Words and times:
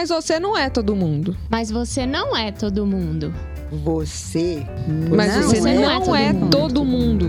Mas 0.00 0.08
você 0.08 0.40
não 0.40 0.56
é 0.56 0.70
todo 0.70 0.96
mundo. 0.96 1.36
Mas 1.50 1.70
você 1.70 2.06
não 2.06 2.34
é 2.34 2.50
todo 2.50 2.86
mundo. 2.86 3.34
Você 3.70 4.66
Mas 5.14 5.36
não, 5.36 5.42
você 5.42 5.68
é, 5.68 5.74
não 5.74 6.16
é 6.16 6.32
todo 6.32 6.40
mundo. 6.40 6.50
todo 6.50 6.84
mundo. 6.86 7.26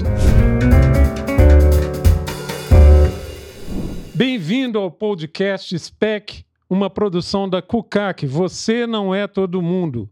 Bem-vindo 4.15 4.79
ao 4.79 4.89
podcast 4.89 5.77
SPEC, 5.77 6.45
uma 6.69 6.89
produção 6.89 7.49
da 7.49 7.61
CUCAC. 7.61 8.25
Você 8.25 8.87
não 8.87 9.13
é 9.13 9.27
todo 9.27 9.61
mundo. 9.61 10.09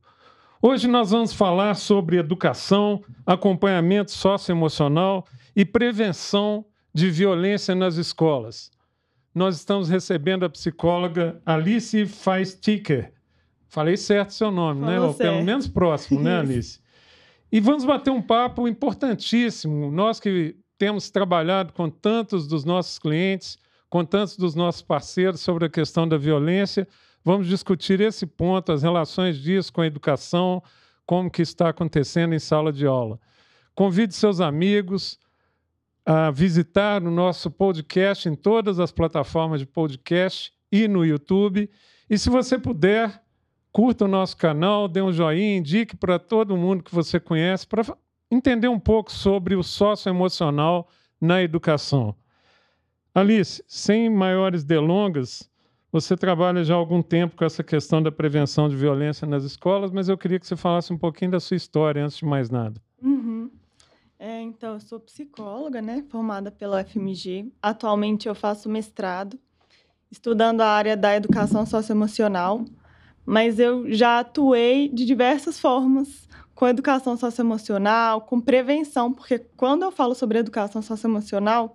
Hoje 0.61 0.85
nós 0.85 1.11
vamos 1.11 1.31
falar 1.31 1.75
sobre 1.75 2.17
educação, 2.17 3.01
acompanhamento 3.25 4.11
socioemocional 4.11 5.25
e 5.55 5.63
prevenção 5.63 6.65
de 6.93 7.09
violência 7.09 7.73
nas 7.73 7.95
escolas. 7.95 8.69
Nós 9.33 9.55
estamos 9.55 9.89
recebendo 9.89 10.43
a 10.43 10.49
psicóloga 10.49 11.41
Alice 11.45 12.05
Feisticker. 12.05 13.13
Falei 13.67 13.95
certo 13.95 14.33
seu 14.33 14.49
nome, 14.49 14.81
né? 14.81 14.95
Falou 14.95 15.09
Ou 15.09 15.13
pelo 15.13 15.33
certo. 15.33 15.45
menos 15.45 15.67
próximo, 15.67 16.19
né. 16.21 16.39
Alice? 16.39 16.79
E 17.51 17.59
vamos 17.59 17.85
bater 17.85 18.11
um 18.11 18.21
papo 18.21 18.67
importantíssimo. 18.67 19.91
Nós 19.91 20.19
que 20.19 20.55
temos 20.77 21.09
trabalhado 21.09 21.73
com 21.73 21.89
tantos 21.89 22.47
dos 22.47 22.63
nossos 22.63 22.97
clientes, 22.97 23.57
com 23.89 24.03
tantos 24.05 24.37
dos 24.37 24.55
nossos 24.55 24.81
parceiros 24.81 25.41
sobre 25.41 25.65
a 25.65 25.69
questão 25.69 26.07
da 26.07 26.17
violência, 26.17 26.87
vamos 27.23 27.47
discutir 27.47 28.01
esse 28.01 28.25
ponto, 28.25 28.71
as 28.71 28.81
relações 28.83 29.37
disso 29.37 29.73
com 29.73 29.81
a 29.81 29.87
educação, 29.87 30.63
como 31.05 31.29
que 31.29 31.41
está 31.41 31.69
acontecendo 31.69 32.33
em 32.33 32.39
sala 32.39 32.71
de 32.71 32.85
aula. 32.85 33.19
Convide 33.75 34.13
seus 34.13 34.41
amigos 34.41 35.19
a 36.11 36.31
visitar 36.31 37.03
o 37.03 37.11
nosso 37.11 37.51
podcast 37.51 38.27
em 38.27 38.33
todas 38.33 38.79
as 38.79 38.91
plataformas 38.91 39.59
de 39.59 39.67
podcast 39.67 40.51
e 40.71 40.87
no 40.87 41.05
YouTube. 41.05 41.69
E 42.09 42.17
se 42.17 42.31
você 42.31 42.57
puder, 42.57 43.21
curta 43.71 44.05
o 44.05 44.07
nosso 44.07 44.35
canal, 44.35 44.87
dê 44.87 45.03
um 45.03 45.11
joinha, 45.13 45.57
indique 45.57 45.95
para 45.95 46.17
todo 46.17 46.57
mundo 46.57 46.83
que 46.83 46.95
você 46.95 47.19
conhece 47.19 47.67
para 47.67 47.85
entender 48.31 48.67
um 48.67 48.79
pouco 48.79 49.11
sobre 49.11 49.55
o 49.55 49.61
socioemocional 49.61 50.89
na 51.21 51.43
educação. 51.43 52.15
Alice, 53.13 53.63
sem 53.67 54.09
maiores 54.09 54.63
delongas, 54.63 55.47
você 55.91 56.17
trabalha 56.17 56.63
já 56.63 56.73
há 56.73 56.77
algum 56.77 57.03
tempo 57.03 57.35
com 57.35 57.45
essa 57.45 57.63
questão 57.63 58.01
da 58.01 58.11
prevenção 58.11 58.67
de 58.67 58.75
violência 58.75 59.27
nas 59.27 59.43
escolas, 59.43 59.91
mas 59.91 60.09
eu 60.09 60.17
queria 60.17 60.39
que 60.39 60.47
você 60.47 60.55
falasse 60.55 60.91
um 60.91 60.97
pouquinho 60.97 61.29
da 61.29 61.39
sua 61.39 61.55
história 61.55 62.03
antes 62.03 62.17
de 62.17 62.25
mais 62.25 62.49
nada. 62.49 62.81
Uhum. 62.99 63.51
É, 64.21 64.41
então, 64.41 64.73
eu 64.73 64.79
sou 64.81 64.99
psicóloga, 64.99 65.81
né? 65.81 66.03
Formada 66.09 66.51
pela 66.51 66.83
FMG. 66.83 67.53
Atualmente 67.63 68.27
eu 68.27 68.35
faço 68.35 68.67
mestrado, 68.67 69.39
estudando 70.11 70.59
a 70.59 70.67
área 70.67 70.97
da 70.97 71.15
educação 71.15 71.65
socioemocional, 71.65 72.65
mas 73.25 73.59
eu 73.59 73.89
já 73.93 74.19
atuei 74.19 74.89
de 74.89 75.05
diversas 75.05 75.57
formas 75.57 76.27
com 76.53 76.67
educação 76.67 77.15
socioemocional, 77.15 78.19
com 78.19 78.41
prevenção, 78.41 79.13
porque 79.13 79.39
quando 79.55 79.83
eu 79.83 79.91
falo 79.91 80.13
sobre 80.13 80.37
educação 80.37 80.81
socioemocional, 80.81 81.73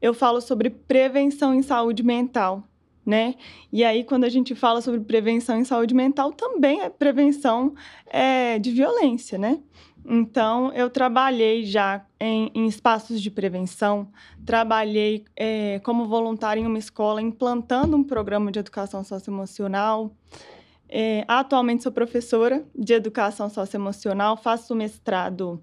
eu 0.00 0.14
falo 0.14 0.40
sobre 0.40 0.70
prevenção 0.70 1.52
em 1.52 1.62
saúde 1.62 2.04
mental, 2.04 2.62
né? 3.04 3.34
E 3.72 3.82
aí, 3.82 4.04
quando 4.04 4.22
a 4.22 4.28
gente 4.28 4.54
fala 4.54 4.80
sobre 4.80 5.00
prevenção 5.00 5.58
em 5.58 5.64
saúde 5.64 5.94
mental, 5.94 6.30
também 6.32 6.80
é 6.82 6.88
prevenção 6.88 7.74
é, 8.06 8.60
de 8.60 8.70
violência, 8.70 9.36
né? 9.36 9.58
Então, 10.04 10.72
eu 10.72 10.90
trabalhei 10.90 11.64
já 11.64 12.04
em, 12.20 12.50
em 12.54 12.66
espaços 12.66 13.20
de 13.22 13.30
prevenção, 13.30 14.10
trabalhei 14.44 15.24
é, 15.36 15.78
como 15.80 16.06
voluntária 16.08 16.60
em 16.60 16.66
uma 16.66 16.78
escola, 16.78 17.22
implantando 17.22 17.96
um 17.96 18.02
programa 18.04 18.50
de 18.50 18.58
educação 18.58 19.04
socioemocional. 19.04 20.14
É, 20.88 21.24
atualmente 21.26 21.82
sou 21.84 21.92
professora 21.92 22.66
de 22.74 22.92
educação 22.92 23.48
socioemocional, 23.48 24.36
faço 24.36 24.74
mestrado. 24.74 25.62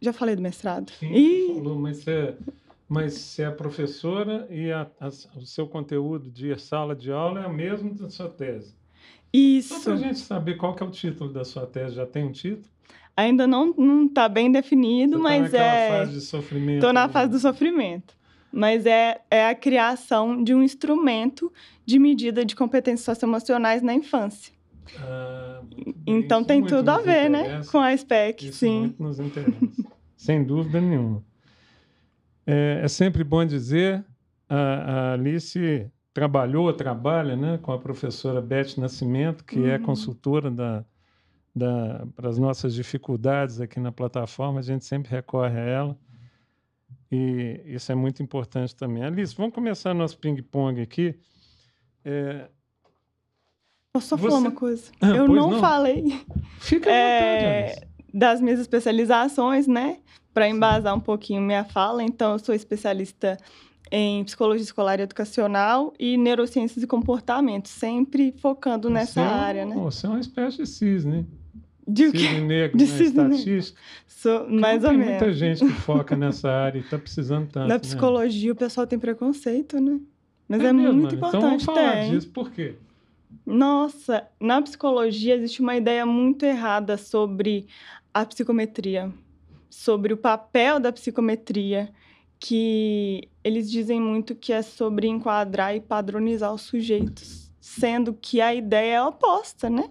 Já 0.00 0.12
falei 0.12 0.34
do 0.34 0.42
mestrado? 0.42 0.92
Ih, 1.02 1.54
falou, 1.54 1.78
mas 1.78 1.98
você, 1.98 2.36
mas 2.88 3.12
você 3.14 3.42
é 3.44 3.50
professora 3.50 4.46
e 4.50 4.72
a- 4.72 4.90
a- 5.00 5.08
o 5.38 5.46
seu 5.46 5.68
conteúdo 5.68 6.30
de 6.30 6.56
sala 6.58 6.96
de 6.96 7.12
aula 7.12 7.44
é 7.44 7.46
o 7.46 7.52
mesmo 7.52 7.94
da 7.94 8.08
sua 8.10 8.28
tese. 8.28 8.74
Só 8.74 8.78
isso. 9.32 9.84
para 9.84 9.94
a 9.94 9.96
gente 9.96 10.18
saber 10.18 10.56
qual 10.56 10.74
que 10.74 10.82
é 10.82 10.86
o 10.86 10.90
título 10.90 11.32
da 11.32 11.44
sua 11.44 11.66
tese, 11.66 11.94
já 11.94 12.06
tem 12.06 12.24
um 12.24 12.32
título? 12.32 12.73
Ainda 13.16 13.46
não 13.46 14.06
está 14.06 14.28
bem 14.28 14.50
definido, 14.50 15.18
Você 15.18 15.22
mas 15.22 15.50
tá 15.52 15.58
é. 15.58 15.88
fase 15.98 16.12
de 16.12 16.20
sofrimento. 16.20 16.74
Estou 16.76 16.92
na 16.92 17.06
né? 17.06 17.12
fase 17.12 17.30
do 17.30 17.38
sofrimento. 17.38 18.16
Mas 18.52 18.86
é, 18.86 19.20
é 19.30 19.48
a 19.48 19.54
criação 19.54 20.42
de 20.42 20.54
um 20.54 20.62
instrumento 20.62 21.52
de 21.84 21.98
medida 21.98 22.44
de 22.44 22.54
competências 22.54 23.04
socioemocionais 23.04 23.82
na 23.82 23.94
infância. 23.94 24.52
Ah. 24.98 25.60
Então 26.06 26.40
Isso 26.40 26.48
tem 26.48 26.64
tudo 26.64 26.88
a 26.88 26.98
ver, 26.98 27.28
né? 27.30 27.62
Com 27.70 27.78
a 27.78 27.96
SPEC, 27.96 28.48
Isso 28.48 28.58
sim. 28.58 28.80
muito 28.80 29.02
nos 29.02 29.18
interessa. 29.18 29.56
Sem 30.16 30.44
dúvida 30.44 30.80
nenhuma. 30.80 31.22
É, 32.46 32.80
é 32.82 32.88
sempre 32.88 33.24
bom 33.24 33.44
dizer, 33.44 34.04
a, 34.48 34.56
a 34.56 35.12
Alice 35.14 35.90
trabalhou, 36.12 36.72
trabalha 36.72 37.36
né, 37.36 37.58
com 37.60 37.72
a 37.72 37.78
professora 37.78 38.40
Beth 38.40 38.76
Nascimento, 38.78 39.44
que 39.44 39.66
é 39.66 39.76
Uhum. 39.76 39.82
consultora 39.82 40.50
da, 40.50 40.78
da, 40.78 40.84
para 41.56 42.28
as 42.28 42.38
nossas 42.38 42.74
dificuldades 42.74 43.60
aqui 43.60 43.78
na 43.78 43.92
plataforma, 43.92 44.58
a 44.58 44.62
gente 44.62 44.84
sempre 44.84 45.10
recorre 45.10 45.56
a 45.58 45.62
ela. 45.64 45.98
E 47.12 47.60
isso 47.66 47.92
é 47.92 47.94
muito 47.94 48.22
importante 48.22 48.74
também. 48.74 49.04
Alice, 49.04 49.34
vamos 49.36 49.54
começar 49.54 49.94
nosso 49.94 50.18
ping-pong 50.18 50.80
aqui. 50.80 51.14
É, 52.04 52.48
Posso 53.92 54.08
só 54.08 54.16
Você- 54.16 54.26
falar 54.28 54.38
uma 54.40 54.50
coisa? 54.50 54.90
Ah, 55.00 55.08
Eu 55.10 55.28
não, 55.28 55.50
não. 55.52 55.60
falei 55.60 56.02
fica 56.58 56.90
à 56.90 56.92
vontade, 56.92 57.44
É, 57.44 57.64
Alice. 57.66 57.86
das 58.12 58.40
minhas 58.40 58.58
especializações, 58.58 59.68
né? 59.68 59.98
Para 60.32 60.48
embasar 60.48 60.92
um 60.96 61.00
pouquinho 61.00 61.40
minha 61.40 61.62
fala. 61.64 62.02
Então, 62.02 62.32
eu 62.32 62.38
sou 62.40 62.52
especialista 62.52 63.38
em 63.92 64.24
psicologia 64.24 64.64
escolar 64.64 64.98
e 64.98 65.02
educacional 65.04 65.92
e 66.00 66.16
neurociências 66.16 66.82
e 66.82 66.86
comportamento, 66.88 67.68
sempre 67.68 68.32
focando 68.38 68.90
nessa 68.90 69.12
Você 69.12 69.20
é 69.20 69.22
um- 69.22 69.26
área, 69.28 69.64
né? 69.66 69.74
Você 69.76 70.06
é 70.06 70.08
uma 70.08 70.18
espécie 70.18 70.56
de 70.56 70.66
cisne. 70.66 71.24
De 71.86 72.10
cisne 72.10 72.40
negro 72.40 72.78
De 72.78 72.86
na 72.86 72.90
cisne 72.90 73.74
mais 74.48 74.82
ou 74.82 74.90
tem 74.90 74.98
menos. 74.98 75.10
muita 75.10 75.32
gente 75.32 75.64
que 75.64 75.72
foca 75.72 76.16
nessa 76.16 76.50
área 76.50 76.78
e 76.78 76.82
está 76.82 76.98
precisando 76.98 77.46
tanto. 77.48 77.68
Na 77.68 77.74
né? 77.74 77.78
psicologia, 77.78 78.52
o 78.52 78.56
pessoal 78.56 78.86
tem 78.86 78.98
preconceito, 78.98 79.78
né? 79.80 80.00
Mas 80.48 80.60
é, 80.62 80.72
mesmo, 80.72 80.92
muito 80.94 81.14
Ana? 81.14 81.16
importante, 81.16 81.36
Então 81.36 81.50
vamos 81.50 81.64
falar 81.64 81.92
tem. 81.92 82.10
disso. 82.10 82.28
Por 82.30 82.50
quê? 82.50 82.74
Nossa, 83.44 84.26
na 84.40 84.62
psicologia 84.62 85.34
existe 85.34 85.60
uma 85.60 85.76
ideia 85.76 86.06
muito 86.06 86.44
errada 86.44 86.96
sobre 86.96 87.66
a 88.12 88.24
psicometria, 88.24 89.12
sobre 89.68 90.12
o 90.12 90.16
papel 90.16 90.80
da 90.80 90.92
psicometria, 90.92 91.90
que 92.38 93.28
eles 93.42 93.70
dizem 93.70 94.00
muito 94.00 94.34
que 94.34 94.52
é 94.52 94.62
sobre 94.62 95.06
enquadrar 95.06 95.74
e 95.74 95.80
padronizar 95.80 96.52
os 96.54 96.62
sujeitos, 96.62 97.50
sendo 97.60 98.14
que 98.14 98.40
a 98.40 98.54
ideia 98.54 98.96
é 98.96 99.02
oposta, 99.02 99.68
né? 99.68 99.90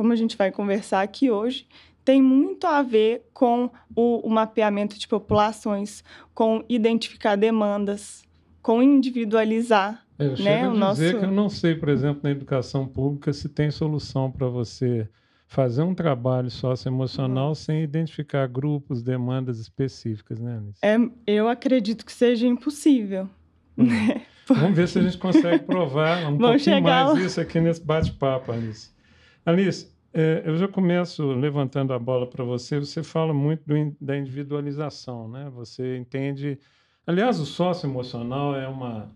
Como 0.00 0.14
a 0.14 0.16
gente 0.16 0.34
vai 0.34 0.50
conversar 0.50 1.02
aqui 1.02 1.30
hoje, 1.30 1.66
tem 2.02 2.22
muito 2.22 2.66
a 2.66 2.80
ver 2.80 3.26
com 3.34 3.70
o, 3.94 4.26
o 4.26 4.30
mapeamento 4.30 4.98
de 4.98 5.06
populações, 5.06 6.02
com 6.32 6.64
identificar 6.70 7.36
demandas, 7.36 8.22
com 8.62 8.82
individualizar 8.82 10.02
É, 10.18 10.24
Eu 10.24 10.30
Né, 10.30 10.36
chego 10.36 10.64
a 10.64 10.68
o 10.68 10.70
dizer 10.72 10.78
nosso- 10.78 11.18
que 11.18 11.24
eu 11.26 11.30
não 11.30 11.50
sei, 11.50 11.74
por 11.74 11.90
exemplo, 11.90 12.20
na 12.24 12.30
educação 12.30 12.86
pública, 12.88 13.30
se 13.34 13.46
tem 13.50 13.70
solução 13.70 14.30
para 14.32 14.46
você 14.48 15.06
fazer 15.46 15.82
um 15.82 15.94
trabalho 15.94 16.50
socioemocional 16.50 17.54
sem 17.54 17.82
identificar 17.82 18.46
grupos, 18.48 19.02
demandas 19.02 19.58
específicas, 19.58 20.40
né, 20.40 20.56
Alice? 20.56 20.78
É, 20.82 20.96
eu 21.26 21.46
acredito 21.46 22.06
que 22.06 22.12
seja 22.12 22.46
impossível. 22.46 23.28
Hum. 23.76 23.84
né? 23.84 24.22
Vamos 24.48 24.74
ver 24.74 24.88
se 24.88 24.98
a 24.98 25.02
gente 25.02 25.18
consegue 25.18 25.64
provar 25.64 26.20
um 26.20 26.38
Vamos 26.38 26.38
pouquinho 26.38 26.76
chegar 26.76 27.04
mais 27.06 27.18
lá. 27.18 27.26
isso 27.26 27.38
aqui 27.38 27.60
nesse 27.60 27.84
bate-papo, 27.84 28.50
Alice. 28.50 28.98
Alice, 29.46 29.89
é, 30.12 30.42
eu 30.44 30.56
já 30.56 30.66
começo 30.66 31.32
levantando 31.32 31.92
a 31.92 31.98
bola 31.98 32.26
para 32.26 32.44
você. 32.44 32.78
Você 32.78 33.02
fala 33.02 33.32
muito 33.32 33.62
do 33.66 33.96
da 34.00 34.16
individualização, 34.16 35.28
né? 35.28 35.50
Você 35.54 35.96
entende. 35.96 36.58
Aliás, 37.06 37.38
o 37.38 37.46
socioemocional 37.46 38.54
é 38.56 38.66
uma 38.68 39.08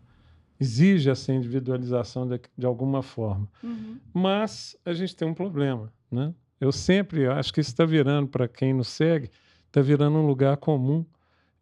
exige 0.61 1.11
essa 1.11 1.33
individualização 1.33 2.27
de, 2.27 2.41
de 2.57 2.65
alguma 2.65 3.03
forma. 3.03 3.49
Mas 4.13 4.77
a 4.85 4.93
gente 4.93 5.15
tem 5.15 5.27
um 5.27 5.35
problema, 5.35 5.93
né? 6.11 6.33
Eu 6.61 6.73
sempre 6.73 7.27
acho 7.27 7.53
que 7.53 7.61
isso 7.61 7.71
está 7.71 7.85
virando 7.85 8.29
para 8.29 8.49
quem 8.49 8.73
nos 8.73 8.89
segue, 8.89 9.31
está 9.67 9.83
virando 9.83 10.19
um 10.19 10.27
lugar 10.27 10.57
comum 10.57 11.05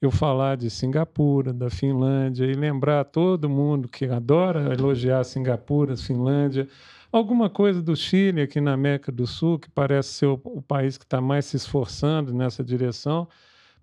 eu 0.00 0.11
falar 0.11 0.56
de 0.56 0.69
Singapura, 0.69 1.52
da 1.52 1.70
Finlândia 1.70 2.44
e 2.44 2.55
lembrar 2.55 3.05
todo 3.05 3.49
mundo 3.49 3.88
que 3.88 4.05
adora 4.06 4.73
elogiar 4.73 5.23
Singapura, 5.23 5.96
Finlândia, 5.96 6.67
alguma 7.12 7.50
coisa 7.50 7.82
do 7.82 7.94
Chile 7.94 8.41
aqui 8.41 8.61
na 8.61 8.73
América 8.73 9.12
do 9.12 9.26
Sul, 9.26 9.59
que 9.59 9.70
parece 9.70 10.09
ser 10.14 10.26
o, 10.26 10.41
o 10.44 10.62
país 10.62 10.97
que 10.99 11.05
está 11.05 11.20
mais 11.20 11.47
se 11.47 11.56
esforçando 11.56 12.32
nessa 12.32 12.64
direção, 12.64 13.29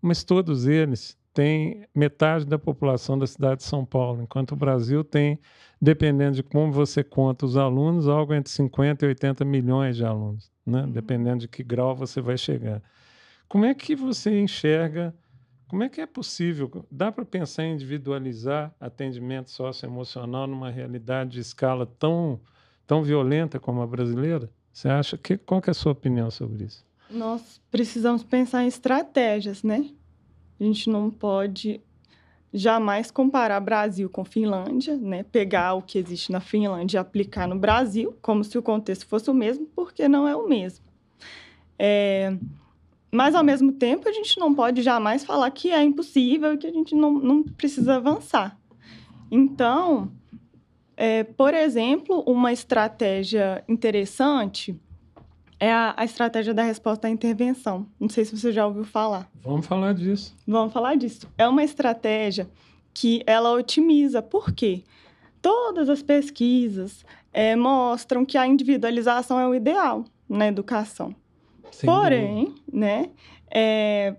mas 0.01 0.23
todos 0.23 0.65
eles 0.65 1.17
tem 1.33 1.85
metade 1.95 2.45
da 2.45 2.57
população 2.57 3.17
da 3.17 3.27
cidade 3.27 3.57
de 3.57 3.63
São 3.63 3.85
Paulo, 3.85 4.21
enquanto 4.23 4.51
o 4.51 4.55
Brasil 4.55 5.03
tem, 5.03 5.39
dependendo 5.81 6.35
de 6.35 6.43
como 6.43 6.71
você 6.71 7.03
conta 7.03 7.45
os 7.45 7.55
alunos, 7.55 8.07
algo 8.07 8.33
entre 8.33 8.51
50 8.51 9.05
e 9.05 9.07
80 9.09 9.45
milhões 9.45 9.95
de 9.95 10.03
alunos, 10.03 10.51
né? 10.65 10.81
Uhum. 10.81 10.91
dependendo 10.91 11.39
de 11.39 11.47
que 11.47 11.63
grau 11.63 11.95
você 11.95 12.19
vai 12.19 12.37
chegar. 12.37 12.81
Como 13.47 13.65
é 13.65 13.73
que 13.73 13.95
você 13.95 14.39
enxerga? 14.39 15.13
Como 15.67 15.83
é 15.83 15.89
que 15.89 16.01
é 16.01 16.05
possível? 16.05 16.85
Dá 16.91 17.11
para 17.11 17.23
pensar 17.23 17.63
em 17.63 17.73
individualizar 17.73 18.73
atendimento 18.79 19.51
socioemocional 19.51 20.47
numa 20.47 20.69
realidade 20.69 21.31
de 21.31 21.39
escala 21.39 21.85
tão, 21.85 22.39
tão 22.89 23.03
violenta 23.03 23.59
como 23.59 23.83
a 23.83 23.87
brasileira? 23.87 24.49
Você 24.73 24.89
acha 24.89 25.15
que 25.15 25.37
qual 25.37 25.61
que 25.61 25.69
é 25.69 25.71
a 25.71 25.75
sua 25.75 25.91
opinião 25.91 26.31
sobre 26.31 26.63
isso? 26.63 26.83
Nós 27.07 27.61
precisamos 27.69 28.23
pensar 28.23 28.63
em 28.63 28.67
estratégias, 28.67 29.61
né? 29.61 29.91
A 30.59 30.63
gente 30.63 30.89
não 30.89 31.11
pode 31.11 31.79
jamais 32.51 33.11
comparar 33.11 33.59
Brasil 33.59 34.09
com 34.09 34.25
Finlândia, 34.25 34.97
né? 34.97 35.21
Pegar 35.21 35.75
o 35.75 35.83
que 35.83 35.99
existe 35.99 36.31
na 36.31 36.39
Finlândia 36.39 36.97
e 36.97 36.99
aplicar 36.99 37.47
no 37.47 37.59
Brasil, 37.59 38.17
como 38.23 38.43
se 38.43 38.57
o 38.57 38.63
contexto 38.63 39.05
fosse 39.05 39.29
o 39.29 39.35
mesmo, 39.35 39.67
porque 39.75 40.07
não 40.07 40.27
é 40.27 40.35
o 40.35 40.47
mesmo. 40.49 40.83
É... 41.77 42.35
Mas, 43.11 43.35
ao 43.35 43.43
mesmo 43.43 43.71
tempo, 43.71 44.09
a 44.09 44.11
gente 44.11 44.39
não 44.39 44.55
pode 44.55 44.81
jamais 44.81 45.23
falar 45.23 45.51
que 45.51 45.71
é 45.71 45.83
impossível 45.83 46.55
e 46.55 46.57
que 46.57 46.65
a 46.65 46.73
gente 46.73 46.95
não, 46.95 47.13
não 47.13 47.43
precisa 47.43 47.97
avançar. 47.97 48.57
Então, 49.29 50.11
é, 51.01 51.23
por 51.23 51.53
exemplo, 51.53 52.25
uma 52.27 52.51
estratégia 52.51 53.63
interessante 53.69 54.77
é 55.57 55.71
a, 55.71 55.93
a, 55.95 56.03
estratégia 56.03 56.53
da 56.53 56.61
resposta 56.61 57.07
à 57.07 57.09
intervenção. 57.09 57.87
Não 57.97 58.09
sei 58.09 58.25
se 58.25 58.37
você 58.37 58.51
já 58.51 58.67
ouviu 58.67 58.83
falar. 58.83 59.31
Vamos 59.41 59.65
falar 59.65 59.93
disso. 59.93 60.35
Vamos 60.45 60.73
falar 60.73 60.95
disso. 60.95 61.25
É 61.37 61.47
uma 61.47 61.63
estratégia 61.63 62.49
que 62.93 63.23
ela 63.25 63.53
otimiza. 63.53 64.21
Por 64.21 64.51
quê? 64.51 64.83
Todas 65.41 65.87
as 65.87 66.01
pesquisas 66.01 67.05
é, 67.31 67.55
mostram 67.55 68.25
que 68.25 68.37
a 68.37 68.45
individualização 68.45 69.39
é 69.39 69.47
o 69.47 69.55
ideal 69.55 70.03
na 70.27 70.47
educação. 70.47 71.15
Sem 71.71 71.89
porém, 71.89 72.43
dúvida. 72.43 72.61
né? 72.73 73.09
É, 73.49 74.15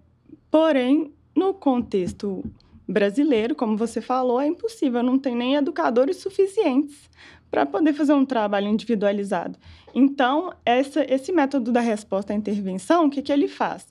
porém, 0.50 1.12
no 1.36 1.52
contexto 1.52 2.42
brasileiro, 2.90 3.54
como 3.54 3.76
você 3.76 4.00
falou, 4.00 4.40
é 4.40 4.46
impossível. 4.46 5.02
Não 5.02 5.18
tem 5.18 5.34
nem 5.34 5.54
educadores 5.54 6.16
suficientes 6.16 7.08
para 7.50 7.64
poder 7.64 7.92
fazer 7.92 8.12
um 8.12 8.24
trabalho 8.24 8.68
individualizado. 8.68 9.58
Então, 9.94 10.52
essa, 10.64 11.04
esse 11.12 11.32
método 11.32 11.72
da 11.72 11.80
resposta 11.80 12.32
à 12.32 12.36
intervenção, 12.36 13.06
o 13.06 13.10
que, 13.10 13.22
que 13.22 13.32
ele 13.32 13.48
faz? 13.48 13.86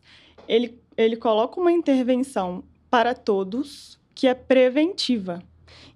Ele, 0.48 0.80
ele 0.98 1.16
coloca 1.16 1.60
uma 1.60 1.72
intervenção 1.72 2.64
para 2.90 3.14
todos 3.14 4.00
que 4.16 4.28
é 4.28 4.34
preventiva. 4.34 5.42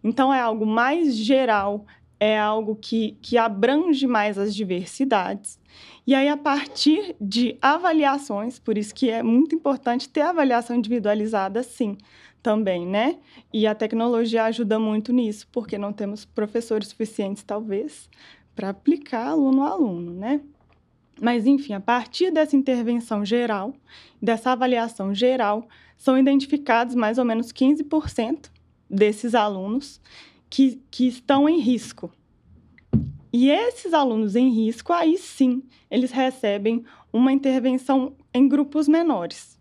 Então, 0.04 0.34
é 0.34 0.40
algo 0.40 0.66
mais 0.66 1.16
geral, 1.16 1.86
é 2.20 2.38
algo 2.38 2.76
que, 2.76 3.18
que 3.22 3.38
abrange 3.38 4.06
mais 4.06 4.38
as 4.38 4.54
diversidades. 4.54 5.58
E 6.06 6.14
aí, 6.14 6.28
a 6.28 6.38
partir 6.38 7.16
de 7.20 7.58
avaliações, 7.62 8.60
por 8.60 8.78
isso 8.78 8.94
que 8.94 9.10
é 9.10 9.24
muito 9.24 9.56
importante 9.56 10.10
ter 10.10 10.22
avaliação 10.22 10.76
individualizada, 10.76 11.64
sim, 11.64 11.98
também, 12.44 12.86
né? 12.86 13.18
E 13.52 13.66
a 13.66 13.74
tecnologia 13.74 14.44
ajuda 14.44 14.78
muito 14.78 15.14
nisso, 15.14 15.48
porque 15.52 15.78
não 15.78 15.94
temos 15.94 16.26
professores 16.26 16.90
suficientes, 16.90 17.42
talvez, 17.42 18.10
para 18.54 18.70
aplicar 18.70 19.28
aluno 19.28 19.64
a 19.64 19.70
aluno, 19.70 20.12
né? 20.12 20.42
Mas, 21.22 21.48
enfim, 21.48 21.74
a 21.74 21.80
partir 21.80 22.32
dessa 22.32 22.56
intervenção 22.56 23.24
geral, 23.24 23.74
dessa 24.22 24.52
avaliação 24.52 25.16
geral, 25.16 25.68
são 25.98 26.18
identificados 26.18 26.96
mais 26.96 27.18
ou 27.18 27.24
menos 27.24 27.54
15% 27.54 28.50
desses 28.90 29.34
alunos 29.34 30.02
que, 30.50 30.82
que 30.92 31.08
estão 31.08 31.48
em 31.48 31.60
risco. 31.60 32.12
E 33.32 33.50
esses 33.50 33.94
alunos 33.94 34.36
em 34.36 34.50
risco, 34.50 34.92
aí 34.92 35.18
sim, 35.18 35.64
eles 35.90 36.12
recebem 36.12 36.84
uma 37.12 37.32
intervenção 37.32 38.16
em 38.34 38.48
grupos 38.48 38.88
menores. 38.88 39.58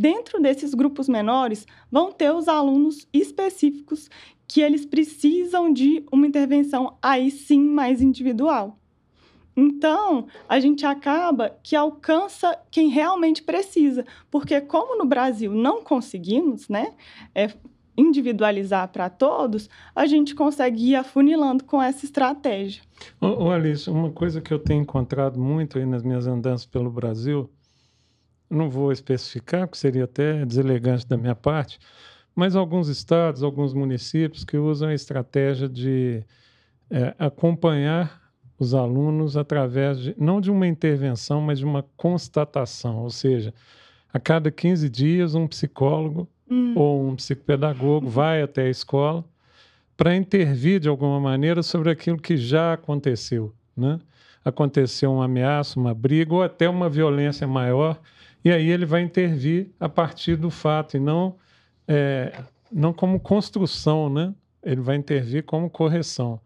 Dentro 0.00 0.40
desses 0.40 0.74
grupos 0.74 1.08
menores, 1.08 1.66
vão 1.90 2.12
ter 2.12 2.32
os 2.32 2.46
alunos 2.46 3.08
específicos 3.12 4.08
que 4.46 4.60
eles 4.60 4.86
precisam 4.86 5.72
de 5.72 6.04
uma 6.12 6.24
intervenção 6.24 6.96
aí 7.02 7.32
sim 7.32 7.60
mais 7.60 8.00
individual. 8.00 8.78
Então, 9.56 10.28
a 10.48 10.60
gente 10.60 10.86
acaba 10.86 11.58
que 11.64 11.74
alcança 11.74 12.56
quem 12.70 12.90
realmente 12.90 13.42
precisa, 13.42 14.06
porque 14.30 14.60
como 14.60 14.96
no 14.96 15.04
Brasil 15.04 15.52
não 15.52 15.82
conseguimos, 15.82 16.68
né, 16.68 16.94
é, 17.34 17.52
individualizar 17.96 18.86
para 18.92 19.10
todos, 19.10 19.68
a 19.96 20.06
gente 20.06 20.32
consegue 20.32 20.90
ir 20.90 20.94
afunilando 20.94 21.64
com 21.64 21.82
essa 21.82 22.04
estratégia. 22.04 22.84
Ô, 23.20 23.46
ô 23.46 23.50
Alice, 23.50 23.90
uma 23.90 24.12
coisa 24.12 24.40
que 24.40 24.54
eu 24.54 24.60
tenho 24.60 24.82
encontrado 24.82 25.40
muito 25.40 25.76
aí 25.76 25.84
nas 25.84 26.04
minhas 26.04 26.28
andanças 26.28 26.64
pelo 26.64 26.88
Brasil 26.88 27.50
não 28.50 28.70
vou 28.70 28.92
especificar, 28.92 29.66
porque 29.66 29.78
seria 29.78 30.04
até 30.04 30.44
deselegante 30.44 31.06
da 31.06 31.16
minha 31.16 31.34
parte, 31.34 31.78
mas 32.34 32.54
alguns 32.54 32.88
estados, 32.88 33.42
alguns 33.42 33.74
municípios 33.74 34.44
que 34.44 34.56
usam 34.56 34.88
a 34.88 34.94
estratégia 34.94 35.68
de 35.68 36.22
é, 36.90 37.14
acompanhar 37.18 38.22
os 38.58 38.74
alunos 38.74 39.36
através 39.36 39.98
de, 40.00 40.14
não 40.18 40.40
de 40.40 40.50
uma 40.50 40.66
intervenção, 40.66 41.40
mas 41.40 41.58
de 41.58 41.64
uma 41.64 41.84
constatação, 41.96 42.98
ou 42.98 43.10
seja, 43.10 43.54
a 44.12 44.18
cada 44.18 44.50
15 44.50 44.88
dias 44.88 45.34
um 45.34 45.46
psicólogo 45.46 46.28
hum. 46.50 46.74
ou 46.76 47.08
um 47.08 47.16
psicopedagogo 47.16 48.08
vai 48.08 48.42
até 48.42 48.62
a 48.62 48.70
escola 48.70 49.24
para 49.96 50.14
intervir 50.16 50.80
de 50.80 50.88
alguma 50.88 51.20
maneira 51.20 51.62
sobre 51.62 51.90
aquilo 51.90 52.18
que 52.18 52.36
já 52.36 52.72
aconteceu, 52.72 53.52
né? 53.76 53.98
Aconteceu 54.44 55.12
uma 55.12 55.24
ameaça, 55.24 55.78
uma 55.78 55.92
briga 55.92 56.32
ou 56.32 56.42
até 56.42 56.68
uma 56.68 56.88
violência 56.88 57.46
maior 57.46 58.00
e 58.48 58.52
aí 58.52 58.70
ele 58.70 58.86
vai 58.86 59.02
intervir 59.02 59.68
a 59.78 59.90
partir 59.90 60.34
do 60.34 60.50
fato 60.50 60.96
e 60.96 61.00
não, 61.00 61.36
é, 61.86 62.32
não 62.72 62.94
como 62.94 63.20
construção, 63.20 64.08
né? 64.08 64.34
Ele 64.62 64.80
vai 64.80 64.96
intervir 64.96 65.44
como 65.44 65.68
correção. 65.68 66.40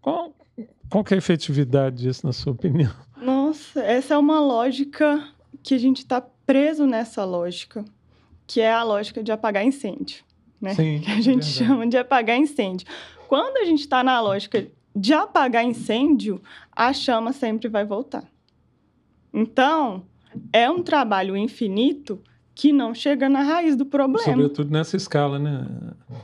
Qual, 0.00 0.34
qual 0.88 1.04
é 1.10 1.14
a 1.14 1.18
efetividade 1.18 2.04
disso, 2.04 2.26
na 2.26 2.32
sua 2.32 2.54
opinião? 2.54 2.90
Nossa, 3.20 3.82
essa 3.82 4.14
é 4.14 4.16
uma 4.16 4.40
lógica 4.40 5.28
que 5.62 5.74
a 5.74 5.78
gente 5.78 5.98
está 5.98 6.22
preso 6.22 6.86
nessa 6.86 7.22
lógica, 7.22 7.84
que 8.46 8.62
é 8.62 8.72
a 8.72 8.82
lógica 8.82 9.22
de 9.22 9.30
apagar 9.30 9.62
incêndio, 9.62 10.24
né? 10.58 10.74
Sim, 10.74 11.00
que 11.04 11.10
a 11.10 11.16
gente 11.16 11.44
verdade. 11.44 11.52
chama 11.52 11.86
de 11.86 11.98
apagar 11.98 12.38
incêndio. 12.38 12.86
Quando 13.28 13.58
a 13.58 13.66
gente 13.66 13.80
está 13.80 14.02
na 14.02 14.18
lógica 14.22 14.66
de 14.96 15.12
apagar 15.12 15.62
incêndio, 15.62 16.40
a 16.74 16.94
chama 16.94 17.30
sempre 17.30 17.68
vai 17.68 17.84
voltar. 17.84 18.24
Então, 19.34 20.06
é 20.52 20.70
um 20.70 20.82
trabalho 20.82 21.36
infinito 21.36 22.20
que 22.54 22.72
não 22.72 22.94
chega 22.94 23.28
na 23.28 23.42
raiz 23.42 23.76
do 23.76 23.86
problema. 23.86 24.24
Sobretudo 24.24 24.70
nessa 24.70 24.96
escala, 24.96 25.38
né? 25.38 25.66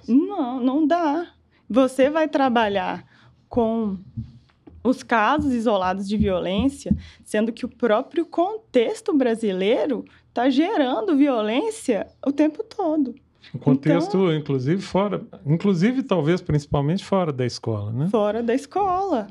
Não, 0.07 0.61
não 0.61 0.87
dá. 0.87 1.27
Você 1.69 2.11
vai 2.11 2.29
trabalhar 2.29 3.05
com 3.49 3.97
os 4.85 5.03
casos 5.03 5.53
isolados 5.53 6.09
de 6.09 6.17
violência, 6.17 6.97
sendo 7.25 7.53
que 7.53 7.65
o 7.65 7.69
próprio 7.69 8.25
contexto 8.27 9.17
brasileiro 9.17 10.05
está 10.29 10.49
gerando 10.49 11.17
violência 11.17 12.07
o 12.25 12.33
tempo 12.33 12.63
todo. 12.63 13.15
O 13.53 13.59
contexto, 13.59 14.19
então, 14.19 14.35
inclusive 14.35 14.83
fora, 14.83 15.23
inclusive 15.47 16.03
talvez 16.03 16.43
principalmente 16.43 17.05
fora 17.05 17.33
da 17.33 17.47
escola, 17.47 17.91
né? 17.91 18.09
Fora 18.09 18.43
da 18.43 18.55
escola 18.55 19.29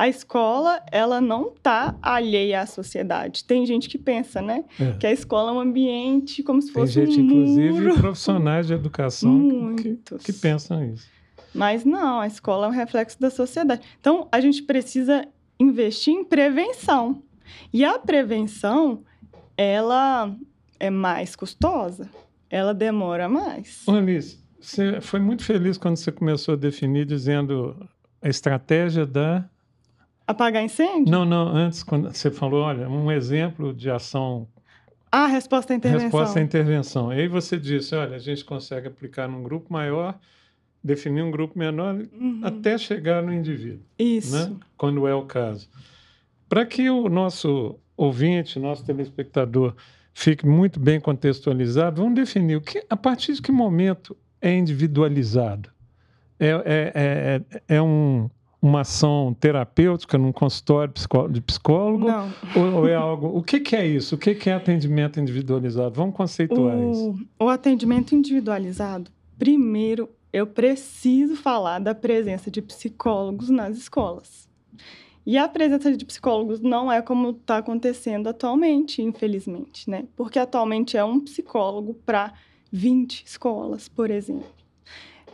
a 0.00 0.08
escola 0.08 0.82
ela 0.90 1.20
não 1.20 1.48
está 1.48 1.94
alheia 2.00 2.62
à 2.62 2.66
sociedade. 2.66 3.44
Tem 3.44 3.66
gente 3.66 3.86
que 3.86 3.98
pensa, 3.98 4.40
né, 4.40 4.64
é. 4.80 4.92
que 4.92 5.06
a 5.06 5.12
escola 5.12 5.50
é 5.50 5.54
um 5.54 5.60
ambiente 5.60 6.42
como 6.42 6.62
se 6.62 6.72
fosse 6.72 6.94
Tem 6.94 7.04
gente, 7.04 7.20
um 7.20 7.24
inclusive 7.24 7.70
muro. 7.70 8.00
profissionais 8.00 8.66
de 8.66 8.72
educação 8.72 9.76
que, 9.76 9.98
que, 10.24 10.32
pensam 10.32 10.82
isso. 10.86 11.06
Mas 11.52 11.84
não, 11.84 12.18
a 12.18 12.26
escola 12.26 12.64
é 12.64 12.70
um 12.70 12.72
reflexo 12.72 13.20
da 13.20 13.28
sociedade. 13.28 13.82
Então 14.00 14.26
a 14.32 14.40
gente 14.40 14.62
precisa 14.62 15.28
investir 15.58 16.14
em 16.14 16.24
prevenção. 16.24 17.22
E 17.70 17.84
a 17.84 17.98
prevenção 17.98 19.02
ela 19.54 20.34
é 20.78 20.88
mais 20.88 21.36
custosa, 21.36 22.08
ela 22.48 22.72
demora 22.72 23.28
mais. 23.28 23.82
Ô, 23.86 23.90
Alice, 23.90 24.38
você 24.58 24.98
foi 25.02 25.20
muito 25.20 25.44
feliz 25.44 25.76
quando 25.76 25.98
você 25.98 26.10
começou 26.10 26.54
a 26.54 26.56
definir 26.56 27.04
dizendo 27.04 27.86
a 28.22 28.30
estratégia 28.30 29.04
da 29.04 29.46
Apagar 30.30 30.62
incêndio? 30.62 31.10
Não, 31.10 31.24
não. 31.24 31.48
Antes, 31.48 31.82
quando 31.82 32.08
você 32.12 32.30
falou, 32.30 32.62
olha, 32.62 32.88
um 32.88 33.10
exemplo 33.10 33.74
de 33.74 33.90
ação. 33.90 34.46
Ah, 35.10 35.26
resposta 35.26 35.72
à 35.72 35.76
intervenção. 35.76 36.04
Resposta 36.04 36.38
à 36.38 36.42
intervenção. 36.42 37.12
E 37.12 37.22
aí 37.22 37.26
você 37.26 37.58
disse, 37.58 37.96
olha, 37.96 38.14
a 38.14 38.18
gente 38.20 38.44
consegue 38.44 38.86
aplicar 38.86 39.26
num 39.26 39.42
grupo 39.42 39.72
maior, 39.72 40.16
definir 40.84 41.22
um 41.22 41.32
grupo 41.32 41.58
menor, 41.58 41.96
uhum. 41.96 42.42
até 42.44 42.78
chegar 42.78 43.20
no 43.24 43.34
indivíduo. 43.34 43.82
Isso. 43.98 44.50
Né? 44.50 44.56
Quando 44.76 45.04
é 45.08 45.12
o 45.12 45.22
caso. 45.22 45.68
Para 46.48 46.64
que 46.64 46.88
o 46.88 47.08
nosso 47.08 47.76
ouvinte, 47.96 48.56
nosso 48.60 48.84
telespectador, 48.84 49.74
fique 50.14 50.46
muito 50.46 50.78
bem 50.78 51.00
contextualizado, 51.00 52.02
vamos 52.02 52.14
definir 52.14 52.54
o 52.54 52.60
que, 52.60 52.86
a 52.88 52.96
partir 52.96 53.32
de 53.34 53.42
que 53.42 53.50
momento 53.50 54.16
é 54.40 54.54
individualizado. 54.54 55.70
É, 56.38 56.48
é, 56.48 56.92
é, 56.94 57.76
é 57.76 57.82
um, 57.82 58.30
uma 58.62 58.80
ação 58.80 59.34
terapêutica 59.38 60.18
num 60.18 60.32
consultório 60.32 60.92
de 61.30 61.40
psicólogo? 61.40 62.06
Ou, 62.54 62.74
ou 62.74 62.88
é 62.88 62.94
algo. 62.94 63.26
O 63.28 63.42
que, 63.42 63.60
que, 63.60 63.74
é 63.74 63.86
isso? 63.86 64.14
O 64.14 64.18
que, 64.18 64.34
que 64.34 64.50
é 64.50 64.54
atendimento 64.54 65.18
individualizado? 65.18 65.94
Vamos 65.94 66.14
conceituar 66.14 66.76
o, 66.76 66.90
isso. 66.90 67.26
O 67.38 67.48
atendimento 67.48 68.14
individualizado, 68.14 69.10
primeiro, 69.38 70.08
eu 70.32 70.46
preciso 70.46 71.36
falar 71.36 71.78
da 71.78 71.94
presença 71.94 72.50
de 72.50 72.60
psicólogos 72.60 73.48
nas 73.48 73.76
escolas. 73.76 74.48
E 75.26 75.36
a 75.36 75.46
presença 75.46 75.94
de 75.94 76.04
psicólogos 76.04 76.60
não 76.60 76.90
é 76.90 77.02
como 77.02 77.30
está 77.30 77.58
acontecendo 77.58 78.28
atualmente, 78.28 79.02
infelizmente, 79.02 79.88
né? 79.88 80.06
Porque 80.16 80.38
atualmente 80.38 80.96
é 80.96 81.04
um 81.04 81.20
psicólogo 81.20 81.94
para 82.06 82.32
20 82.72 83.24
escolas, 83.26 83.88
por 83.88 84.10
exemplo. 84.10 84.59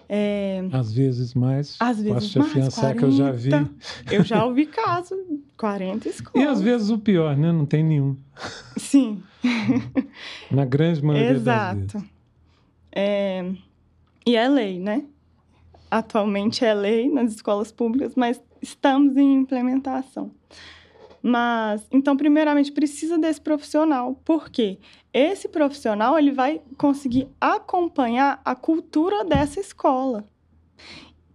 É... 0.08 0.62
Às 0.72 0.92
vezes 0.92 1.34
mais. 1.34 1.76
Às 1.80 2.00
vezes 2.00 2.12
Posso 2.12 2.30
te 2.30 2.38
mais. 2.38 2.50
afiançar 2.50 2.94
40, 2.94 2.98
que 2.98 3.04
eu 3.04 3.10
já 3.12 3.30
vi. 3.32 3.50
Eu 4.10 4.24
já 4.24 4.44
ouvi 4.44 4.66
caso, 4.66 5.14
40 5.56 6.08
escolas. 6.08 6.46
E 6.46 6.50
às 6.50 6.60
vezes 6.60 6.90
o 6.90 6.98
pior, 6.98 7.36
né? 7.36 7.50
Não 7.50 7.66
tem 7.66 7.82
nenhum. 7.82 8.16
Sim. 8.76 9.22
Na 10.50 10.64
grande 10.64 11.04
maioria 11.04 11.32
Exato. 11.32 11.80
das 11.80 11.92
vezes. 11.92 12.08
É... 12.92 13.52
E 14.26 14.36
é 14.36 14.48
lei, 14.48 14.78
né? 14.78 15.04
Atualmente 15.90 16.64
é 16.64 16.74
lei 16.74 17.08
nas 17.08 17.32
escolas 17.32 17.70
públicas, 17.70 18.14
mas 18.16 18.40
estamos 18.60 19.16
em 19.16 19.34
implementação. 19.34 20.30
Mas, 21.28 21.84
então, 21.90 22.16
primeiramente, 22.16 22.70
precisa 22.70 23.18
desse 23.18 23.40
profissional. 23.40 24.14
Por 24.24 24.48
quê? 24.48 24.78
Esse 25.12 25.48
profissional 25.48 26.16
ele 26.16 26.30
vai 26.30 26.62
conseguir 26.78 27.26
acompanhar 27.40 28.40
a 28.44 28.54
cultura 28.54 29.24
dessa 29.24 29.58
escola. 29.58 30.24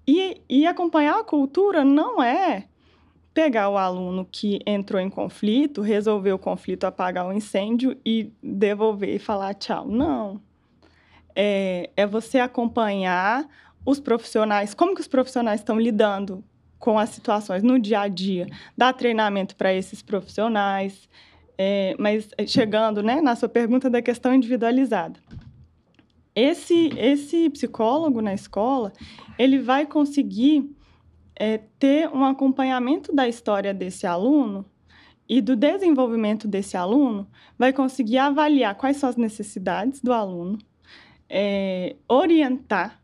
E, 0.07 0.41
e 0.47 0.65
acompanhar 0.65 1.19
a 1.19 1.25
cultura 1.25 1.83
não 1.83 2.23
é 2.23 2.69
pegar 3.33 3.67
o 3.67 3.77
aluno 3.77 4.25
que 4.31 4.61
entrou 4.65 5.01
em 5.01 5.09
conflito, 5.09 5.81
resolver 5.81 6.31
o 6.31 6.39
conflito, 6.39 6.85
apagar 6.85 7.27
o 7.27 7.33
incêndio 7.33 7.97
e 8.05 8.31
devolver 8.41 9.13
e 9.13 9.19
falar 9.19 9.53
tchau. 9.55 9.85
Não. 9.85 10.41
É, 11.35 11.89
é 11.97 12.07
você 12.07 12.39
acompanhar 12.39 13.45
os 13.85 13.99
profissionais, 13.99 14.73
como 14.73 14.95
que 14.95 15.01
os 15.01 15.07
profissionais 15.09 15.59
estão 15.59 15.77
lidando 15.77 16.41
com 16.81 16.97
as 16.97 17.11
situações 17.11 17.61
no 17.61 17.79
dia 17.79 18.01
a 18.01 18.07
dia, 18.07 18.47
dar 18.75 18.91
treinamento 18.91 19.55
para 19.55 19.73
esses 19.73 20.01
profissionais. 20.01 21.07
É, 21.57 21.95
mas 21.99 22.27
é, 22.37 22.47
chegando 22.47 23.03
né, 23.03 23.21
na 23.21 23.35
sua 23.35 23.47
pergunta 23.47 23.87
da 23.87 24.01
questão 24.01 24.33
individualizada. 24.33 25.19
Esse, 26.35 26.89
esse 26.97 27.49
psicólogo 27.51 28.19
na 28.19 28.33
escola, 28.33 28.91
ele 29.37 29.59
vai 29.59 29.85
conseguir 29.85 30.75
é, 31.35 31.59
ter 31.77 32.09
um 32.09 32.25
acompanhamento 32.25 33.13
da 33.13 33.27
história 33.27 33.73
desse 33.73 34.07
aluno 34.07 34.65
e 35.29 35.39
do 35.39 35.55
desenvolvimento 35.55 36.47
desse 36.47 36.75
aluno, 36.75 37.27
vai 37.59 37.71
conseguir 37.71 38.17
avaliar 38.17 38.73
quais 38.75 38.97
são 38.97 39.07
as 39.07 39.15
necessidades 39.15 40.01
do 40.01 40.11
aluno, 40.11 40.57
é, 41.29 41.95
orientar 42.07 42.99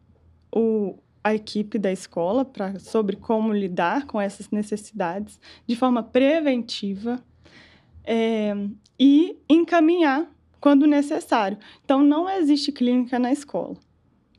o, 0.51 0.97
a 1.27 1.35
equipe 1.35 1.77
da 1.77 1.91
escola 1.91 2.45
pra, 2.45 2.79
sobre 2.79 3.15
como 3.15 3.53
lidar 3.53 4.05
com 4.05 4.19
essas 4.19 4.49
necessidades 4.49 5.39
de 5.67 5.75
forma 5.75 6.01
preventiva 6.01 7.19
é, 8.03 8.55
e 8.99 9.37
encaminhar 9.49 10.25
quando 10.59 10.87
necessário. 10.87 11.57
Então, 11.83 12.01
não 12.01 12.29
existe 12.29 12.71
clínica 12.71 13.19
na 13.19 13.31
escola. 13.31 13.75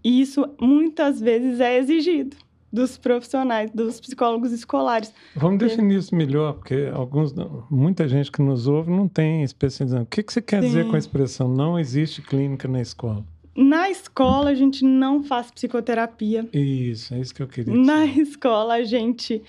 E 0.03 0.21
isso 0.21 0.49
muitas 0.61 1.21
vezes 1.21 1.61
é 1.61 1.77
exigido 1.77 2.37
dos 2.73 2.99
profissionais, 2.99 3.71
dos 3.71 4.01
psicólogos 4.01 4.53
escolares. 4.53 5.13
Vamos 5.35 5.59
definir 5.59 5.99
isso 5.99 6.15
melhor, 6.15 6.55
porque 6.55 6.91
alguns, 6.93 7.35
muita 7.71 8.07
gente 8.07 8.31
que 8.31 8.43
nos 8.43 8.67
ouve 8.67 8.91
não 8.91 9.09
tem 9.09 9.43
especialização. 9.43 10.05
O 10.05 10.07
que, 10.07 10.23
que 10.23 10.33
você 10.33 10.43
quer 10.43 10.63
Sim. 10.63 10.69
dizer 10.69 10.87
com 10.89 10.95
a 10.95 10.99
expressão 10.99 11.49
não 11.49 11.79
existe 11.79 12.23
clínica 12.23 12.69
na 12.69 12.81
escola? 12.81 13.25
Na 13.61 13.91
escola, 13.91 14.51
a 14.51 14.55
gente 14.55 14.85
não 14.85 15.25
faz 15.25 15.51
psicoterapia. 15.51 16.49
Isso, 16.53 17.13
é 17.13 17.19
isso 17.19 17.35
que 17.35 17.43
eu 17.43 17.49
queria 17.49 17.75
dizer. 17.75 17.85
Na 17.85 18.07
escola, 18.07 18.75
a 18.75 18.85
gente 18.85 19.43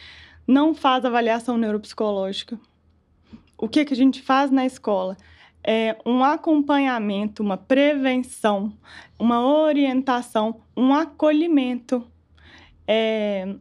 não 0.48 0.74
faz 0.74 1.06
avaliação 1.06 1.60
neuropsicológica. 1.60 2.60
O 3.56 3.70
que, 3.70 3.86
que 3.86 3.94
a 3.94 3.96
gente 3.96 4.20
faz 4.20 4.50
na 4.50 4.66
escola? 4.66 5.16
É 5.64 5.96
um 6.04 6.24
acompanhamento, 6.24 7.44
uma 7.44 7.56
prevenção, 7.56 8.74
uma 9.20 9.46
orientação, 9.46 10.60
um 10.76 10.92
acolhimento 10.92 12.04
é, 12.88 13.54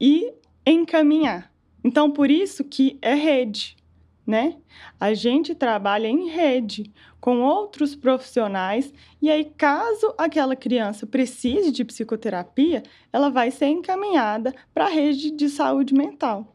e 0.00 0.32
encaminhar. 0.64 1.52
Então, 1.82 2.12
por 2.12 2.30
isso 2.30 2.62
que 2.62 2.96
é 3.02 3.14
rede, 3.14 3.76
né? 4.24 4.54
A 5.00 5.14
gente 5.14 5.52
trabalha 5.52 6.06
em 6.06 6.28
rede 6.28 6.92
com 7.26 7.40
outros 7.40 7.96
profissionais 7.96 8.94
e 9.20 9.28
aí 9.28 9.46
caso 9.56 10.14
aquela 10.16 10.54
criança 10.54 11.04
precise 11.08 11.72
de 11.72 11.84
psicoterapia, 11.84 12.84
ela 13.12 13.30
vai 13.30 13.50
ser 13.50 13.66
encaminhada 13.66 14.54
para 14.72 14.84
a 14.84 14.88
rede 14.88 15.32
de 15.32 15.48
saúde 15.48 15.92
mental. 15.92 16.54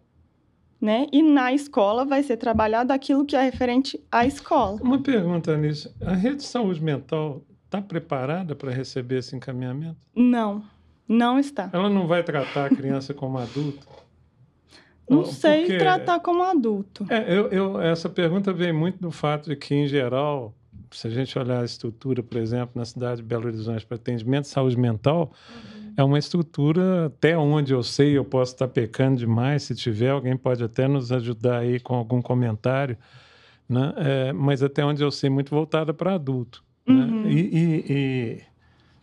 Né? 0.80 1.08
E 1.12 1.22
na 1.22 1.52
escola 1.52 2.06
vai 2.06 2.24
ser 2.24 2.38
trabalhado 2.38 2.94
aquilo 2.94 3.26
que 3.26 3.36
é 3.36 3.42
referente 3.42 4.02
à 4.10 4.26
escola. 4.26 4.80
Uma 4.82 5.04
pergunta 5.04 5.58
nisso: 5.58 5.94
a 6.00 6.14
rede 6.14 6.38
de 6.38 6.44
saúde 6.44 6.82
mental 6.82 7.44
está 7.66 7.82
preparada 7.82 8.56
para 8.56 8.72
receber 8.72 9.18
esse 9.18 9.36
encaminhamento? 9.36 10.00
Não, 10.16 10.64
não 11.06 11.38
está. 11.38 11.70
Ela 11.74 11.90
não 11.90 12.08
vai 12.08 12.24
tratar 12.24 12.68
a 12.68 12.70
criança 12.70 13.14
como 13.14 13.38
adulto? 13.38 13.86
Não 15.10 15.26
sei 15.26 15.66
Porque, 15.66 15.78
tratar 15.80 16.22
como 16.22 16.42
adulto. 16.42 17.06
É, 17.10 17.38
eu, 17.38 17.50
eu, 17.50 17.82
essa 17.82 18.08
pergunta 18.08 18.54
vem 18.54 18.72
muito 18.72 19.00
do 19.00 19.12
fato 19.12 19.50
de 19.50 19.58
que, 19.58 19.76
em 19.76 19.86
geral, 19.86 20.56
se 20.92 21.08
a 21.08 21.10
gente 21.10 21.38
olhar 21.38 21.62
a 21.62 21.66
estrutura, 21.66 22.22
por 22.22 22.38
exemplo, 22.38 22.72
na 22.76 22.86
cidade 22.86 23.18
de 23.18 23.28
Belo 23.28 23.48
Horizonte 23.48 23.86
para 23.86 23.96
atendimento 23.96 24.44
de 24.44 24.50
saúde 24.50 24.78
mental, 24.78 25.32
uhum. 25.50 25.94
é 25.98 26.04
uma 26.04 26.20
estrutura, 26.20 27.08
até 27.08 27.38
onde 27.38 27.74
eu 27.74 27.84
sei, 27.84 28.18
eu 28.18 28.26
posso 28.26 28.54
estar 28.54 28.68
pecando 28.68 29.18
demais, 29.18 29.64
se 29.64 29.76
tiver, 29.76 30.10
alguém 30.10 30.36
pode 30.38 30.64
até 30.64 30.88
nos 30.88 31.12
ajudar 31.12 31.60
aí 31.60 31.80
com 31.80 31.96
algum 31.96 32.22
comentário, 32.22 32.98
né? 33.68 33.94
É, 33.98 34.34
mas 34.34 34.62
até 34.62 34.84
onde 34.84 35.02
eu 35.02 35.12
sei, 35.12 35.30
muito 35.30 35.50
voltada 35.50 35.94
para 35.94 36.16
adulto. 36.16 36.64
Né? 36.86 36.94
Uhum. 36.94 37.24
Né? 37.24 37.32
E, 37.32 37.40
e, 37.40 37.86
e, 37.90 38.42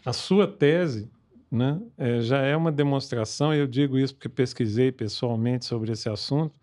a 0.05 0.13
sua 0.13 0.47
tese 0.47 1.11
né, 1.51 1.81
é, 1.97 2.21
já 2.21 2.43
é 2.43 2.55
uma 2.57 2.71
demonstração, 2.71 3.55
eu 3.55 3.67
digo 3.67 3.99
isso 3.99 4.15
porque 4.15 4.29
pesquisei 4.29 4.93
pessoalmente 4.93 5.65
sobre 5.65 5.93
esse 5.93 6.09
assunto, 6.09 6.55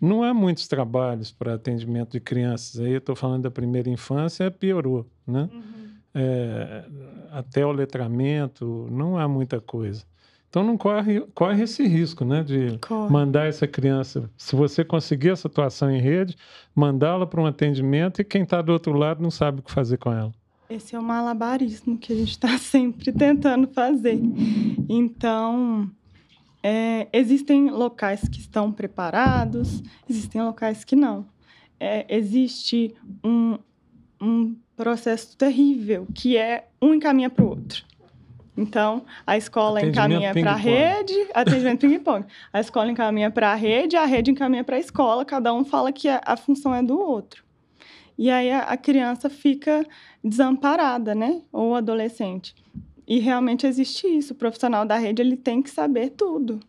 não 0.00 0.22
há 0.22 0.32
muitos 0.32 0.66
trabalhos 0.66 1.30
para 1.30 1.54
atendimento 1.54 2.12
de 2.12 2.20
crianças. 2.20 2.80
Aí 2.80 2.92
eu 2.92 2.98
estou 2.98 3.14
falando 3.14 3.42
da 3.42 3.50
primeira 3.50 3.90
infância, 3.90 4.50
piorou, 4.50 5.06
né? 5.26 5.48
Uhum. 5.52 5.90
É, 6.14 6.84
até 7.30 7.64
o 7.64 7.70
letramento, 7.70 8.88
não 8.90 9.16
há 9.16 9.28
muita 9.28 9.60
coisa. 9.60 10.04
Então 10.48 10.64
não 10.64 10.76
corre, 10.76 11.20
corre 11.32 11.62
esse 11.62 11.86
risco, 11.86 12.24
né, 12.24 12.42
de 12.42 12.76
corre. 12.78 13.12
mandar 13.12 13.46
essa 13.46 13.68
criança, 13.68 14.28
se 14.36 14.56
você 14.56 14.84
conseguir 14.84 15.30
essa 15.30 15.46
atuação 15.46 15.88
em 15.88 16.00
rede, 16.00 16.36
mandá-la 16.74 17.24
para 17.24 17.40
um 17.40 17.46
atendimento 17.46 18.20
e 18.20 18.24
quem 18.24 18.42
está 18.42 18.60
do 18.60 18.72
outro 18.72 18.92
lado 18.92 19.22
não 19.22 19.30
sabe 19.30 19.60
o 19.60 19.62
que 19.62 19.70
fazer 19.70 19.98
com 19.98 20.12
ela. 20.12 20.32
Esse 20.68 20.96
é 20.96 20.98
o 20.98 21.02
malabarismo 21.02 21.96
que 21.96 22.12
a 22.12 22.16
gente 22.16 22.30
está 22.30 22.58
sempre 22.58 23.12
tentando 23.12 23.68
fazer. 23.68 24.20
Então, 24.88 25.88
é, 26.62 27.08
existem 27.12 27.70
locais 27.70 28.20
que 28.28 28.40
estão 28.40 28.70
preparados, 28.70 29.82
existem 30.08 30.42
locais 30.42 30.84
que 30.84 30.94
não. 30.94 31.26
É, 31.78 32.04
existe 32.08 32.94
um, 33.24 33.58
um 34.20 34.54
processo 34.76 35.36
terrível, 35.36 36.06
que 36.14 36.36
é 36.36 36.68
um 36.80 36.94
encaminha 36.94 37.30
para 37.30 37.44
o 37.44 37.48
outro. 37.48 37.84
Então, 38.56 39.04
a 39.26 39.38
escola 39.38 39.82
encaminha 39.82 40.34
para 40.34 40.52
a 40.52 40.56
rede, 40.56 41.14
atendimento 41.32 41.80
ping-pong. 41.88 42.26
A 42.52 42.60
escola 42.60 42.90
encaminha 42.90 43.30
para 43.30 43.52
a 43.52 43.54
rede, 43.54 43.96
a 43.96 44.04
rede 44.04 44.30
encaminha 44.30 44.62
para 44.62 44.76
a 44.76 44.78
escola, 44.78 45.24
cada 45.24 45.54
um 45.54 45.64
fala 45.64 45.90
que 45.90 46.08
a, 46.08 46.20
a, 46.26 46.36
função 46.36 46.74
é 46.74 46.82
do 46.82 46.98
outro. 46.98 47.42
E 48.18 48.28
aí 48.28 48.50
a, 48.50 48.60
a 48.64 48.76
criança 48.76 49.30
fica 49.30 49.86
desamparada, 50.22 51.14
né? 51.14 51.40
Ou 51.50 51.74
adolescente. 51.74 52.54
E 53.10 53.18
realmente 53.18 53.66
existe 53.66 54.06
isso. 54.06 54.32
O 54.32 54.36
profissional 54.36 54.86
da 54.86 54.96
rede 54.96 55.20
ele 55.20 55.36
tem 55.36 55.60
que 55.60 55.68
saber 55.68 56.10
tudo, 56.10 56.60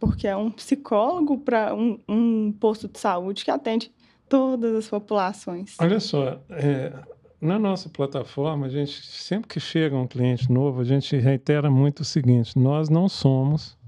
porque 0.00 0.26
é 0.26 0.36
um 0.36 0.50
psicólogo 0.50 1.38
para 1.38 1.74
um, 1.74 1.98
um, 2.08 2.52
posto 2.52 2.88
de 2.88 2.98
saúde 2.98 3.44
que 3.44 3.50
atende 3.50 3.92
todas 4.28 4.74
as 4.74 4.88
populações. 4.88 5.76
Olha 5.78 6.00
só, 6.00 6.40
é, 6.50 6.92
na 7.40 7.58
nossa 7.58 7.88
plataforma, 7.88 8.66
a 8.66 8.68
gente 8.68 9.06
sempre 9.06 9.48
que 9.48 9.60
chega 9.60 9.96
um 9.96 10.08
cliente 10.08 10.50
novo, 10.50 10.80
a 10.80 10.84
gente 10.84 11.16
reitera 11.16 11.70
muito 11.70 12.00
o 12.00 12.04
seguinte: 12.04 12.58
nós 12.58 12.88
não 12.88 13.08
somos 13.08 13.78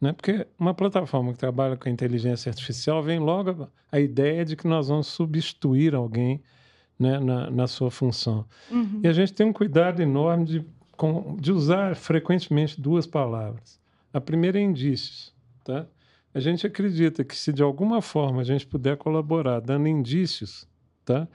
né? 0.00 0.12
Porque 0.12 0.46
uma 0.58 0.72
plataforma 0.72 1.32
que 1.32 1.38
trabalha 1.38 1.76
com 1.76 1.88
inteligência 1.88 2.48
artificial 2.48 3.02
vem 3.02 3.18
logo 3.18 3.68
a 3.92 4.00
ideia 4.00 4.44
de 4.44 4.56
que 4.56 4.66
nós 4.66 4.88
vamos 4.88 5.08
substituir 5.08 5.94
alguém 5.94 6.40
né, 6.98 7.18
na, 7.20 7.50
na 7.50 7.66
sua 7.66 7.90
função. 7.90 8.46
Uhum. 8.70 9.00
E 9.02 9.08
a 9.08 9.12
gente 9.12 9.32
tem 9.32 9.46
um 9.46 9.52
cuidado 9.52 10.00
enorme 10.00 10.44
de, 10.46 10.64
com, 11.00 11.34
de 11.40 11.50
usar 11.50 11.96
frequentemente 11.96 12.78
duas 12.78 13.06
palavras. 13.06 13.80
A 14.12 14.20
primeira 14.20 14.58
é 14.58 14.62
indícios. 14.62 15.32
Tá? 15.64 15.86
A 16.34 16.38
gente 16.38 16.66
acredita 16.66 17.24
que 17.24 17.34
se 17.34 17.54
de 17.54 17.62
alguma 17.62 18.02
forma 18.02 18.42
a 18.42 18.44
gente 18.44 18.66
puder 18.66 18.98
colaborar 18.98 19.60
dando 19.60 19.88
indícios, 19.88 20.68
tá? 21.02 21.26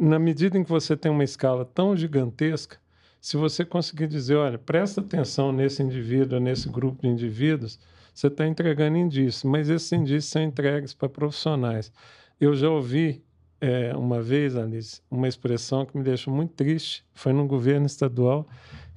na 0.00 0.18
medida 0.18 0.56
em 0.56 0.64
que 0.64 0.70
você 0.70 0.96
tem 0.96 1.12
uma 1.12 1.24
escala 1.24 1.66
tão 1.66 1.94
gigantesca, 1.94 2.78
se 3.20 3.36
você 3.36 3.66
conseguir 3.66 4.06
dizer, 4.06 4.36
olha, 4.36 4.56
presta 4.56 5.02
atenção 5.02 5.52
nesse 5.52 5.82
indivíduo, 5.82 6.40
nesse 6.40 6.66
grupo 6.66 7.02
de 7.02 7.08
indivíduos, 7.08 7.78
você 8.14 8.28
está 8.28 8.46
entregando 8.46 8.96
indícios, 8.96 9.44
mas 9.44 9.68
esses 9.68 9.92
indícios 9.92 10.32
são 10.32 10.42
entregues 10.42 10.94
para 10.94 11.06
profissionais. 11.06 11.92
Eu 12.40 12.54
já 12.54 12.70
ouvi 12.70 13.22
é, 13.60 13.94
uma 13.94 14.22
vez, 14.22 14.56
Alice, 14.56 15.02
uma 15.10 15.28
expressão 15.28 15.84
que 15.84 15.98
me 15.98 16.02
deixou 16.02 16.32
muito 16.32 16.54
triste. 16.54 17.04
Foi 17.12 17.34
no 17.34 17.46
governo 17.46 17.84
estadual 17.84 18.46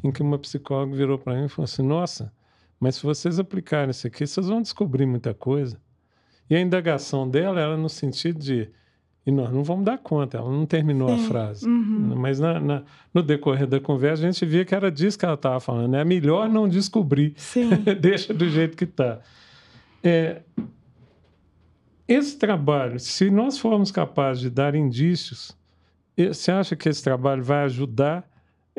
em 0.04 0.12
que 0.12 0.22
uma 0.22 0.38
psicóloga 0.38 0.96
virou 0.96 1.18
para 1.18 1.36
mim 1.36 1.46
e 1.46 1.50
falou 1.50 1.66
assim: 1.66 1.84
Nossa, 1.84 2.32
mas 2.80 2.96
se 2.96 3.04
vocês 3.04 3.40
aplicarem 3.40 3.92
isso 3.92 4.08
aqui, 4.08 4.26
vocês 4.26 4.48
vão 4.48 4.62
descobrir 4.62 5.06
muita 5.06 5.34
coisa. 5.34 5.80
E 6.50 6.56
a 6.56 6.62
indagação 6.62 7.30
dela 7.30 7.60
era 7.60 7.78
no 7.78 7.90
sentido 7.90 8.40
de 8.40 8.70
e 9.26 9.32
nós 9.32 9.52
não 9.52 9.64
vamos 9.64 9.86
dar 9.86 9.98
conta. 9.98 10.38
Ela 10.38 10.50
não 10.50 10.66
terminou 10.66 11.10
Sim. 11.10 11.14
a 11.14 11.28
frase. 11.28 11.68
Uhum. 11.68 12.16
Mas 12.16 12.40
na, 12.40 12.60
na, 12.60 12.84
no 13.14 13.22
decorrer 13.22 13.68
da 13.68 13.80
conversa, 13.80 14.24
a 14.24 14.32
gente 14.32 14.44
via 14.46 14.66
que 14.66 14.74
era 14.74 14.92
disso 14.92 15.20
que 15.20 15.26
ela 15.26 15.36
estava 15.36 15.60
falando. 15.60 15.96
É 15.96 16.04
melhor 16.04 16.50
não 16.50 16.68
descobrir. 16.68 17.36
Deixa 18.02 18.34
do 18.34 18.50
jeito 18.50 18.76
que 18.76 18.86
está. 18.86 19.20
É, 20.04 20.42
esse 22.08 22.38
trabalho, 22.38 23.00
se 23.00 23.30
nós 23.30 23.60
formos 23.60 23.92
capazes 23.92 24.42
de 24.42 24.50
dar 24.50 24.74
indícios, 24.74 25.56
você 26.18 26.52
acha 26.52 26.76
que 26.76 26.90
esse 26.90 27.04
trabalho 27.04 27.44
vai 27.44 27.66
ajudar 27.66 28.28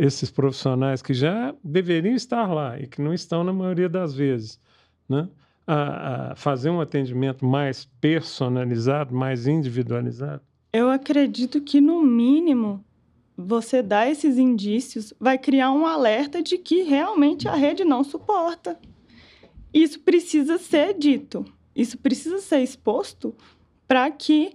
esses 0.01 0.31
profissionais 0.31 1.03
que 1.03 1.13
já 1.13 1.55
deveriam 1.63 2.15
estar 2.15 2.51
lá 2.51 2.81
e 2.81 2.87
que 2.87 3.03
não 3.03 3.13
estão 3.13 3.45
na 3.45 3.53
maioria 3.53 3.89
das 3.89 4.15
vezes, 4.15 4.59
né? 5.07 5.29
a, 5.67 6.33
a 6.33 6.37
fazer 6.37 6.71
um 6.71 6.81
atendimento 6.81 7.45
mais 7.45 7.85
personalizado, 8.01 9.15
mais 9.15 9.47
individualizado? 9.47 10.43
Eu 10.73 10.89
acredito 10.89 11.61
que, 11.61 11.83
no 11.83 12.03
mínimo, 12.03 12.83
você 13.37 13.83
dar 13.83 14.11
esses 14.11 14.39
indícios 14.39 15.13
vai 15.21 15.37
criar 15.37 15.71
um 15.71 15.85
alerta 15.85 16.43
de 16.43 16.57
que 16.57 16.83
realmente 16.83 17.47
a 17.47 17.55
rede 17.55 17.85
não 17.85 18.03
suporta. 18.03 18.81
Isso 19.73 20.01
precisa 20.01 20.57
ser 20.57 20.95
dito, 20.95 21.45
isso 21.77 21.99
precisa 21.99 22.39
ser 22.39 22.63
exposto 22.63 23.35
para 23.87 24.11
que 24.11 24.53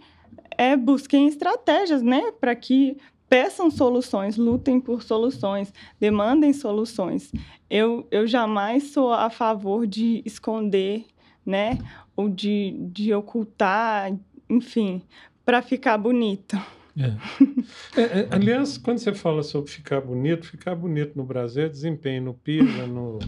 é, 0.58 0.76
busquem 0.76 1.28
estratégias, 1.28 2.02
né? 2.02 2.32
Para 2.32 2.56
que 2.56 2.98
peçam 3.36 3.70
soluções, 3.70 4.38
lutem 4.38 4.80
por 4.80 5.04
soluções, 5.04 5.74
demandem 6.00 6.54
soluções. 6.54 7.34
Eu, 7.70 8.08
eu 8.10 8.26
jamais 8.26 8.92
sou 8.94 9.12
a 9.12 9.30
favor 9.30 9.86
de 9.86 10.22
esconder, 10.26 11.04
né? 11.46 11.78
Ou 12.16 12.30
de, 12.30 12.78
de 12.94 13.14
ocultar, 13.14 14.14
enfim, 14.50 15.02
para 15.44 15.62
ficar 15.62 15.98
bonito. 15.98 16.56
É. 16.98 18.02
É, 18.02 18.02
é, 18.22 18.28
aliás, 18.32 18.78
quando 18.78 19.00
você 19.00 19.14
fala 19.14 19.44
sobre 19.44 19.70
ficar 19.70 20.00
bonito, 20.00 20.48
ficar 20.48 20.74
bonito 20.74 21.18
no 21.18 21.26
Brasil 21.26 21.66
é 21.66 21.68
desempenho 21.68 22.24
no 22.24 22.34
PISA, 22.34 22.88
no, 22.88 23.20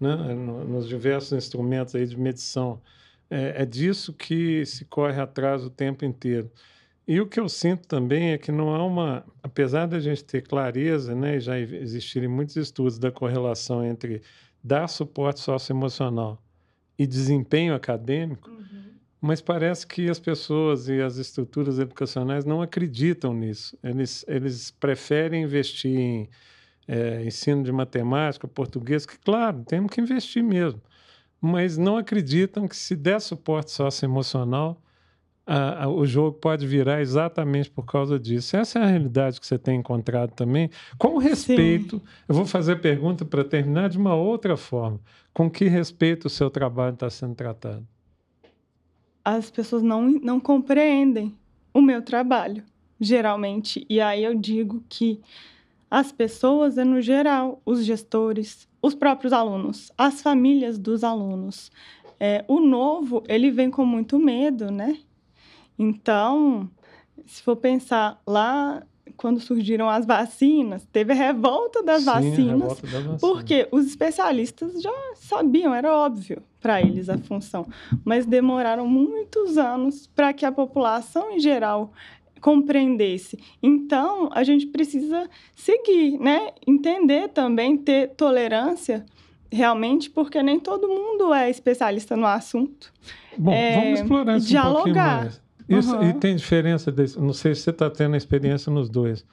né, 0.00 0.14
no- 0.34 0.64
nos 0.68 0.86
diversos 0.86 1.32
instrumentos 1.32 1.96
aí 1.96 2.06
de 2.06 2.16
medição. 2.16 2.80
É, 3.28 3.62
é 3.62 3.66
disso 3.66 4.12
que 4.12 4.64
se 4.64 4.84
corre 4.84 5.20
atrás 5.20 5.64
o 5.64 5.70
tempo 5.70 6.04
inteiro. 6.04 6.48
E 7.08 7.22
o 7.22 7.26
que 7.26 7.40
eu 7.40 7.48
sinto 7.48 7.88
também 7.88 8.32
é 8.32 8.38
que 8.38 8.52
não 8.52 8.74
há 8.74 8.84
uma. 8.84 9.24
Apesar 9.42 9.86
da 9.86 9.98
gente 9.98 10.22
ter 10.22 10.42
clareza, 10.42 11.14
né, 11.14 11.40
já 11.40 11.58
existirem 11.58 12.28
muitos 12.28 12.54
estudos 12.56 12.98
da 12.98 13.10
correlação 13.10 13.82
entre 13.82 14.20
dar 14.62 14.86
suporte 14.88 15.40
socioemocional 15.40 16.38
e 16.98 17.06
desempenho 17.06 17.74
acadêmico, 17.74 18.50
mas 19.22 19.40
parece 19.40 19.86
que 19.86 20.10
as 20.10 20.20
pessoas 20.20 20.86
e 20.90 21.00
as 21.00 21.16
estruturas 21.16 21.78
educacionais 21.78 22.44
não 22.44 22.60
acreditam 22.60 23.32
nisso. 23.32 23.78
Eles, 23.82 24.22
eles 24.28 24.70
preferem 24.70 25.44
investir 25.44 25.98
em 25.98 26.28
eh, 26.86 27.24
ensino 27.24 27.62
de 27.62 27.72
matemática, 27.72 28.46
português, 28.46 29.06
que, 29.06 29.18
claro, 29.18 29.64
temos 29.66 29.90
que 29.90 30.02
investir 30.02 30.44
mesmo, 30.44 30.82
mas 31.40 31.78
não 31.78 31.96
acreditam 31.96 32.68
que 32.68 32.76
se 32.76 32.94
der 32.94 33.18
suporte 33.20 33.70
socioemocional, 33.70 34.82
a- 35.48 35.84
a- 35.84 35.88
o 35.88 36.04
jogo 36.06 36.38
pode 36.38 36.66
virar 36.66 37.00
exatamente 37.00 37.70
por 37.70 37.84
causa 37.86 38.18
disso. 38.18 38.56
Essa 38.56 38.78
é 38.78 38.82
a 38.82 38.86
realidade 38.86 39.40
que 39.40 39.46
você 39.46 39.58
tem 39.58 39.78
encontrado 39.80 40.32
também. 40.34 40.68
Com 40.98 41.16
respeito, 41.18 42.00
eu 42.28 42.34
vou 42.34 42.44
fazer 42.44 42.72
a 42.72 42.76
pergunta 42.78 43.24
para 43.24 43.42
terminar 43.42 43.88
de 43.88 43.96
uma 43.96 44.14
outra 44.14 44.56
forma. 44.56 45.00
Com 45.32 45.50
que 45.50 45.64
respeito 45.66 46.26
o 46.26 46.30
seu 46.30 46.50
trabalho 46.50 46.94
está 46.94 47.08
sendo 47.10 47.34
tratado? 47.34 47.86
as 49.24 49.50
pessoas 49.50 49.82
não, 49.82 50.02
não 50.22 50.40
compreendem 50.40 51.34
o 51.74 51.82
meu 51.82 52.00
trabalho, 52.00 52.62
geralmente. 52.98 53.84
E 53.88 54.00
aí 54.00 54.24
eu 54.24 54.34
digo 54.34 54.82
que 54.88 55.20
as 55.90 56.10
pessoas, 56.10 56.78
é 56.78 56.84
no 56.84 57.00
geral, 57.02 57.60
os 57.66 57.84
gestores, 57.84 58.66
os 58.80 58.94
próprios 58.94 59.32
alunos, 59.34 59.92
as 59.98 60.22
famílias 60.22 60.78
dos 60.78 61.04
alunos. 61.04 61.70
É, 62.18 62.42
o 62.48 62.58
novo, 62.58 63.22
ele 63.28 63.50
vem 63.50 63.70
com 63.70 63.84
muito 63.84 64.18
medo, 64.18 64.70
né? 64.70 64.98
Então, 65.78 66.68
se 67.26 67.42
for 67.42 67.56
pensar 67.56 68.20
lá, 68.26 68.82
quando 69.16 69.40
surgiram 69.40 69.88
as 69.88 70.06
vacinas, 70.06 70.86
teve 70.92 71.12
a 71.12 71.16
revolta 71.16 71.82
das 71.82 72.02
Sim, 72.02 72.08
a 72.08 72.12
vacinas. 72.14 72.60
revolta 72.62 72.86
da 72.86 72.98
vacina. 73.00 73.18
Porque 73.18 73.68
os 73.70 73.86
especialistas 73.86 74.82
já 74.82 74.92
sabiam, 75.14 75.74
era 75.74 75.94
óbvio 75.94 76.42
para 76.60 76.80
eles 76.80 77.08
a 77.08 77.16
função, 77.18 77.66
mas 78.04 78.26
demoraram 78.26 78.86
muitos 78.86 79.56
anos 79.58 80.06
para 80.08 80.32
que 80.32 80.44
a 80.44 80.52
população 80.52 81.32
em 81.32 81.40
geral 81.40 81.92
compreendesse. 82.40 83.38
Então, 83.62 84.28
a 84.32 84.42
gente 84.44 84.66
precisa 84.66 85.28
seguir, 85.54 86.18
né? 86.18 86.52
Entender 86.66 87.28
também, 87.28 87.76
ter 87.76 88.10
tolerância 88.10 89.04
realmente, 89.50 90.10
porque 90.10 90.42
nem 90.42 90.60
todo 90.60 90.88
mundo 90.88 91.32
é 91.32 91.50
especialista 91.50 92.16
no 92.16 92.26
assunto. 92.26 92.92
Bom, 93.36 93.52
é, 93.52 93.74
vamos 93.74 94.00
explorar 94.00 94.36
isso 94.36 94.56
um 94.56 94.62
pouquinho 94.62 94.94
dialogar. 94.94 95.22
mais. 95.24 95.47
Isso, 95.68 95.94
Uhum. 95.94 96.08
E 96.10 96.12
tem 96.14 96.34
diferença, 96.34 96.90
desse, 96.90 97.18
não 97.20 97.32
sei 97.32 97.54
se 97.54 97.62
você 97.62 97.70
está 97.70 97.90
tendo 97.90 98.14
a 98.14 98.16
experiência 98.16 98.70
nos 98.72 98.88
dois. 98.88 99.24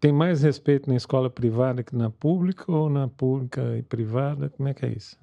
Tem 0.00 0.12
mais 0.12 0.42
respeito 0.42 0.88
na 0.88 0.96
escola 0.96 1.30
privada 1.30 1.82
que 1.82 1.94
na 1.94 2.10
pública 2.10 2.70
ou 2.70 2.88
na 2.90 3.08
pública 3.08 3.76
e 3.76 3.82
privada? 3.82 4.48
Como 4.50 4.68
é 4.68 4.74
que 4.74 4.84
é 4.84 4.90
isso? 4.90 5.16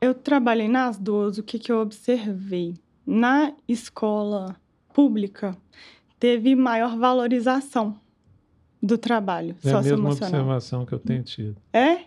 Eu 0.00 0.14
trabalhei 0.14 0.68
nas 0.68 0.96
duas, 0.98 1.38
o 1.38 1.42
que, 1.42 1.58
que 1.58 1.72
eu 1.72 1.80
observei? 1.80 2.74
Na 3.06 3.52
escola 3.66 4.56
pública, 4.94 5.56
teve 6.20 6.54
maior 6.54 6.96
valorização 6.96 7.96
do 8.82 8.96
trabalho 8.96 9.56
É 9.64 9.70
a 9.70 9.72
mesma 9.74 9.82
socioemocional. 9.82 10.28
observação 10.40 10.86
que 10.86 10.92
eu 10.92 10.98
tenho 10.98 11.22
tido. 11.24 11.56
É? 11.72 12.02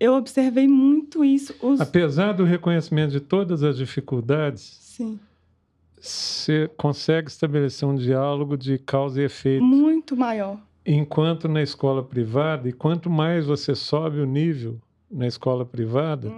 Eu 0.00 0.14
observei 0.14 0.66
muito 0.66 1.24
isso. 1.24 1.54
Os... 1.62 1.80
Apesar 1.80 2.32
do 2.32 2.44
reconhecimento 2.44 3.12
de 3.12 3.20
todas 3.20 3.62
as 3.62 3.76
dificuldades, 3.76 4.62
Sim, 4.82 5.18
você 6.08 6.70
consegue 6.76 7.28
estabelecer 7.28 7.88
um 7.88 7.94
diálogo 7.94 8.56
de 8.56 8.78
causa 8.78 9.20
e 9.20 9.24
efeito. 9.24 9.62
muito 9.62 10.16
maior. 10.16 10.58
Enquanto 10.84 11.48
na 11.48 11.62
escola 11.62 12.02
privada, 12.02 12.68
e 12.68 12.72
quanto 12.72 13.10
mais 13.10 13.46
você 13.46 13.74
sobe 13.74 14.20
o 14.20 14.26
nível 14.26 14.80
na 15.10 15.26
escola 15.26 15.64
privada, 15.64 16.32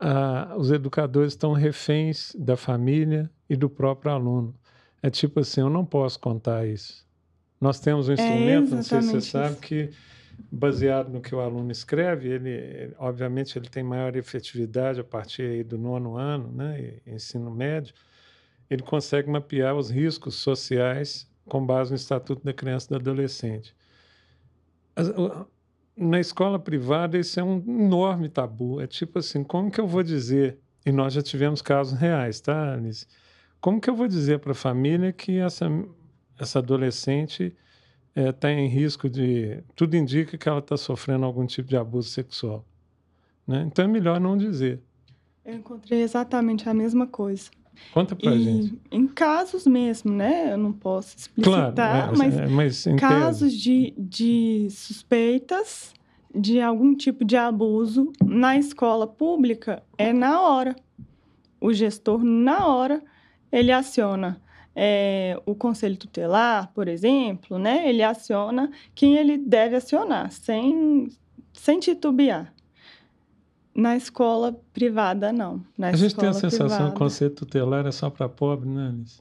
ah, 0.00 0.54
os 0.56 0.70
educadores 0.70 1.32
estão 1.32 1.52
reféns 1.52 2.34
da 2.38 2.56
família 2.56 3.30
e 3.48 3.56
do 3.56 3.68
próprio 3.68 4.12
aluno. 4.12 4.54
É 5.02 5.10
tipo 5.10 5.40
assim, 5.40 5.60
eu 5.60 5.70
não 5.70 5.84
posso 5.84 6.18
contar 6.18 6.66
isso. 6.66 7.06
Nós 7.60 7.78
temos 7.80 8.08
um 8.08 8.12
instrumento, 8.12 8.74
não 8.74 8.82
sei 8.82 9.02
se 9.02 9.08
você 9.08 9.16
exatamente 9.16 9.26
sabe, 9.26 9.52
isso. 9.52 9.60
que 9.60 9.90
baseado 10.50 11.10
no 11.10 11.20
que 11.20 11.34
o 11.34 11.40
aluno 11.40 11.70
escreve, 11.70 12.28
ele, 12.28 12.92
obviamente, 12.98 13.58
ele 13.58 13.68
tem 13.68 13.82
maior 13.82 14.14
efetividade 14.16 15.00
a 15.00 15.04
partir 15.04 15.64
do 15.64 15.78
nono 15.78 16.16
ano, 16.16 16.50
né, 16.52 16.94
ensino 17.06 17.50
médio, 17.50 17.94
ele 18.68 18.82
consegue 18.82 19.30
mapear 19.30 19.74
os 19.74 19.90
riscos 19.90 20.36
sociais 20.36 21.28
com 21.48 21.64
base 21.64 21.90
no 21.90 21.96
Estatuto 21.96 22.44
da 22.44 22.52
Criança 22.52 22.86
e 22.86 22.90
do 22.90 22.96
Adolescente. 22.96 23.74
Na 25.96 26.18
escola 26.20 26.58
privada, 26.58 27.16
isso 27.16 27.38
é 27.38 27.44
um 27.44 27.62
enorme 27.66 28.28
tabu. 28.28 28.80
É 28.80 28.86
tipo 28.86 29.18
assim, 29.18 29.44
como 29.44 29.70
que 29.70 29.80
eu 29.80 29.86
vou 29.86 30.02
dizer, 30.02 30.58
e 30.84 30.92
nós 30.92 31.12
já 31.12 31.22
tivemos 31.22 31.62
casos 31.62 31.98
reais, 31.98 32.40
tá, 32.40 32.74
Alice? 32.74 33.06
Como 33.60 33.80
que 33.80 33.88
eu 33.88 33.96
vou 33.96 34.06
dizer 34.06 34.40
para 34.40 34.52
a 34.52 34.54
família 34.54 35.12
que 35.12 35.38
essa, 35.38 35.66
essa 36.38 36.58
adolescente 36.58 37.54
está 38.14 38.50
em 38.50 38.68
risco 38.68 39.08
de. 39.08 39.62
Tudo 39.74 39.96
indica 39.96 40.38
que 40.38 40.48
ela 40.48 40.60
está 40.60 40.76
sofrendo 40.76 41.24
algum 41.24 41.46
tipo 41.46 41.68
de 41.68 41.76
abuso 41.76 42.08
sexual. 42.08 42.64
Né? 43.46 43.64
Então 43.66 43.84
é 43.84 43.88
melhor 43.88 44.20
não 44.20 44.36
dizer. 44.36 44.80
Eu 45.44 45.54
encontrei 45.54 46.02
exatamente 46.02 46.68
a 46.68 46.74
mesma 46.74 47.06
coisa. 47.06 47.50
Conta 47.92 48.14
pra 48.14 48.34
e 48.34 48.42
gente. 48.42 48.78
em 48.90 49.06
casos 49.06 49.66
mesmo, 49.66 50.12
né? 50.12 50.52
Eu 50.52 50.58
não 50.58 50.72
posso 50.72 51.16
explicitar, 51.16 51.74
Claro, 51.74 52.14
é, 52.14 52.18
mas 52.18 52.36
é, 52.36 52.46
mas 52.46 52.84
casos 52.98 53.52
de, 53.52 53.94
de 53.96 54.68
suspeitas 54.70 55.94
de 56.34 56.60
algum 56.60 56.94
tipo 56.94 57.24
de 57.24 57.36
abuso 57.36 58.12
na 58.22 58.56
escola 58.56 59.06
pública 59.06 59.82
é 59.96 60.12
na 60.12 60.40
hora. 60.40 60.76
O 61.60 61.72
gestor, 61.72 62.22
na 62.22 62.66
hora, 62.66 63.02
ele 63.50 63.72
aciona 63.72 64.40
é, 64.74 65.40
o 65.46 65.54
conselho 65.54 65.96
tutelar, 65.96 66.70
por 66.74 66.86
exemplo, 66.86 67.58
né? 67.58 67.88
Ele 67.88 68.02
aciona 68.02 68.70
quem 68.94 69.16
ele 69.16 69.38
deve 69.38 69.76
acionar, 69.76 70.30
sem, 70.30 71.08
sem 71.54 71.80
titubear. 71.80 72.52
Na 73.76 73.94
escola 73.96 74.58
privada, 74.72 75.32
não. 75.32 75.62
Na 75.76 75.88
A 75.88 75.96
gente 75.96 76.16
tem 76.16 76.28
a 76.28 76.32
sensação 76.32 76.68
que 76.68 76.74
o 76.74 76.78
privada, 76.78 76.94
conceito 76.98 77.34
tutelar 77.44 77.86
é 77.86 77.92
só 77.92 78.08
para 78.08 78.28
pobre, 78.28 78.68
né, 78.68 78.88
Alice? 78.88 79.20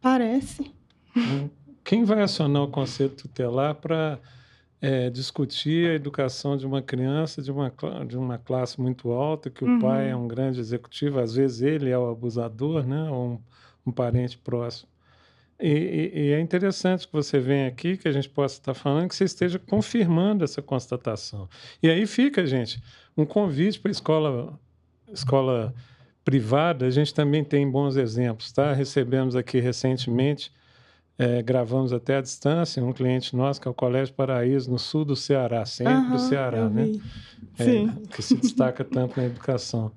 Parece. 0.00 0.70
Quem 1.84 2.04
vai 2.04 2.22
acionar 2.22 2.62
o 2.62 2.68
conselho 2.68 3.10
tutelar 3.10 3.74
para 3.74 4.18
discutir 5.12 5.90
a 5.90 5.94
educação 5.94 6.56
de 6.56 6.64
uma 6.66 6.80
criança 6.80 7.42
de 7.42 7.50
uma, 7.50 7.72
de 8.06 8.16
uma 8.16 8.38
classe 8.38 8.80
muito 8.80 9.10
alta, 9.10 9.50
que 9.50 9.64
o 9.64 9.68
Uhum. 9.68 9.78
pai 9.80 10.10
é 10.10 10.16
um 10.16 10.28
grande 10.28 10.60
executivo, 10.60 11.18
às 11.18 11.34
vezes 11.34 11.60
ele 11.62 11.90
é 11.90 11.98
o 11.98 12.08
abusador, 12.10 12.86
né? 12.86 13.10
ou 13.10 13.32
um, 13.32 13.40
um 13.86 13.92
parente 13.92 14.38
próximo. 14.38 14.88
E, 15.60 15.68
e- 16.14 16.20
e 16.28 16.32
é 16.32 16.40
interessante 16.40 17.06
que 17.08 17.12
você 17.12 17.40
venha 17.40 17.66
aqui, 17.66 17.96
que 17.96 18.06
a 18.06 18.12
gente 18.12 18.28
possa 18.28 18.54
estar 18.60 18.74
falando, 18.74 19.08
que 19.08 19.16
você 19.16 19.24
esteja 19.24 19.58
confirmando 19.58 20.44
essa 20.44 20.62
constatação. 20.62 21.48
E 21.82 21.90
aí 21.90 22.06
fica, 22.06 22.46
gente, 22.46 22.80
um 23.18 23.26
convite 23.26 23.80
para 23.80 23.90
a 23.90 23.92
escola, 23.92 24.60
escola 25.12 25.74
privada, 26.24 26.86
a 26.86 26.90
gente 26.90 27.12
também 27.12 27.42
tem 27.42 27.68
bons 27.68 27.96
exemplos, 27.96 28.52
tá? 28.52 28.72
Recebemos 28.72 29.34
aqui 29.34 29.58
recentemente, 29.58 30.52
eh, 31.18 31.42
gravamos 31.42 31.92
até 31.92 32.16
à 32.16 32.20
distância, 32.20 32.84
um 32.84 32.92
cliente 32.92 33.34
nosso, 33.34 33.60
que 33.60 33.66
é 33.66 33.70
o 33.70 33.74
Colégio 33.74 34.14
Paraíso, 34.14 34.70
no 34.70 34.78
sul 34.78 35.04
do 35.04 35.16
Ceará, 35.16 35.64
do 35.64 35.88
Aham, 35.88 36.18
Ceará, 36.18 36.58
eu 36.58 36.70
né? 36.70 37.00
É, 37.58 38.14
que 38.14 38.22
se 38.22 38.36
destaca 38.36 38.84
tanto 38.84 39.18
na 39.18 39.26
educação. 39.26 39.90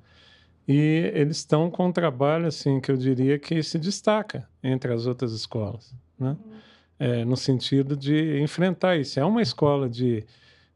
E 0.67 1.11
eles 1.13 1.37
estão 1.37 1.69
com 1.69 1.87
um 1.87 1.91
trabalho, 1.91 2.47
assim, 2.47 2.79
que 2.79 2.89
eu 2.89 2.97
diria 2.97 3.37
que 3.37 3.61
se 3.61 3.77
destaca 3.77 4.47
entre 4.63 4.93
as 4.93 5.05
outras 5.05 5.33
escolas, 5.33 5.93
né? 6.17 6.35
É, 6.97 7.25
no 7.25 7.35
sentido 7.35 7.97
de 7.97 8.39
enfrentar 8.41 8.95
isso. 8.95 9.19
É 9.19 9.25
uma 9.25 9.41
escola 9.41 9.89
de, 9.89 10.23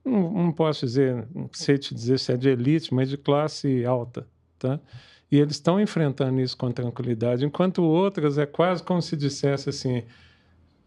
não, 0.06 0.32
não 0.32 0.52
posso 0.52 0.86
dizer, 0.86 1.28
não 1.34 1.50
sei 1.52 1.78
te 1.78 1.94
dizer 1.96 2.20
se 2.20 2.32
é 2.32 2.38
de 2.38 2.50
elite, 2.50 2.94
mas 2.94 3.10
de 3.10 3.18
classe 3.18 3.84
alta, 3.86 4.28
tá? 4.60 4.80
E 5.32 5.38
eles 5.40 5.54
estão 5.56 5.82
enfrentando 5.82 6.40
isso 6.40 6.56
com 6.56 6.72
tranquilidade, 6.72 7.44
enquanto 7.46 7.82
outras 7.84 8.38
é 8.38 8.46
quase 8.46 8.84
como 8.84 9.02
se 9.02 9.18
dissesse 9.18 9.70
assim, 9.70 10.04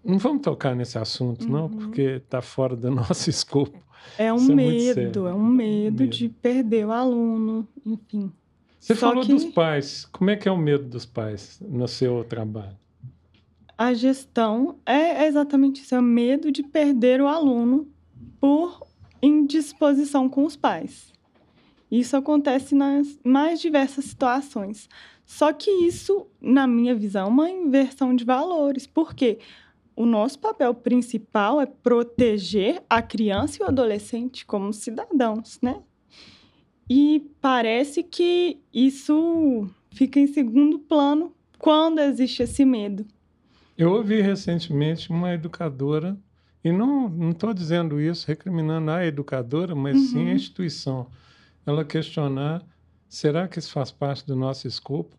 não 0.05 0.17
vamos 0.19 0.43
tocar 0.43 0.75
nesse 0.77 0.97
assunto, 0.97 1.47
não, 1.51 1.65
Uhum. 1.65 1.69
porque 1.77 2.03
está 2.03 2.41
fora 2.41 2.77
do 2.77 2.89
nosso 2.93 3.29
escopo. 3.29 3.77
É 4.17 4.33
um 4.33 4.53
é 4.53 4.55
medo, 4.55 5.27
é 5.27 5.35
um 5.35 5.45
medo, 5.45 6.03
Medo. 6.03 6.07
de 6.17 6.29
perder 6.29 6.87
o 6.87 6.93
aluno, 6.93 7.67
enfim. 7.85 8.33
Você 8.79 8.95
Só 8.95 9.09
falou 9.11 9.25
que- 9.25 9.33
dos 9.35 9.45
pais. 9.47 10.07
Como 10.13 10.31
é 10.31 10.37
que 10.37 10.49
é 10.49 10.53
o 10.53 10.57
medo 10.57 10.85
dos 10.85 11.05
pais 11.05 11.61
no 11.61 11.87
seu 11.89 12.23
trabalho? 12.25 12.77
A 13.77 13.93
gestão 13.93 14.79
é 14.87 15.27
exatamente 15.27 15.83
isso, 15.83 15.95
é 15.95 15.99
o 15.99 16.03
medo 16.03 16.51
de 16.51 16.63
perder 16.63 17.21
o 17.21 17.27
aluno 17.27 17.89
por 18.41 18.87
indisposição 19.23 20.29
com 20.29 20.45
os 20.45 20.57
pais. 20.57 21.13
Isso 21.91 22.17
acontece 22.17 22.75
nas 22.75 23.19
mais 23.25 23.61
diversas 23.61 24.05
situações. 24.07 24.89
Só 25.25 25.53
que 25.53 25.71
isso, 25.71 26.27
na 26.41 26.67
minha 26.67 26.95
visão, 26.95 27.27
é 27.27 27.29
uma 27.29 27.51
inversão 27.51 28.15
de 28.15 28.25
valores. 28.25 28.87
Por 28.87 29.15
quê? 29.15 29.39
O 29.97 30.07
nosso 30.07 30.39
papel 30.39 30.73
principal 30.75 31.61
é 31.61 31.67
proteger 31.67 32.83
a 32.89 33.03
criança 33.03 33.59
e 33.59 33.65
o 33.65 33.69
adolescente 33.69 34.47
como 34.47 34.73
cidadãos, 34.73 35.59
né? 35.61 35.83
E 36.89 37.31
parece 37.41 38.03
que 38.03 38.59
isso 38.73 39.69
fica 39.91 40.19
em 40.19 40.27
segundo 40.27 40.79
plano 40.79 41.35
quando 41.59 41.99
existe 41.99 42.43
esse 42.43 42.65
medo. 42.65 43.05
Eu 43.77 43.93
ouvi 43.93 44.21
recentemente 44.21 45.11
uma 45.11 45.35
educadora, 45.35 46.19
e 46.65 46.73
não 46.73 47.31
estou 47.31 47.55
dizendo 47.55 48.01
isso 48.01 48.27
recriminando 48.27 48.91
a 48.91 49.05
educadora, 49.07 49.75
mas 49.75 49.99
sim 50.11 50.19
a 50.23 50.31
Uhum. 50.31 50.33
instituição. 50.35 51.07
Ela 51.67 51.85
questionar: 51.85 52.63
será 53.09 53.47
que 53.49 53.59
isso 53.59 53.71
faz 53.73 53.91
parte 53.91 54.27
do 54.27 54.35
nosso 54.37 54.67
escopo? 54.67 55.17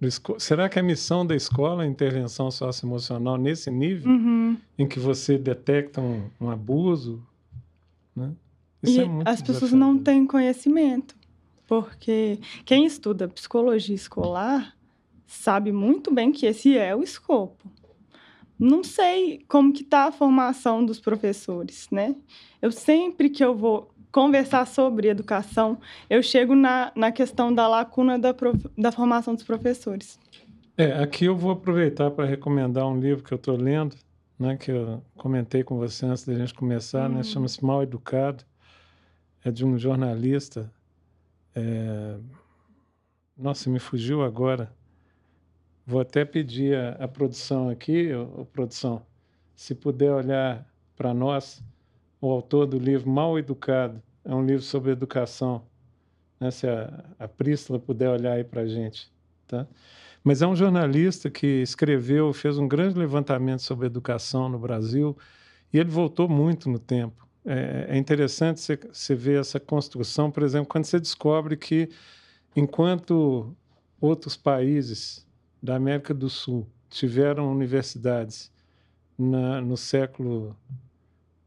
Do 0.00 0.08
esco- 0.08 0.38
será 0.40 0.68
que 0.68 0.78
a 0.78 0.82
missão 0.82 1.24
da 1.24 1.34
escola 1.36 1.84
é 1.84 1.86
a 1.86 1.90
intervenção 1.90 2.50
socioemocional 2.50 3.36
nesse 3.36 3.70
nível, 3.70 4.10
Uhum. 4.12 4.56
em 4.78 4.86
que 4.86 4.98
você 4.98 5.38
detecta 5.38 6.00
um, 6.00 6.28
um 6.40 6.50
abuso? 6.50 7.22
Né? 8.14 8.32
Isso 8.82 8.98
e 8.98 9.02
é 9.02 9.04
muito 9.04 9.28
as 9.28 9.40
pessoas 9.40 9.72
não 9.72 9.96
têm 9.96 10.26
conhecimento, 10.26 11.14
porque 11.68 12.38
quem 12.64 12.84
estuda 12.84 13.28
psicologia 13.28 13.94
escolar 13.94 14.74
sabe 15.26 15.70
muito 15.72 16.12
bem 16.12 16.32
que 16.32 16.44
esse 16.46 16.76
é 16.76 16.94
o 16.94 17.02
escopo. 17.02 17.70
Não 18.62 18.84
sei 18.84 19.44
como 19.48 19.72
que 19.72 19.82
está 19.82 20.04
a 20.04 20.12
formação 20.12 20.84
dos 20.86 21.00
professores, 21.00 21.88
né? 21.90 22.14
Eu 22.60 22.70
sempre 22.70 23.28
que 23.28 23.44
eu 23.44 23.56
vou 23.56 23.90
conversar 24.12 24.66
sobre 24.66 25.08
educação, 25.08 25.80
eu 26.08 26.22
chego 26.22 26.54
na, 26.54 26.92
na 26.94 27.10
questão 27.10 27.52
da 27.52 27.66
lacuna 27.66 28.18
da, 28.18 28.32
prof- 28.32 28.68
da 28.78 28.92
formação 28.92 29.34
dos 29.34 29.42
professores. 29.42 30.16
É, 30.76 30.92
aqui 31.02 31.24
eu 31.24 31.36
vou 31.36 31.50
aproveitar 31.50 32.10
para 32.12 32.24
recomendar 32.24 32.86
um 32.86 33.00
livro 33.00 33.24
que 33.24 33.32
eu 33.32 33.36
estou 33.36 33.56
lendo, 33.56 33.96
né, 34.38 34.56
que 34.56 34.70
eu 34.70 35.02
comentei 35.16 35.64
com 35.64 35.76
você 35.76 36.06
antes 36.06 36.24
da 36.24 36.34
gente 36.34 36.54
começar, 36.54 37.08
né, 37.08 37.20
Hum. 37.20 37.24
chama-se 37.24 37.64
Mal 37.64 37.82
Educado, 37.82 38.44
é 39.44 39.50
de 39.50 39.64
um 39.64 39.76
jornalista. 39.78 40.72
é, 41.54 42.16
Nossa, 43.36 43.68
me 43.68 43.78
fugiu 43.80 44.22
agora. 44.22 44.72
Vou 45.86 46.00
até 46.00 46.24
pedir 46.24 46.76
a 46.98 47.08
produção 47.08 47.68
aqui, 47.68 48.12
ô, 48.14 48.42
ô, 48.42 48.44
produção, 48.44 49.04
se 49.56 49.74
puder 49.74 50.12
olhar 50.12 50.66
para 50.96 51.12
nós, 51.12 51.62
o 52.20 52.30
autor 52.30 52.66
do 52.66 52.78
livro 52.78 53.10
Mal 53.10 53.38
Educado, 53.38 54.00
é 54.24 54.32
um 54.32 54.44
livro 54.44 54.62
sobre 54.62 54.92
educação. 54.92 55.62
Né, 56.38 56.50
se 56.50 56.68
a, 56.68 57.04
a 57.18 57.28
puder 57.28 58.10
olhar 58.10 58.34
aí 58.34 58.44
para 58.44 58.62
a 58.62 58.66
gente, 58.66 59.10
tá? 59.46 59.66
Mas 60.24 60.40
é 60.40 60.46
um 60.46 60.54
jornalista 60.54 61.28
que 61.28 61.62
escreveu, 61.62 62.32
fez 62.32 62.58
um 62.58 62.68
grande 62.68 62.96
levantamento 62.96 63.60
sobre 63.60 63.86
educação 63.86 64.48
no 64.48 64.58
Brasil 64.58 65.16
e 65.72 65.78
ele 65.78 65.90
voltou 65.90 66.28
muito 66.28 66.70
no 66.70 66.78
tempo. 66.78 67.26
É, 67.44 67.86
é 67.90 67.98
interessante 67.98 68.60
você 68.92 69.14
ver 69.16 69.40
essa 69.40 69.58
construção, 69.58 70.30
por 70.30 70.44
exemplo, 70.44 70.68
quando 70.68 70.84
você 70.84 71.00
descobre 71.00 71.56
que, 71.56 71.88
enquanto 72.54 73.52
outros 74.00 74.36
países 74.36 75.26
da 75.62 75.76
América 75.76 76.12
do 76.12 76.28
Sul 76.28 76.66
tiveram 76.90 77.50
universidades 77.50 78.50
na, 79.18 79.60
no 79.60 79.76
século 79.76 80.56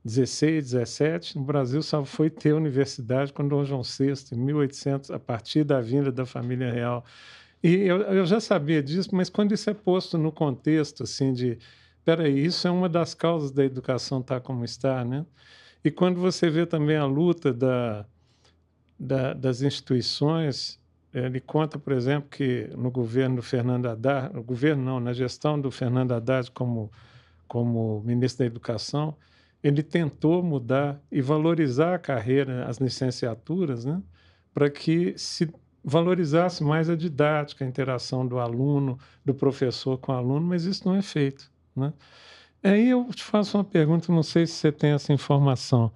16, 0.04 0.72
17, 0.72 1.38
no 1.38 1.44
Brasil 1.44 1.82
só 1.82 2.06
foi 2.06 2.30
ter 2.30 2.54
universidade 2.54 3.34
com 3.34 3.48
Dom 3.48 3.66
João 3.66 3.82
VI, 3.82 4.14
em 4.34 4.40
1800, 4.40 5.12
a 5.12 5.20
partir 5.20 5.64
da 5.64 5.82
vinda 5.82 6.12
da 6.12 6.26
família 6.26 6.72
real. 6.72 7.04
E 7.64 7.74
eu, 7.74 8.02
eu 8.02 8.26
já 8.26 8.40
sabia 8.40 8.84
disso, 8.84 9.10
mas 9.14 9.30
quando 9.30 9.54
isso 9.54 9.70
é 9.70 9.74
posto 9.74 10.18
no 10.18 10.32
contexto, 10.32 11.04
assim, 11.04 11.34
de, 11.34 11.58
peraí, 12.04 12.46
isso 12.46 12.68
é 12.68 12.72
uma 12.72 12.88
das 12.88 13.16
causas 13.16 13.52
da 13.52 13.66
educação 13.66 14.20
estar 14.20 14.40
como 14.40 14.64
está, 14.64 15.04
né? 15.04 15.26
E 15.84 15.90
quando 15.90 16.20
você 16.20 16.50
vê 16.50 16.66
também 16.66 16.98
a 16.98 17.06
luta 17.06 17.52
da, 17.52 18.06
da, 19.00 19.34
das 19.34 19.62
instituições, 19.64 20.80
ele 21.16 21.40
conta, 21.40 21.80
por 21.80 21.94
exemplo, 21.94 22.30
que 22.30 22.70
no 22.76 22.92
governo 22.92 23.38
do 23.38 23.42
Fernando 23.42 23.86
Haddad, 23.86 24.34
no 24.34 24.44
governo 24.44 24.84
não, 24.84 25.00
na 25.00 25.14
gestão 25.14 25.60
do 25.60 25.72
Fernando 25.72 26.12
Haddad 26.12 26.52
como, 26.52 26.92
como 27.48 28.02
ministro 28.06 28.40
da 28.40 28.46
Educação, 28.48 29.16
ele 29.64 29.82
tentou 29.82 30.44
mudar 30.44 31.02
e 31.10 31.22
valorizar 31.22 31.96
a 31.96 32.00
carreira, 32.00 32.66
as 32.68 32.80
licenciaturas, 32.80 33.86
né? 33.86 34.02
para 34.54 34.70
que 34.70 35.14
se 35.18 35.50
valorizasse 35.82 36.64
mais 36.64 36.90
a 36.90 36.96
didática, 36.96 37.64
a 37.64 37.68
interação 37.68 38.28
do 38.28 38.38
aluno, 38.38 39.00
do 39.24 39.34
professor 39.34 39.98
com 39.98 40.12
o 40.12 40.16
aluno, 40.16 40.46
mas 40.46 40.66
isso 40.66 40.86
não 40.86 40.96
é 40.96 41.02
feito. 41.02 41.50
Né? 41.74 41.94
Aí 42.62 42.90
eu 42.90 43.08
te 43.14 43.24
faço 43.24 43.58
uma 43.58 43.64
pergunta, 43.64 44.12
não 44.12 44.24
sei 44.24 44.46
se 44.46 44.54
você 44.54 44.72
tem 44.72 44.92
essa 44.92 45.14
informação. 45.14 45.92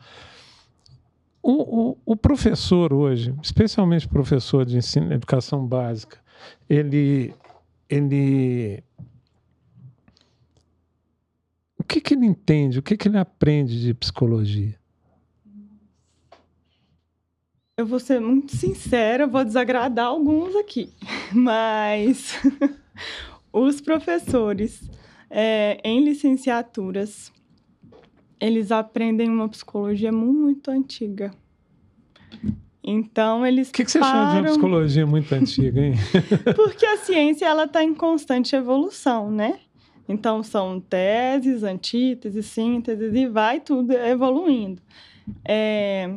O, 1.41 1.91
o, 1.91 1.97
o 2.05 2.15
professor 2.15 2.93
hoje, 2.93 3.33
especialmente 3.41 4.07
professor 4.07 4.65
de 4.65 4.77
ensino, 4.77 5.13
educação 5.13 5.65
básica, 5.65 6.19
ele, 6.69 7.33
ele 7.89 8.83
o 11.77 11.83
que, 11.83 12.01
que 12.01 12.13
ele 12.13 12.25
entende, 12.25 12.79
o 12.79 12.83
que, 12.83 12.97
que 12.97 13.07
ele 13.07 13.17
aprende 13.17 13.81
de 13.81 13.93
psicologia? 13.93 14.79
eu 17.79 17.85
vou 17.85 17.97
ser 17.97 18.19
muito 18.19 18.57
sincera, 18.57 19.25
vou 19.25 19.41
desagradar 19.45 20.07
alguns 20.07 20.53
aqui, 20.57 20.89
mas 21.31 22.33
os 23.53 23.79
professores 23.79 24.81
é, 25.29 25.79
em 25.81 26.03
licenciaturas 26.03 27.31
eles 28.39 28.71
aprendem 28.71 29.29
uma 29.29 29.49
psicologia 29.49 30.11
muito 30.11 30.71
antiga. 30.71 31.31
Então 32.83 33.45
eles. 33.45 33.69
O 33.69 33.73
que, 33.73 33.85
que 33.85 33.91
você 33.91 33.99
param... 33.99 34.13
chama 34.13 34.33
de 34.33 34.39
uma 34.39 34.49
psicologia 34.49 35.05
muito 35.05 35.35
antiga, 35.35 35.81
hein? 35.81 35.93
Porque 36.55 36.85
a 36.85 36.97
ciência 36.97 37.45
ela 37.45 37.65
está 37.65 37.83
em 37.83 37.93
constante 37.93 38.55
evolução, 38.55 39.29
né? 39.29 39.59
Então 40.07 40.41
são 40.41 40.79
teses, 40.79 41.61
antíteses, 41.63 42.45
sínteses 42.47 43.13
e 43.13 43.27
vai 43.27 43.59
tudo 43.59 43.91
evoluindo. 43.93 44.81
É... 45.45 46.09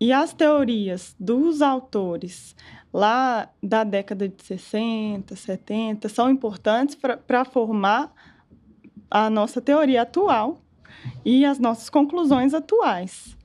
E 0.00 0.12
as 0.12 0.32
teorias 0.32 1.14
dos 1.20 1.60
autores 1.60 2.56
lá 2.92 3.48
da 3.62 3.84
década 3.84 4.28
de 4.28 4.42
60, 4.42 5.34
70 5.34 6.08
são 6.08 6.30
importantes 6.30 6.94
para 6.94 7.44
formar 7.44 8.12
a 9.12 9.28
nossa 9.28 9.60
teoria 9.60 10.02
atual 10.02 10.62
e 11.22 11.44
as 11.44 11.58
nossas 11.58 11.90
conclusões 11.90 12.54
atuais. 12.54 13.36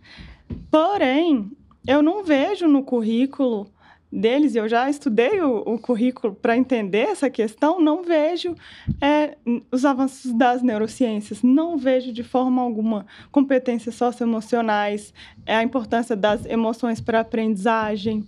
Porém, 0.72 1.52
eu 1.86 2.02
não 2.02 2.24
vejo 2.24 2.70
no 2.70 2.84
currículo 2.84 3.68
deles, 4.10 4.56
eu 4.56 4.70
já 4.70 4.90
estudei 4.90 5.42
o, 5.42 5.58
o 5.66 5.78
currículo 5.78 6.34
para 6.34 6.56
entender 6.56 7.10
essa 7.10 7.30
questão, 7.30 7.82
não 7.82 8.02
vejo 8.02 8.56
é, 9.02 9.38
os 9.70 9.84
avanços 9.84 10.32
das 10.32 10.64
neurociências, 10.64 11.44
não 11.44 11.78
vejo 11.78 12.14
de 12.14 12.24
forma 12.24 12.62
alguma 12.62 13.06
competências 13.30 13.96
socioemocionais, 13.96 15.14
é, 15.46 15.58
a 15.58 15.64
importância 15.64 16.16
das 16.16 16.46
emoções 16.46 17.02
para 17.02 17.18
a 17.18 17.22
aprendizagem, 17.22 18.26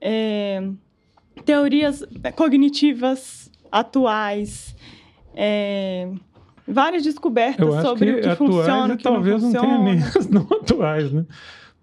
é, 0.00 0.68
teorias 1.44 2.02
cognitivas 2.34 3.48
atuais, 3.70 4.74
é, 5.36 6.10
várias 6.66 7.02
descobertas 7.02 7.82
sobre 7.82 8.12
o 8.12 8.20
que 8.20 8.36
funciona, 8.36 8.94
o 8.94 8.96
que 8.96 9.02
talvez 9.02 9.42
não, 9.42 9.50
não 9.52 9.60
tenha 9.60 9.78
nem 9.78 9.98
as 10.02 10.28
não 10.28 10.46
atuais, 10.50 11.12
né? 11.12 11.24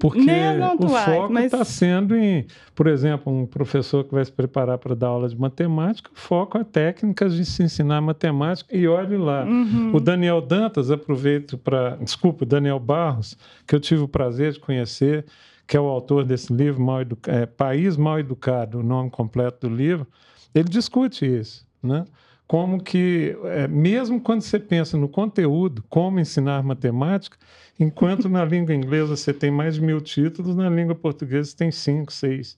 Porque 0.02 0.20
o 0.20 0.90
foco 0.98 1.38
está 1.38 1.60
mas... 1.60 1.68
sendo 1.68 2.16
em, 2.16 2.48
por 2.74 2.88
exemplo, 2.88 3.32
um 3.32 3.46
professor 3.46 4.04
que 4.04 4.12
vai 4.12 4.26
se 4.26 4.32
preparar 4.32 4.80
para 4.80 4.96
dar 4.96 5.10
aula 5.10 5.30
de 5.30 5.40
matemática, 5.40 6.10
o 6.12 6.20
foco 6.20 6.58
é 6.58 6.64
técnicas 6.64 7.36
de 7.36 7.46
se 7.46 7.62
ensinar 7.62 8.02
matemática 8.02 8.76
e 8.76 8.88
olhe 8.88 9.16
lá. 9.16 9.44
Uhum. 9.44 9.92
O 9.94 10.00
Daniel 10.00 10.42
Dantas, 10.42 10.90
aproveito 10.90 11.56
para, 11.56 11.98
desculpa, 11.98 12.48
Daniel 12.48 12.80
Barros, 12.80 13.38
que 13.68 13.76
eu 13.76 13.80
tive 13.80 14.02
o 14.02 14.08
prazer 14.08 14.54
de 14.54 14.60
conhecer, 14.60 15.24
que 15.68 15.78
é 15.78 15.80
o 15.80 15.86
autor 15.86 16.26
desse 16.26 16.52
livro, 16.52 16.82
Mal 16.82 17.02
é, 17.28 17.46
País 17.46 17.96
Mal 17.96 18.20
Educado, 18.20 18.80
o 18.80 18.84
nome 18.84 19.12
completo 19.12 19.70
do 19.70 19.76
livro, 19.76 20.08
ele 20.56 20.68
discute 20.68 21.28
isso, 21.28 21.64
né? 21.82 22.06
Como 22.52 22.84
que, 22.84 23.34
é, 23.46 23.66
mesmo 23.66 24.20
quando 24.20 24.42
você 24.42 24.60
pensa 24.60 24.98
no 24.98 25.08
conteúdo, 25.08 25.82
como 25.88 26.20
ensinar 26.20 26.62
matemática, 26.62 27.38
enquanto 27.80 28.28
na 28.28 28.44
língua 28.44 28.76
inglesa 28.76 29.16
você 29.16 29.34
tem 29.34 29.50
mais 29.50 29.76
de 29.76 29.82
mil 29.82 30.02
títulos, 30.02 30.54
na 30.54 30.70
língua 30.70 30.94
portuguesa 30.94 31.50
você 31.50 31.56
tem 31.56 31.72
cinco, 31.72 32.12
seis. 32.12 32.58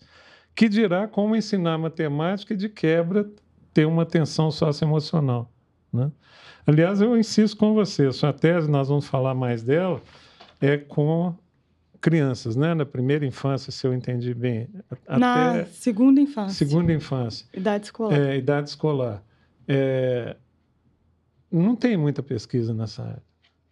Que 0.56 0.68
dirá 0.68 1.08
como 1.08 1.36
ensinar 1.36 1.78
matemática 1.78 2.56
e, 2.56 2.58
de 2.58 2.70
quebra, 2.70 3.30
ter 3.72 3.86
uma 3.86 4.02
atenção 4.02 4.50
socioemocional. 4.50 5.52
Né? 5.94 6.10
Aliás, 6.66 7.00
eu 7.00 7.16
insisto 7.16 7.56
com 7.56 7.76
você, 7.76 8.12
sua 8.12 8.34
tese, 8.34 8.68
nós 8.68 8.88
vamos 8.88 9.06
falar 9.06 9.36
mais 9.36 9.62
dela, 9.62 10.02
é 10.60 10.76
com 10.76 11.36
crianças, 12.02 12.56
né? 12.56 12.74
Na 12.74 12.84
primeira 12.84 13.28
infância, 13.28 13.72
se 13.72 13.86
eu 13.86 13.94
entendi 13.94 14.34
bem. 14.34 14.68
Na 15.08 15.66
segunda 15.66 16.20
infância. 16.20 16.66
Segunda 16.66 16.92
infância. 16.92 17.46
Idade 17.54 17.86
escolar. 17.86 18.20
É, 18.20 18.38
idade 18.38 18.70
escolar. 18.70 19.24
É, 19.68 20.36
não 21.52 21.76
tem 21.76 21.96
muita 21.96 22.24
pesquisa 22.24 22.74
nessa 22.74 23.04
área. 23.04 23.24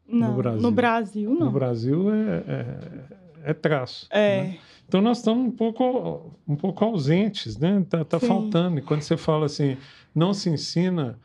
Não, 0.08 0.32
no 0.32 0.38
Brasil. 0.38 0.62
No 0.62 0.72
Brasil, 0.72 1.30
não. 1.34 1.46
No 1.46 1.52
Brasil 1.52 2.14
é, 2.14 2.44
é, 2.48 3.52
é 3.52 3.54
traço. 3.54 4.08
É. 4.10 4.42
Né? 4.42 4.58
Então 4.88 5.02
nós 5.02 5.20
estamos 5.20 5.48
um 5.48 5.52
pouco, 5.52 6.38
um 6.46 6.56
pouco 6.56 6.84
ausentes, 6.84 7.58
né? 7.58 7.86
Tá, 7.90 8.04
tá 8.04 8.20
faltando. 8.20 8.80
E 8.80 8.82
quando 8.82 9.02
você 9.02 9.16
fala 9.16 9.46
assim, 9.46 9.78
não 10.14 10.34
se 10.34 10.50
ensina. 10.50 11.18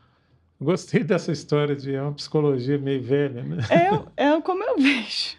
Gostei 0.59 1.03
dessa 1.03 1.31
história 1.31 1.75
de 1.75 1.93
é 1.93 2.01
uma 2.01 2.13
psicologia 2.13 2.77
meio 2.77 3.03
velha, 3.03 3.43
né? 3.43 3.57
É, 4.17 4.25
é 4.25 4.41
como 4.41 4.63
eu 4.63 4.77
vejo. 4.77 5.35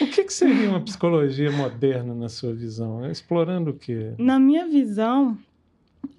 O 0.00 0.06
que, 0.06 0.24
que 0.24 0.32
seria 0.32 0.68
uma 0.68 0.80
psicologia 0.80 1.50
moderna 1.50 2.14
na 2.14 2.28
sua 2.28 2.52
visão? 2.54 3.04
Explorando 3.10 3.70
o 3.70 3.74
quê? 3.74 4.12
Na 4.18 4.38
minha 4.38 4.66
visão, 4.68 5.36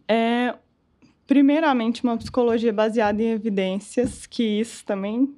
é 0.08 0.56
primeiramente, 1.30 2.04
uma 2.04 2.18
psicologia 2.18 2.74
baseada 2.74 3.22
em 3.22 3.28
evidências, 3.28 4.26
que 4.26 4.42
isso 4.42 4.84
também 4.84 5.32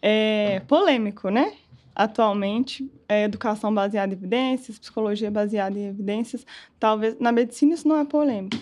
é 0.00 0.60
polêmico, 0.60 1.28
né? 1.28 1.52
Atualmente, 1.94 2.90
é 3.06 3.24
educação 3.24 3.74
baseada 3.74 4.14
em 4.14 4.16
evidências, 4.16 4.78
psicologia 4.78 5.30
baseada 5.30 5.78
em 5.78 5.88
evidências. 5.88 6.46
Talvez 6.78 7.14
na 7.20 7.30
medicina 7.30 7.74
isso 7.74 7.86
não 7.86 7.98
é 7.98 8.06
polêmico. 8.06 8.56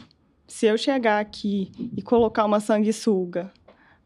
Se 0.48 0.66
eu 0.66 0.76
chegar 0.76 1.20
aqui 1.20 1.70
e 1.96 2.02
colocar 2.02 2.44
uma 2.46 2.58
sanguessuga 2.58 3.52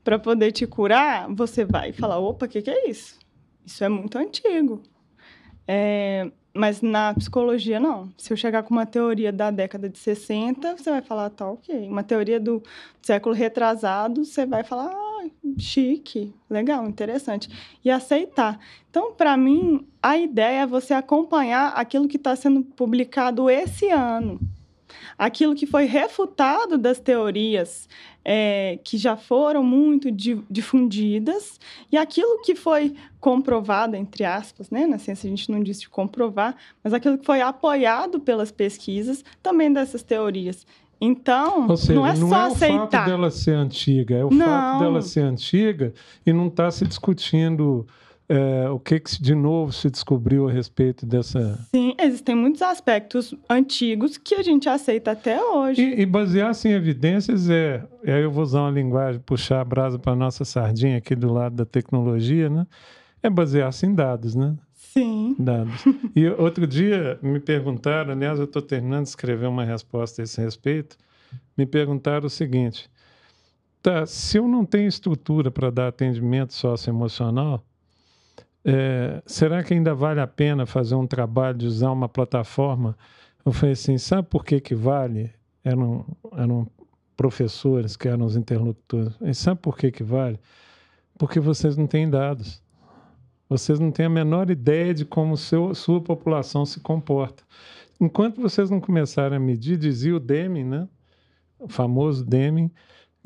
para 0.05 0.19
poder 0.19 0.53
te 0.53 0.67
curar, 0.67 1.33
você 1.35 1.65
vai 1.65 1.93
falar: 1.95 2.19
opa, 2.19 2.45
o 2.45 2.49
que, 2.49 2.61
que 2.61 2.71
é 2.71 2.91
isso? 2.91 3.19
Isso 3.65 3.83
é 3.83 3.89
muito 3.89 4.19
antigo. 4.19 4.83
É, 5.67 6.31
mas 6.55 6.83
na 6.83 7.15
psicologia, 7.15 7.81
não. 7.81 8.11
Se 8.17 8.33
eu 8.33 8.37
chegar 8.37 8.63
com 8.63 8.75
uma 8.75 8.85
teoria 8.85 9.33
da 9.33 9.51
década 9.51 9.89
de 9.89 9.99
60, 9.99 10.77
você 10.77 10.91
vai 10.91 11.01
falar, 11.01 11.31
tá 11.31 11.49
ok. 11.49 11.89
Uma 11.89 12.03
teoria 12.03 12.39
do 12.39 12.63
século 13.01 13.35
retrasado, 13.35 14.25
você 14.25 14.45
vai 14.45 14.63
falar, 14.63 14.93
ah, 14.93 15.29
chique, 15.59 16.35
legal, 16.51 16.87
interessante. 16.87 17.49
E 17.85 17.91
aceitar. 17.91 18.61
Então, 18.91 19.13
para 19.13 19.37
mim, 19.37 19.87
a 20.03 20.19
ideia 20.19 20.63
é 20.63 20.67
você 20.67 20.93
acompanhar 20.93 21.69
aquilo 21.69 22.09
que 22.09 22.17
está 22.17 22.37
sendo 22.37 22.63
publicado 22.63 23.49
esse 23.49 23.89
ano 23.89 24.39
aquilo 25.17 25.55
que 25.55 25.67
foi 25.67 25.85
refutado 25.85 26.77
das 26.79 26.99
teorias 26.99 27.89
é, 28.25 28.79
que 28.85 28.97
já 28.97 29.17
foram 29.17 29.63
muito 29.63 30.11
difundidas 30.51 31.59
e 31.91 31.97
aquilo 31.97 32.41
que 32.43 32.55
foi 32.55 32.95
comprovado, 33.21 33.97
entre 33.97 34.25
aspas, 34.25 34.71
né? 34.71 34.87
na 34.87 34.99
ciência 34.99 35.27
a 35.27 35.31
gente 35.31 35.51
não 35.51 35.63
disse 35.63 35.81
de 35.81 35.89
comprovar, 35.89 36.57
mas 36.83 36.93
aquilo 36.93 37.19
que 37.19 37.27
foi 37.27 37.41
apoiado 37.41 38.21
pelas 38.21 38.51
pesquisas 38.51 39.25
também 39.43 39.73
dessas 39.73 40.03
teorias. 40.03 40.67
Então, 41.05 41.77
seja, 41.77 41.95
não 41.95 42.07
é 42.07 42.17
não 42.17 42.29
só 42.29 42.37
é 42.37 42.47
aceitar. 42.47 42.77
o 42.77 42.91
fato 42.91 43.07
dela 43.07 43.31
ser 43.31 43.55
antiga, 43.57 44.15
é 44.15 44.25
o 44.25 44.31
não. 44.31 44.47
fato 44.47 44.79
dela 44.79 45.03
ser 45.03 45.21
antiga 45.21 45.93
e 46.25 46.33
não 46.33 46.47
estar 46.47 46.67
tá 46.67 46.71
se 46.71 46.87
discutindo 46.87 47.85
é, 48.29 48.69
o 48.71 48.79
que, 48.79 49.01
que 49.01 49.23
de 49.23 49.35
novo 49.35 49.73
se 49.73 49.91
descobriu 49.91 50.49
a 50.49 50.53
respeito 50.53 51.05
dessa. 51.05 51.59
Sim, 51.75 51.95
existem 52.01 52.35
muitos 52.35 52.63
aspectos 52.63 53.35
antigos 53.49 54.17
que 54.17 54.35
a 54.35 54.43
gente 54.43 54.69
aceita 54.69 55.11
até 55.11 55.43
hoje. 55.43 55.83
E, 55.83 56.01
e 56.03 56.07
basear-se 56.07 56.69
em 56.69 56.73
evidências 56.73 57.51
é. 57.51 57.85
E 58.05 58.11
aí 58.11 58.23
eu 58.23 58.31
vou 58.31 58.43
usar 58.43 58.63
uma 58.63 58.71
linguagem, 58.71 59.21
puxar 59.21 59.61
a 59.61 59.65
brasa 59.65 59.99
para 59.99 60.13
a 60.13 60.17
nossa 60.17 60.45
sardinha 60.45 60.99
aqui 60.99 61.15
do 61.15 61.33
lado 61.33 61.57
da 61.57 61.65
tecnologia, 61.65 62.49
né? 62.49 62.67
É 63.23 63.31
basear-se 63.31 63.87
em 63.87 63.95
dados, 63.95 64.35
né? 64.35 64.57
Sim. 64.75 65.37
Dados. 65.39 65.85
E 66.15 66.29
outro 66.29 66.67
dia 66.67 67.19
me 67.23 67.41
perguntaram, 67.41 68.13
aliás, 68.13 68.39
eu 68.39 68.45
estou 68.45 68.61
terminando 68.61 69.05
de 69.05 69.11
escrever 69.11 69.47
uma 69.47 69.65
resposta 69.65 70.21
a 70.21 70.25
esse 70.25 70.41
respeito, 70.41 70.97
me 71.57 71.65
perguntaram 71.65 72.27
o 72.27 72.31
seguinte: 72.31 72.91
tá, 73.83 74.07
se 74.07 74.39
eu 74.39 74.47
não 74.47 74.65
tenho 74.65 74.89
estrutura 74.89 75.51
para 75.51 75.71
dar 75.71 75.89
atendimento 75.89 76.53
socioemocional, 76.53 77.65
é, 78.65 79.23
será 79.27 79.63
que 79.63 79.75
ainda 79.75 79.95
vale 79.95 80.21
a 80.21 80.27
pena 80.27 80.67
fazer 80.67 80.95
um 80.95 81.07
trabalho 81.07 81.59
de 81.59 81.67
usar 81.67 81.91
uma 81.91 82.09
plataforma? 82.09 82.97
Eu 83.45 83.53
falei 83.53 83.73
assim, 83.73 83.99
sabe 83.99 84.29
por 84.29 84.45
que, 84.45 84.61
que 84.61 84.75
vale? 84.75 85.33
Eram, 85.65 86.07
eram 86.37 86.69
professores 87.17 87.97
que 87.97 88.09
eram 88.09 88.25
os 88.25 88.37
interlocutores. 88.37 89.15
E 89.21 89.35
sabe 89.35 89.61
por 89.61 89.77
que, 89.77 89.91
que 89.91 90.05
vale? 90.05 90.39
Porque 91.19 91.41
vocês 91.41 91.77
não 91.77 91.87
têm 91.87 92.09
dados. 92.09 92.63
Vocês 93.49 93.79
não 93.79 93.91
têm 93.91 94.07
a 94.07 94.11
menor 94.11 94.51
ideia 94.51 94.95
de 94.95 95.05
como 95.05 95.37
seu, 95.37 95.75
sua 95.75 96.01
população 96.01 96.65
se 96.65 96.81
comporta. 96.81 97.43
Enquanto 98.01 98.41
vocês 98.41 98.71
não 98.71 98.81
começarem 98.81 99.37
a 99.37 99.41
medir, 99.41 99.77
dizia 99.77 100.17
o 100.17 100.21
Deming, 100.21 100.65
né? 100.65 100.89
o 101.59 101.69
famoso 101.69 102.25
Deming, 102.25 102.71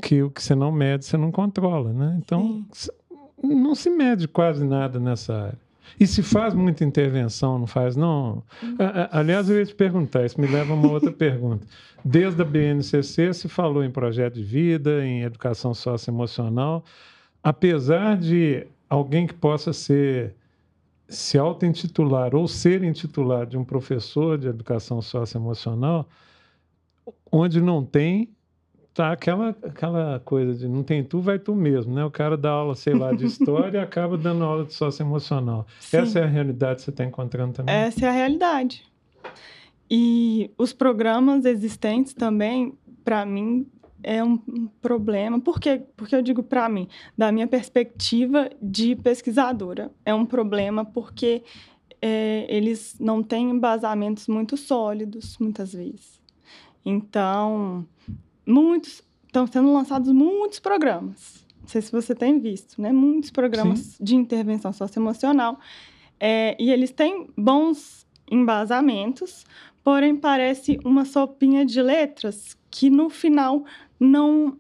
que 0.03 0.23
o 0.23 0.31
que 0.31 0.43
você 0.43 0.55
não 0.55 0.73
mede, 0.73 1.05
você 1.05 1.17
não 1.17 1.31
controla. 1.31 1.93
Né? 1.93 2.19
Então, 2.19 2.67
Sim 2.73 2.91
não 3.43 3.75
se 3.75 3.91
mede 3.91 4.27
quase 4.27 4.65
nada 4.65 4.99
nessa 4.99 5.35
área. 5.35 5.67
E 5.99 6.07
se 6.07 6.23
faz 6.23 6.53
muita 6.53 6.85
intervenção, 6.85 7.59
não 7.59 7.67
faz, 7.67 7.97
não? 7.97 8.43
Aliás, 9.11 9.49
eu 9.49 9.57
ia 9.57 9.65
te 9.65 9.75
perguntar, 9.75 10.27
isso 10.27 10.41
me 10.41 10.47
leva 10.47 10.73
a 10.73 10.77
uma 10.77 10.91
outra 10.91 11.13
pergunta. 11.13 11.67
Desde 12.05 12.43
a 12.43 12.45
BNCC 12.45 13.33
se 13.33 13.49
falou 13.49 13.85
em 13.85 13.91
projeto 13.91 14.35
de 14.35 14.43
vida, 14.43 15.05
em 15.05 15.23
educação 15.23 15.73
socioemocional, 15.73 16.85
apesar 17.43 18.17
de 18.17 18.67
alguém 18.89 19.27
que 19.27 19.35
possa 19.35 19.73
ser 19.73 20.35
se 21.09 21.39
auto-intitular 21.39 22.35
ou 22.35 22.49
ser 22.49 22.83
intitular 22.83 23.47
de 23.47 23.57
um 23.57 23.65
professor 23.65 24.37
de 24.37 24.49
educação 24.49 25.01
socioemocional, 25.01 26.09
onde 27.31 27.61
não 27.61 27.85
tem, 27.85 28.29
tá 28.97 29.13
aquela, 29.13 29.51
aquela 29.63 30.21
coisa 30.25 30.55
de 30.55 30.67
não 30.67 30.83
tem 30.83 31.05
tu, 31.05 31.21
vai 31.21 31.39
tu 31.39 31.55
mesmo, 31.55 31.95
né? 31.95 32.03
O 32.03 32.11
cara 32.11 32.35
dá 32.35 32.51
aula, 32.51 32.75
sei 32.75 32.95
lá, 32.95 33.13
de 33.13 33.27
história 33.27 33.79
e 33.79 33.81
acaba 33.81 34.17
dando 34.17 34.43
aula 34.43 34.65
de 34.65 34.73
socioemocional. 34.73 35.67
Sim. 35.79 35.99
Essa 35.99 36.21
é 36.21 36.23
a 36.25 36.27
realidade 36.27 36.77
que 36.77 36.83
você 36.83 36.91
está 36.91 37.05
encontrando 37.05 37.53
também? 37.53 37.75
Essa 37.75 38.07
é 38.07 38.09
a 38.09 38.13
realidade. 38.13 38.83
E 39.91 40.51
os 40.57 40.73
programas 40.73 41.45
existentes 41.45 42.15
também, 42.15 42.73
para 43.05 43.27
mim, 43.27 43.67
é 44.03 44.25
um 44.25 44.39
problema. 44.81 45.39
Por 45.39 45.61
quê? 45.61 45.83
Porque 45.95 46.17
eu 46.17 46.23
digo 46.23 46.43
para 46.43 46.67
mim, 46.67 46.89
da 47.17 47.31
minha 47.31 47.47
perspectiva 47.47 48.49
de 48.63 48.97
pesquisadora, 48.97 49.91
é 50.07 50.15
um 50.15 50.25
problema 50.25 50.87
porque 50.87 51.43
é, 52.01 52.47
eles 52.49 52.97
não 52.99 53.23
têm 53.23 53.51
embasamentos 53.51 54.27
muito 54.27 54.57
sólidos, 54.57 55.37
muitas 55.39 55.75
vezes. 55.75 56.19
Então, 56.85 57.87
muitos 58.47 59.03
estão 59.27 59.47
sendo 59.47 59.73
lançados 59.73 60.11
muitos 60.13 60.59
programas. 60.59 61.45
Não 61.61 61.69
sei 61.69 61.83
se 61.83 61.93
você 61.93 62.15
tem 62.15 62.39
visto, 62.39 62.81
né? 62.81 62.93
Muitos 62.93 63.31
programas 63.31 63.81
Sim. 63.81 64.05
de 64.05 64.17
intervenção 64.17 64.73
socioemocional. 64.73 65.59
É, 66.19 66.57
e 66.59 66.71
eles 66.71 66.91
têm 66.91 67.29
bons 67.37 68.07
embasamentos, 68.31 69.45
porém 69.85 70.17
parece 70.17 70.79
uma 70.85 71.05
sopinha 71.05 71.65
de 71.67 71.83
letras 71.83 72.57
que 72.71 72.89
no 72.89 73.11
final 73.11 73.65
não 73.99 74.59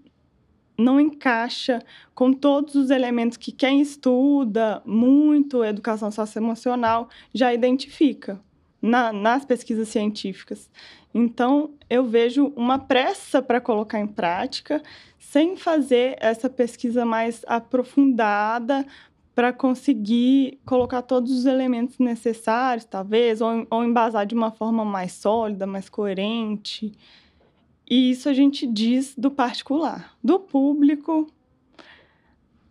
não 0.78 1.00
encaixa 1.00 1.80
com 2.14 2.34
todos 2.34 2.74
os 2.74 2.90
elementos 2.90 3.38
que 3.38 3.50
quem 3.50 3.80
estuda 3.80 4.82
muito 4.84 5.64
educação 5.64 6.10
socioemocional 6.10 7.08
já 7.32 7.54
identifica 7.54 8.38
na, 8.82 9.10
nas 9.10 9.44
pesquisas 9.44 9.88
científicas. 9.88 10.70
Então, 11.14 11.70
eu 11.88 12.04
vejo 12.04 12.52
uma 12.56 12.78
pressa 12.78 13.40
para 13.40 13.60
colocar 13.60 13.98
em 13.98 14.06
prática, 14.06 14.82
sem 15.18 15.56
fazer 15.56 16.16
essa 16.20 16.48
pesquisa 16.50 17.04
mais 17.04 17.42
aprofundada 17.46 18.86
para 19.34 19.52
conseguir 19.52 20.58
colocar 20.64 21.02
todos 21.02 21.30
os 21.30 21.44
elementos 21.44 21.98
necessários, 21.98 22.86
talvez, 22.86 23.42
ou, 23.42 23.66
ou 23.70 23.84
embasar 23.84 24.24
de 24.24 24.34
uma 24.34 24.50
forma 24.50 24.82
mais 24.84 25.12
sólida, 25.12 25.66
mais 25.66 25.90
coerente. 25.90 26.92
E 27.88 28.10
isso 28.10 28.28
a 28.28 28.32
gente 28.32 28.66
diz 28.66 29.14
do 29.14 29.30
particular. 29.30 30.16
Do 30.24 30.38
público, 30.40 31.30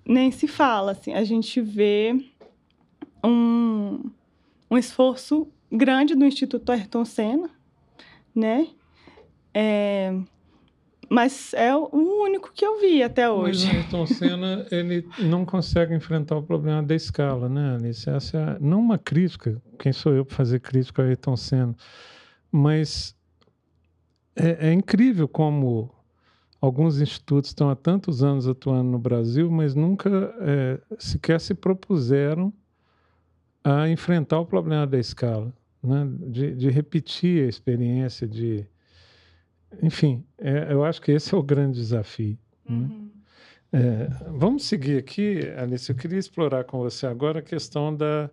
nem 0.04 0.32
se 0.32 0.48
fala. 0.48 0.94
Assim, 0.94 1.14
a 1.14 1.24
gente 1.24 1.62
vê 1.62 2.20
um, 3.24 4.00
um 4.70 4.78
esforço 4.78 5.48
grande 5.72 6.16
do 6.16 6.26
Instituto 6.26 6.72
Ayrton 6.72 7.06
Senna, 7.06 7.50
né? 8.36 8.68
É, 9.54 10.14
mas 11.10 11.54
é 11.54 11.76
o 11.76 11.90
único 11.94 12.52
que 12.54 12.66
eu 12.66 12.80
vi 12.80 13.04
até 13.04 13.30
hoje. 13.30 13.68
Mas 13.68 13.74
o 13.74 13.78
Ayrton 13.78 14.06
Senna, 14.08 14.68
ele 14.72 15.08
não 15.20 15.46
consegue 15.46 15.94
enfrentar 15.94 16.36
o 16.36 16.44
problema 16.44 16.82
da 16.84 16.96
escala, 16.96 17.48
né, 17.48 17.76
Alice? 17.76 18.10
Essa 18.10 18.38
é 18.38 18.58
não 18.60 18.80
uma 18.80 18.98
crítica, 18.98 19.62
quem 19.80 19.94
sou 19.94 20.14
eu 20.14 20.26
para 20.26 20.36
fazer 20.36 20.60
crítica 20.60 21.02
ao 21.02 21.08
Ayrton 21.08 21.36
Senna, 21.36 21.76
mas 22.52 23.16
é, 24.36 24.70
é, 24.70 24.74
incrível 24.74 25.28
como 25.28 25.94
alguns 26.60 27.00
institutos 27.00 27.52
estão 27.52 27.70
há 27.70 27.76
tantos 27.76 28.24
anos 28.24 28.48
atuando 28.48 28.90
no 28.90 29.00
Brasil, 29.00 29.50
mas 29.52 29.76
nunca 29.76 30.10
é, 30.40 30.80
sequer 30.98 31.40
se 31.40 31.54
propuseram 31.54 32.52
a 33.64 33.90
enfrentar 33.90 34.40
o 34.40 34.46
problema 34.46 34.86
da 34.86 35.00
escala, 35.00 35.54
né? 35.86 36.08
de, 36.28 36.56
de 36.56 36.70
repetir 36.70 37.46
a 37.46 37.50
experiência, 37.50 38.28
de. 38.28 38.66
Enfim, 39.82 40.24
é, 40.38 40.72
eu 40.72 40.84
acho 40.84 41.02
que 41.02 41.12
esse 41.12 41.34
é 41.34 41.38
o 41.38 41.44
grande 41.44 41.78
desafio. 41.78 42.38
Né? 42.68 42.76
Uhum. 42.76 43.12
Né? 43.72 44.08
vamos 44.38 44.66
seguir 44.66 44.98
aqui, 44.98 45.40
Alice. 45.58 45.90
Eu 45.90 45.96
queria 45.96 46.20
explorar 46.20 46.64
com 46.64 46.80
você 46.80 47.06
agora 47.06 47.40
a 47.40 47.42
questão 47.42 47.96
da 47.96 48.30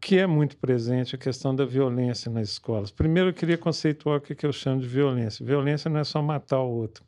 que 0.00 0.16
é 0.16 0.26
muito 0.26 0.56
presente 0.56 1.14
a 1.14 1.18
questão 1.18 1.54
da 1.54 1.64
violência 1.64 2.30
nas 2.30 2.50
escolas. 2.50 2.90
Primeiro, 2.90 3.30
eu 3.30 3.34
queria 3.34 3.58
conceituar 3.58 4.18
o 4.18 4.20
que 4.20 4.46
eu 4.46 4.52
chamo 4.52 4.80
de 4.80 4.86
violência. 4.86 5.44
Violência 5.44 5.90
não 5.90 5.98
é 5.98 6.04
só 6.04 6.22
matar 6.22 6.60
o 6.60 6.70
outro, 6.70 7.04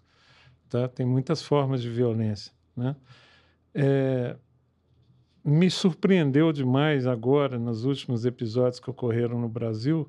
tá? 0.69 0.89
Tem 0.89 1.07
muitas 1.07 1.43
formas 1.43 1.81
de 1.83 1.89
violência, 1.89 2.53
né? 2.77 2.97
É, 3.73 4.37
me 5.45 5.71
surpreendeu 5.71 6.53
demais 6.53 7.07
agora, 7.07 7.59
nos 7.59 7.85
últimos 7.85 8.25
episódios 8.25 8.81
que 8.81 8.91
ocorreram 8.91 9.39
no 9.39 9.49
Brasil, 9.49 10.09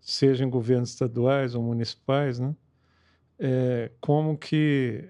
seja 0.00 0.44
em 0.44 0.50
governos 0.50 0.90
estaduais 0.90 1.54
ou 1.54 1.62
municipais, 1.62 2.38
né? 2.38 2.54
É, 3.38 3.90
como 4.00 4.36
que 4.36 5.04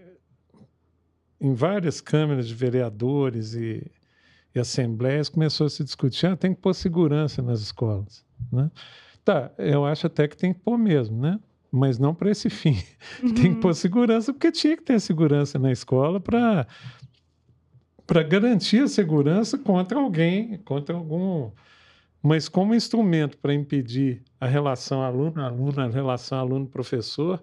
em 1.41 1.55
várias 1.55 2.01
câmeras 2.01 2.49
de 2.49 2.55
vereadores 2.55 3.55
e 3.55 3.91
e 4.55 4.61
assembleias 4.61 5.29
começou 5.29 5.67
a 5.67 5.71
se 5.71 5.83
discutir, 5.83 6.27
ah, 6.27 6.37
tem 6.37 6.55
que 6.55 6.61
pôr 6.61 6.75
segurança 6.75 7.41
nas 7.41 7.61
escolas, 7.61 8.25
né? 8.51 8.71
Tá, 9.25 9.53
eu 9.57 9.85
acho 9.85 10.07
até 10.07 10.27
que 10.27 10.37
tem 10.37 10.53
que 10.53 10.61
pôr 10.61 10.77
mesmo, 10.77 11.21
né? 11.21 11.39
Mas 11.71 11.99
não 11.99 12.15
para 12.15 12.31
esse 12.31 12.51
fim. 12.51 12.77
Uhum. 13.23 13.35
Tem 13.35 13.55
que 13.55 13.61
pôr 13.61 13.75
segurança 13.75 14.33
porque 14.33 14.51
tinha 14.53 14.77
que 14.77 14.83
ter 14.83 15.01
segurança 15.01 15.59
na 15.59 15.73
escola 15.73 16.21
para 16.21 16.67
para 18.07 18.23
garantir 18.23 18.83
a 18.83 18.89
segurança 18.89 19.57
contra 19.59 19.99
alguém, 19.99 20.59
contra 20.65 20.95
algum 20.95 21.51
mas 22.23 22.49
como 22.49 22.75
instrumento 22.75 23.37
para 23.37 23.53
impedir 23.53 24.23
a 24.41 24.47
relação 24.47 25.03
aluno-aluno, 25.03 25.81
a 25.81 25.89
relação 25.89 26.39
aluno-professor, 26.39 27.43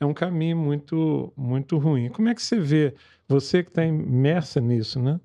é 0.00 0.06
um 0.06 0.14
caminho 0.14 0.56
muito, 0.56 1.30
muito 1.36 1.76
ruim. 1.76 2.08
Como 2.08 2.28
é 2.28 2.34
que 2.34 2.42
você 2.42 2.58
vê, 2.58 2.94
você 3.28 3.62
que 3.62 3.68
está 3.68 3.84
imersa 3.84 4.60
nisso, 4.60 4.98
né? 4.98 5.20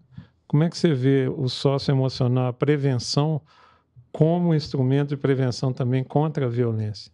Como 0.46 0.64
é 0.64 0.70
que 0.70 0.78
você 0.78 0.94
vê 0.94 1.30
o 1.30 1.48
socioemocional, 1.48 2.48
a 2.48 2.54
prevenção, 2.54 3.42
como 4.12 4.54
instrumento 4.54 5.10
de 5.10 5.18
prevenção 5.18 5.72
também 5.72 6.04
contra 6.04 6.46
a 6.46 6.50
violência? 6.50 7.12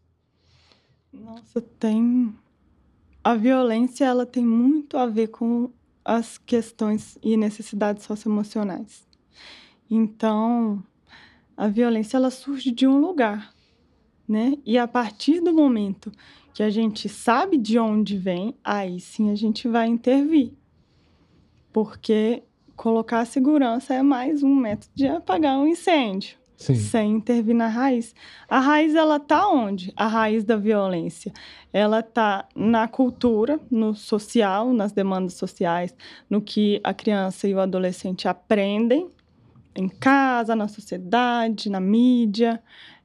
Nossa, 1.14 1.62
tem. 1.62 2.34
A 3.24 3.36
violência 3.36 4.06
ela 4.06 4.26
tem 4.26 4.44
muito 4.44 4.98
a 4.98 5.06
ver 5.06 5.28
com 5.28 5.70
as 6.06 6.38
questões 6.38 7.18
e 7.24 7.36
necessidades 7.36 8.04
socioemocionais. 8.04 9.08
Então, 9.90 10.84
a 11.58 11.68
violência 11.68 12.18
ela 12.18 12.30
surge 12.30 12.70
de 12.70 12.86
um 12.86 13.00
lugar, 13.00 13.54
né? 14.28 14.54
E 14.64 14.78
a 14.78 14.88
partir 14.88 15.42
do 15.42 15.52
momento 15.52 16.12
que 16.54 16.62
a 16.62 16.70
gente 16.70 17.10
sabe 17.10 17.58
de 17.58 17.80
onde 17.80 18.18
vem, 18.18 18.56
aí 18.64 19.00
sim 19.00 19.32
a 19.32 19.36
gente 19.36 19.68
vai 19.68 19.88
intervir. 19.88 20.54
Porque 21.74 22.44
colocar 22.76 23.22
a 23.22 23.26
segurança 23.26 23.94
é 23.94 24.04
mais 24.04 24.44
um 24.44 24.56
método 24.56 24.92
de 24.94 25.08
apagar 25.08 25.58
um 25.58 25.68
incêndio. 25.68 26.38
Sim. 26.58 26.76
Sem 26.76 27.12
intervir 27.12 27.54
na 27.54 27.68
raiz. 27.68 28.16
A 28.48 28.60
raiz, 28.60 28.96
ela 28.96 29.20
tá 29.20 29.48
onde? 29.48 29.92
A 29.96 30.08
raiz 30.08 30.44
da 30.44 30.56
violência. 30.56 31.34
Ela 31.72 32.02
tá 32.02 32.48
na 32.56 32.88
cultura, 32.88 33.60
no 33.70 33.94
social, 33.94 34.74
nas 34.74 34.92
demandas 34.92 35.34
sociais, 35.34 35.96
no 36.30 36.42
que 36.42 36.80
a 36.84 36.94
criança 36.94 37.48
e 37.48 37.54
o 37.54 37.60
adolescente 37.60 38.28
aprendem 38.28 39.10
em 39.76 39.90
casa, 39.90 40.56
na 40.56 40.68
sociedade, 40.68 41.70
na 41.70 41.82
mídia. 41.82 42.62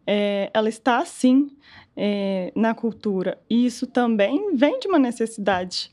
É, 0.07 0.51
ela 0.55 0.69
está, 0.69 0.99
assim, 0.99 1.51
é, 1.97 2.53
na 2.55 2.73
cultura. 2.73 3.39
E 3.51 3.67
isso 3.67 3.87
também 3.87 4.55
vem 4.55 4.79
de 4.79 4.87
uma 4.87 4.99
necessidade 4.99 5.91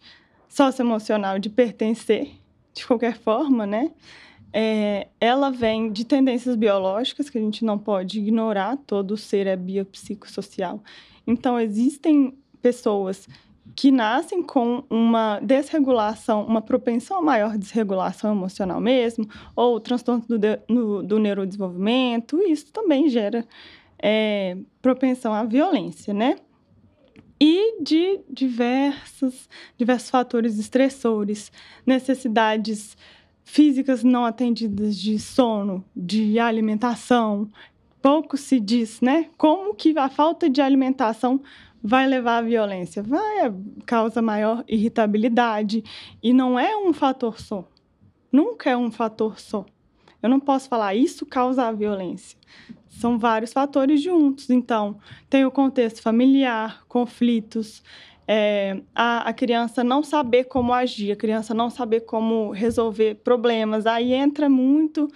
socioemocional 0.48 1.39
de 1.39 1.50
pertencer 1.50 2.32
de 2.74 2.86
qualquer 2.86 3.17
forma, 3.17 3.65
né? 3.65 3.91
É, 4.53 5.07
ela 5.19 5.49
vem 5.49 5.91
de 5.91 6.05
tendências 6.05 6.55
biológicas 6.55 7.29
que 7.29 7.38
a 7.38 7.41
gente 7.41 7.65
não 7.65 7.77
pode 7.77 8.19
ignorar, 8.19 8.77
todo 8.77 9.17
ser 9.17 9.47
é 9.47 9.55
biopsicossocial. 9.55 10.81
Então, 11.25 11.60
existem 11.60 12.38
pessoas 12.62 13.27
que 13.75 13.91
nascem 13.91 14.41
com 14.41 14.83
uma 14.89 15.39
desregulação, 15.41 16.45
uma 16.45 16.62
propensão 16.62 17.17
a 17.19 17.21
maior 17.21 17.57
desregulação 17.57 18.31
emocional 18.31 18.79
mesmo, 18.79 19.27
ou 19.55 19.79
transtorno 19.79 20.23
do, 20.27 20.38
de, 20.39 20.60
no, 20.69 21.03
do 21.03 21.19
neurodesenvolvimento, 21.19 22.41
isso 22.41 22.71
também 22.71 23.10
gera 23.10 23.45
é, 23.99 24.57
propensão 24.82 25.34
à 25.34 25.43
violência, 25.43 26.13
né? 26.13 26.38
e 27.39 27.84
de 27.84 28.19
diversos, 28.30 29.47
diversos 29.78 30.09
fatores 30.09 30.57
estressores, 30.57 31.51
necessidades 31.86 32.97
físicas 33.48 34.04
não 34.04 34.26
atendidas 34.26 34.98
de 34.98 35.18
sono, 35.18 35.84
de 35.95 36.38
alimentação. 36.38 37.50
Pouco 38.02 38.36
se 38.36 38.60
diz, 38.60 39.00
né? 39.00 39.30
Como 39.38 39.74
que 39.74 39.98
a 39.98 40.10
falta 40.10 40.50
de 40.50 40.62
alimentação 40.62 41.41
vai 41.82 42.06
levar 42.06 42.39
à 42.39 42.41
violência? 42.41 43.02
Vai 43.02 43.52
causa 43.86 44.22
maior 44.22 44.66
irritabilidade 44.68 45.82
e 46.22 46.34
não 46.34 46.60
é 46.60 46.76
um 46.76 46.91
fator 46.91 47.39
só. 47.39 47.66
Nunca 48.30 48.70
é 48.70 48.76
um 48.76 48.91
fator 48.91 49.39
só. 49.39 49.66
Eu 50.22 50.30
não 50.30 50.41
posso 50.41 50.68
falar 50.68 50.93
isso 50.93 51.26
causa 51.26 51.64
a 51.64 51.72
violência. 51.72 52.38
São 52.89 53.18
vários 53.18 53.54
fatores 53.54 54.02
juntos. 54.02 54.50
Então, 54.50 55.00
tem 55.30 55.45
o 55.45 55.52
contexto 55.52 56.02
familiar, 56.02 56.84
conflitos, 56.89 57.82
é, 58.28 58.82
a, 58.93 59.30
a, 59.30 59.34
criança 59.34 59.84
não 59.84 60.03
saber 60.03 60.45
como 60.45 60.73
agir, 60.73 61.11
a 61.11 61.15
criança 61.15 61.53
não 61.53 61.69
saber 61.69 62.01
como 62.01 62.51
resolver 62.51 63.15
problemas. 63.15 63.86
Aí 63.86 64.13
entra 64.13 64.49
muito 64.49 65.07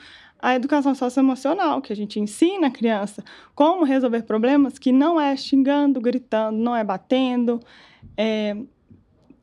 a 0.41 0.55
educação 0.55 0.95
socioemocional, 0.95 1.81
que 1.81 1.93
a 1.93 1.95
gente 1.95 2.19
ensina 2.19 2.67
a 2.67 2.71
criança 2.71 3.23
como 3.53 3.83
resolver 3.83 4.23
problemas, 4.23 4.79
que 4.79 4.91
não 4.91 5.19
é 5.19 5.35
xingando, 5.35 5.99
gritando, 5.99 6.57
não 6.57 6.75
é 6.75 6.83
batendo, 6.83 7.59
é, 8.17 8.55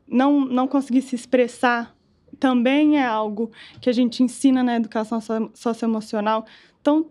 não, 0.07 0.41
não 0.41 0.67
conseguir 0.67 1.01
se 1.01 1.15
expressar 1.15 1.95
também 2.39 2.97
é 2.97 3.05
algo 3.05 3.51
que 3.81 3.89
a 3.89 3.93
gente 3.93 4.23
ensina 4.23 4.63
na 4.63 4.75
educação 4.75 5.19
socioemocional. 5.53 6.45
Então, 6.81 7.07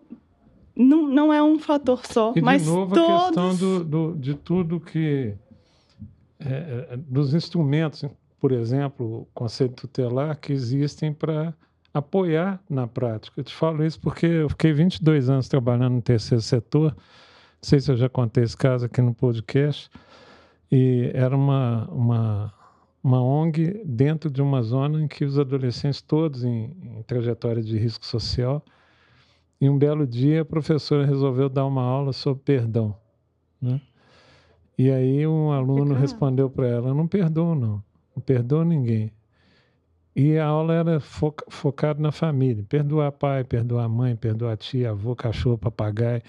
não, 0.75 1.07
não 1.07 1.33
é 1.33 1.41
um 1.41 1.59
fator 1.59 2.05
só, 2.05 2.33
e 2.35 2.41
mas 2.41 2.63
de 2.63 2.69
novo 2.69 2.95
todos... 2.95 3.11
a 3.11 3.25
questão 3.27 3.55
do, 3.55 3.83
do, 3.83 4.15
de 4.17 4.33
tudo 4.33 4.79
que... 4.79 5.33
É, 6.39 6.87
é, 6.91 6.97
dos 6.97 7.33
instrumentos, 7.33 8.05
por 8.39 8.51
exemplo, 8.51 9.21
o 9.21 9.27
conselho 9.33 9.71
tutelar, 9.71 10.37
que 10.39 10.53
existem 10.53 11.13
para 11.13 11.53
apoiar 11.93 12.61
na 12.69 12.87
prática. 12.87 13.39
Eu 13.39 13.43
te 13.43 13.53
falo 13.53 13.85
isso 13.85 13.99
porque 13.99 14.25
eu 14.25 14.49
fiquei 14.49 14.71
22 14.71 15.29
anos 15.29 15.47
trabalhando 15.47 15.95
no 15.95 16.01
terceiro 16.01 16.41
setor, 16.41 16.93
não 16.93 17.61
sei 17.61 17.79
se 17.79 17.91
eu 17.91 17.97
já 17.97 18.07
contei 18.07 18.43
esse 18.43 18.55
caso 18.55 18.85
aqui 18.85 19.01
no 19.01 19.13
podcast, 19.13 19.89
e 20.71 21.11
era 21.13 21.35
uma, 21.35 21.89
uma 21.91 22.53
uma 23.03 23.21
ONG 23.21 23.81
dentro 23.85 24.29
de 24.29 24.41
uma 24.41 24.61
zona 24.61 25.01
em 25.01 25.07
que 25.07 25.23
os 25.23 25.39
adolescentes 25.39 26.01
todos 26.01 26.43
em, 26.43 26.75
em 26.83 27.03
trajetória 27.03 27.63
de 27.63 27.77
risco 27.77 28.05
social. 28.05 28.63
E 29.59 29.69
um 29.69 29.77
belo 29.77 30.05
dia 30.05 30.41
a 30.41 30.45
professora 30.45 31.05
resolveu 31.05 31.49
dar 31.49 31.65
uma 31.65 31.81
aula 31.81 32.13
sobre 32.13 32.43
perdão, 32.43 32.95
né? 33.61 33.81
E 34.79 34.89
aí 34.89 35.27
um 35.27 35.51
aluno 35.51 35.93
respondeu 35.93 36.49
para 36.49 36.65
ela: 36.65 36.93
"Não 36.93 37.05
perdoo 37.05 37.53
não, 37.53 37.83
não 38.15 38.23
perdoo 38.25 38.63
ninguém". 38.63 39.11
E 40.15 40.37
a 40.37 40.45
aula 40.45 40.73
era 40.73 40.99
foca, 41.01 41.45
focada 41.49 42.01
na 42.01 42.13
família, 42.13 42.65
perdoar 42.67 43.11
pai, 43.11 43.43
perdoar 43.43 43.89
mãe, 43.89 44.15
perdoar 44.15 44.55
tia, 44.55 44.91
avô, 44.91 45.13
cachorro, 45.17 45.57
papagaio. 45.57 46.21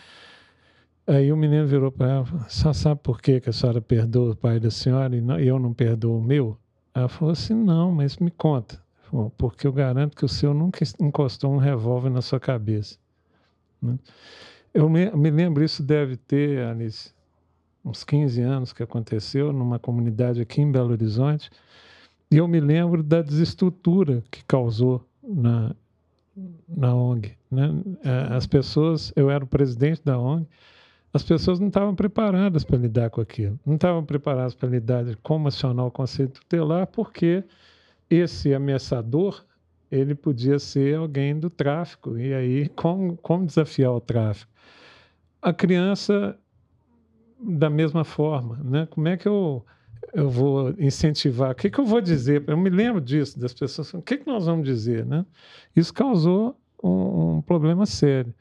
Aí 1.06 1.32
o 1.32 1.36
menino 1.36 1.64
virou 1.64 1.92
para 1.92 2.10
ela, 2.10 2.26
só 2.48 2.72
sabe 2.72 3.00
por 3.02 3.22
que, 3.22 3.40
que 3.40 3.50
a 3.50 3.52
senhora 3.52 3.80
perdoa 3.80 4.32
o 4.32 4.36
pai 4.36 4.58
da 4.58 4.70
senhora 4.70 5.16
e, 5.16 5.20
não, 5.20 5.38
eu 5.38 5.58
não 5.58 5.72
perdoo 5.72 6.18
o 6.18 6.22
meu? 6.22 6.56
Ela 6.92 7.08
falou 7.08 7.32
assim, 7.32 7.54
não, 7.54 7.92
mas 7.92 8.18
me 8.18 8.32
conta. 8.32 8.82
Falou, 9.04 9.30
porque 9.30 9.64
eu 9.64 9.72
garanto 9.72 10.16
que 10.16 10.24
o 10.24 10.28
senhor 10.28 10.54
nunca 10.54 10.84
encostou 11.00 11.52
um 11.52 11.56
revólver 11.56 12.10
na 12.10 12.20
sua 12.20 12.38
cabeça. 12.38 12.98
Né? 13.80 13.96
Eu 14.74 14.88
me, 14.88 15.10
me, 15.12 15.30
lembro, 15.30 15.64
isso 15.64 15.82
deve 15.82 16.16
ter, 16.16 16.64
Alice, 16.64 17.12
uns 17.84 18.04
15 18.04 18.40
anos 18.42 18.72
que 18.72 18.82
aconteceu 18.82 19.52
numa 19.52 19.78
comunidade 19.78 20.40
aqui 20.40 20.60
em 20.60 20.70
Belo 20.70 20.90
Horizonte, 20.90 21.50
e 22.30 22.36
eu 22.36 22.46
me 22.46 22.60
lembro 22.60 23.02
da 23.02 23.22
desestrutura 23.22 24.22
que 24.30 24.44
causou 24.44 25.04
na, 25.22 25.74
na 26.68 26.94
ONG. 26.94 27.32
Né? 27.50 27.82
É, 28.04 28.34
as 28.34 28.46
pessoas, 28.46 29.12
eu 29.16 29.30
era 29.30 29.42
o 29.42 29.46
presidente 29.46 30.02
da 30.04 30.18
ONG, 30.18 30.46
as 31.12 31.24
pessoas 31.24 31.58
não 31.58 31.66
estavam 31.68 31.94
preparadas 31.94 32.62
para 32.62 32.76
lidar 32.76 33.10
com 33.10 33.20
aquilo. 33.20 33.58
Não 33.66 33.74
estavam 33.74 34.04
preparadas 34.04 34.54
para 34.54 34.68
lidar 34.68 35.04
como 35.22 35.48
acionar 35.48 35.86
o 35.86 35.90
conceito 35.90 36.40
tutelar, 36.40 36.86
porque 36.86 37.42
esse 38.08 38.54
ameaçador 38.54 39.44
ele 39.90 40.14
podia 40.14 40.58
ser 40.60 40.96
alguém 40.96 41.38
do 41.38 41.50
tráfico. 41.50 42.16
E 42.16 42.32
aí, 42.32 42.68
como, 42.68 43.16
como 43.16 43.44
desafiar 43.44 43.92
o 43.92 44.00
tráfico? 44.00 44.50
A 45.42 45.52
criança, 45.52 46.38
da 47.42 47.70
mesma 47.70 48.04
forma, 48.04 48.60
né? 48.62 48.86
como 48.90 49.08
é 49.08 49.16
que 49.16 49.26
eu, 49.26 49.64
eu 50.12 50.28
vou 50.28 50.74
incentivar? 50.78 51.52
O 51.52 51.54
que, 51.54 51.70
que 51.70 51.78
eu 51.78 51.86
vou 51.86 52.00
dizer? 52.00 52.44
Eu 52.46 52.56
me 52.56 52.70
lembro 52.70 53.00
disso, 53.00 53.38
das 53.38 53.54
pessoas. 53.54 53.92
O 53.94 54.02
que, 54.02 54.18
que 54.18 54.26
nós 54.26 54.46
vamos 54.46 54.66
dizer? 54.66 55.06
Né? 55.06 55.24
Isso 55.74 55.92
causou 55.92 56.56
um, 56.82 57.36
um 57.36 57.42
problema 57.42 57.86
sério. 57.86 58.34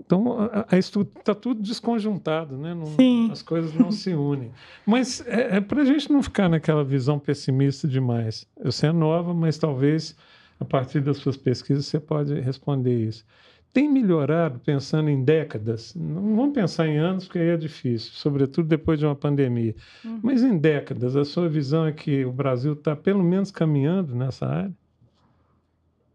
Então, 0.00 0.38
a, 0.40 0.66
a 0.70 0.78
está 0.78 1.34
tudo 1.34 1.60
desconjuntado, 1.60 2.56
né? 2.56 2.72
Não, 2.72 3.32
as 3.32 3.42
coisas 3.42 3.74
não 3.74 3.90
se 3.90 4.14
unem. 4.14 4.52
Mas 4.86 5.26
é, 5.26 5.56
é 5.56 5.60
para 5.60 5.82
a 5.82 5.84
gente 5.84 6.10
não 6.10 6.22
ficar 6.22 6.48
naquela 6.48 6.84
visão 6.84 7.18
pessimista 7.18 7.86
demais. 7.86 8.46
Você 8.62 8.86
é 8.86 8.92
nova, 8.92 9.34
mas 9.34 9.58
talvez 9.58 10.16
a 10.60 10.64
partir 10.64 11.00
das 11.00 11.18
suas 11.18 11.36
pesquisas 11.36 11.86
você 11.86 12.00
pode 12.00 12.38
responder 12.40 12.96
isso. 12.96 13.24
Tem 13.72 13.88
melhorado 13.88 14.58
pensando 14.60 15.10
em 15.10 15.22
décadas? 15.22 15.94
Não 15.94 16.36
vamos 16.36 16.54
pensar 16.54 16.88
em 16.88 16.96
anos, 16.96 17.26
porque 17.26 17.38
aí 17.38 17.48
é 17.48 17.56
difícil, 17.56 18.12
sobretudo 18.14 18.66
depois 18.66 18.98
de 18.98 19.04
uma 19.04 19.14
pandemia. 19.14 19.74
Uhum. 20.04 20.20
Mas 20.22 20.42
em 20.42 20.56
décadas, 20.56 21.14
a 21.14 21.24
sua 21.24 21.48
visão 21.48 21.86
é 21.86 21.92
que 21.92 22.24
o 22.24 22.32
Brasil 22.32 22.72
está 22.72 22.96
pelo 22.96 23.22
menos 23.22 23.50
caminhando 23.50 24.14
nessa 24.14 24.46
área? 24.46 24.72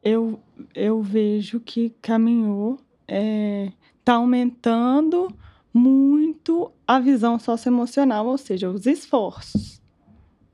Eu, 0.04 0.40
eu 0.76 1.02
vejo 1.02 1.60
que 1.60 1.92
caminhou. 2.02 2.80
É, 3.08 3.72
está 4.00 4.16
aumentando 4.16 5.34
muito 5.74 6.72
a 6.86 7.00
visão 7.00 7.40
socioemocional, 7.40 8.28
ou 8.28 8.38
seja, 8.38 8.70
os 8.70 8.86
esforços, 8.86 9.82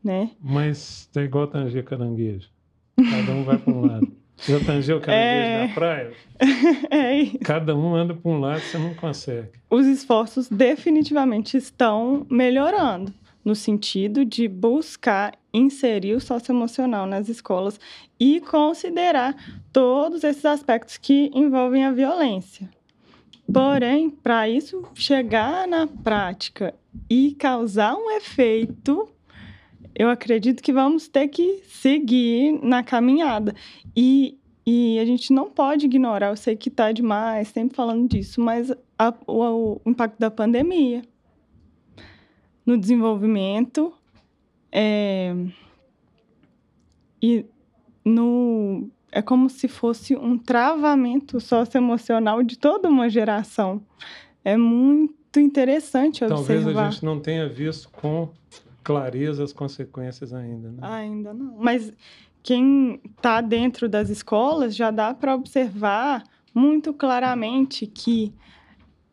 né? 0.04 0.32
Mas 0.40 1.02
está 1.02 1.24
igual 1.24 1.48
tanger 1.48 1.84
caranguejo. 1.84 2.50
Cada 2.96 3.32
um 3.32 3.44
vai 3.44 3.58
para 3.58 3.74
um 3.74 3.82
lado. 3.86 4.12
Já 4.48 4.60
tangeu 4.60 5.00
caranguejo 5.00 5.48
é... 5.48 5.68
na 5.68 5.74
praia? 5.74 6.12
é. 6.90 7.26
Cada 7.44 7.76
um 7.76 7.96
anda 7.96 8.14
para 8.14 8.32
um 8.32 8.40
lado, 8.40 8.62
você 8.62 8.78
não 8.78 8.94
consegue. 8.94 9.50
Os 9.70 9.86
esforços 9.86 10.48
definitivamente 10.48 11.58
estão 11.58 12.26
melhorando 12.30 13.14
no 13.44 13.56
sentido 13.56 14.26
de 14.26 14.48
buscar 14.48 15.34
inserir 15.54 16.14
o 16.14 16.20
socioemocional 16.20 17.06
nas 17.06 17.30
escolas 17.30 17.80
e 18.20 18.40
considerar 18.42 19.36
todos 19.74 20.24
esses 20.24 20.46
aspectos 20.46 20.98
que 20.98 21.32
envolvem 21.34 21.86
a 21.86 21.92
violência. 21.92 22.70
Porém, 23.52 24.10
para 24.10 24.48
isso 24.48 24.84
chegar 24.94 25.68
na 25.68 25.88
prática 25.88 26.76
e 27.10 27.34
causar 27.34 27.96
um 27.96 28.12
efeito, 28.12 29.10
eu 30.00 30.10
acredito 30.10 30.64
que 30.64 30.72
vamos 30.72 31.10
ter 31.10 31.28
que 31.28 31.62
seguir 31.66 32.58
na 32.64 32.82
caminhada. 32.82 33.54
E, 33.94 34.40
e 34.66 34.98
a 34.98 35.04
gente 35.04 35.34
não 35.34 35.50
pode 35.50 35.88
ignorar, 35.88 36.30
eu 36.30 36.38
sei 36.38 36.56
que 36.56 36.70
está 36.70 36.94
demais, 36.94 37.50
sempre 37.50 37.76
falando 37.76 38.08
disso, 38.08 38.40
mas 38.40 38.72
a, 38.98 39.14
o, 39.28 39.82
o, 39.84 39.90
impacto 39.90 40.18
da 40.18 40.32
pandemia 40.32 41.02
no 42.66 42.78
desenvolvimento 42.78 43.94
é, 44.72 45.36
e 47.22 47.46
no 48.06 48.90
é 49.12 49.22
como 49.22 49.50
se 49.50 49.68
fosse 49.68 50.16
um 50.16 50.38
travamento 50.38 51.42
socioemocional 51.42 52.42
de 52.42 52.58
toda 52.58 52.88
uma 52.88 53.10
geração. 53.10 53.82
É 54.46 54.56
muito 54.56 55.40
interessante 55.40 56.24
observar. 56.24 56.36
Talvez 56.36 56.78
a 56.78 56.90
gente 56.92 57.04
não 57.04 57.20
tenha 57.20 57.50
visto 57.50 57.90
com 57.90 58.30
clareza 58.90 59.44
as 59.44 59.54
consequências 59.54 60.34
ainda. 60.34 60.72
Né? 60.72 60.78
Ainda 60.82 61.34
não. 61.34 61.56
Mas 61.58 61.94
quem 62.42 63.00
está 63.06 63.40
dentro 63.40 63.88
das 63.88 64.10
escolas 64.10 64.76
já 64.76 64.90
dá 64.90 65.14
para 65.14 65.36
observar 65.36 66.24
muito 66.54 66.92
claramente 66.92 67.86
que 67.86 68.34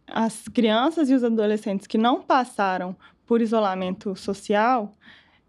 as 0.07 0.49
crianças 0.49 1.11
e 1.11 1.15
os 1.15 1.23
adolescentes 1.23 1.87
que 1.87 1.99
não 1.99 2.23
passaram 2.23 2.97
por 3.27 3.43
isolamento 3.43 4.17
social, 4.17 4.95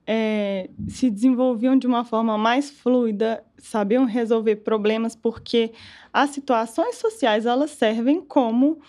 é, 0.05 0.69
se 0.87 1.09
desenvolviam 1.09 1.77
de 1.77 1.85
uma 1.85 2.03
forma 2.03 2.37
mais 2.37 2.69
fluida, 2.69 3.43
sabiam 3.57 4.03
resolver 4.03 4.57
problemas, 4.57 5.15
porque 5.15 5.71
as 6.11 6.31
situações 6.31 6.95
sociais 6.95 7.45
elas 7.45 7.71
servem 7.71 8.19
como 8.21 8.79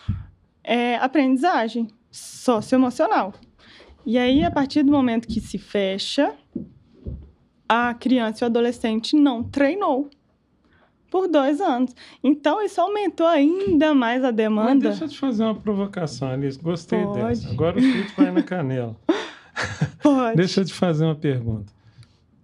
é, 0.64 0.96
aprendizagem 0.96 1.88
socioemocional. 2.10 3.34
E 4.08 4.16
aí, 4.16 4.42
a 4.42 4.50
partir 4.50 4.82
do 4.82 4.90
momento 4.90 5.28
que 5.28 5.38
se 5.38 5.58
fecha, 5.58 6.34
a 7.68 7.92
criança 7.92 8.42
e 8.42 8.44
o 8.44 8.46
adolescente 8.46 9.14
não 9.14 9.44
treinou 9.44 10.08
por 11.10 11.28
dois 11.28 11.60
anos. 11.60 11.94
Então, 12.24 12.64
isso 12.64 12.80
aumentou 12.80 13.26
ainda 13.26 13.92
mais 13.92 14.24
a 14.24 14.30
demanda. 14.30 14.88
Mas 14.88 14.98
deixa 14.98 15.04
eu 15.04 15.08
te 15.10 15.18
fazer 15.18 15.44
uma 15.44 15.54
provocação, 15.54 16.30
Alice. 16.30 16.58
Gostei 16.58 17.04
Pode. 17.04 17.20
dessa. 17.22 17.50
Agora 17.50 17.78
o 17.78 17.82
chute 17.82 18.14
vai 18.16 18.32
na 18.32 18.42
canela. 18.42 18.96
Pode. 20.02 20.36
Deixa 20.38 20.62
eu 20.62 20.64
te 20.64 20.72
fazer 20.72 21.04
uma 21.04 21.14
pergunta. 21.14 21.70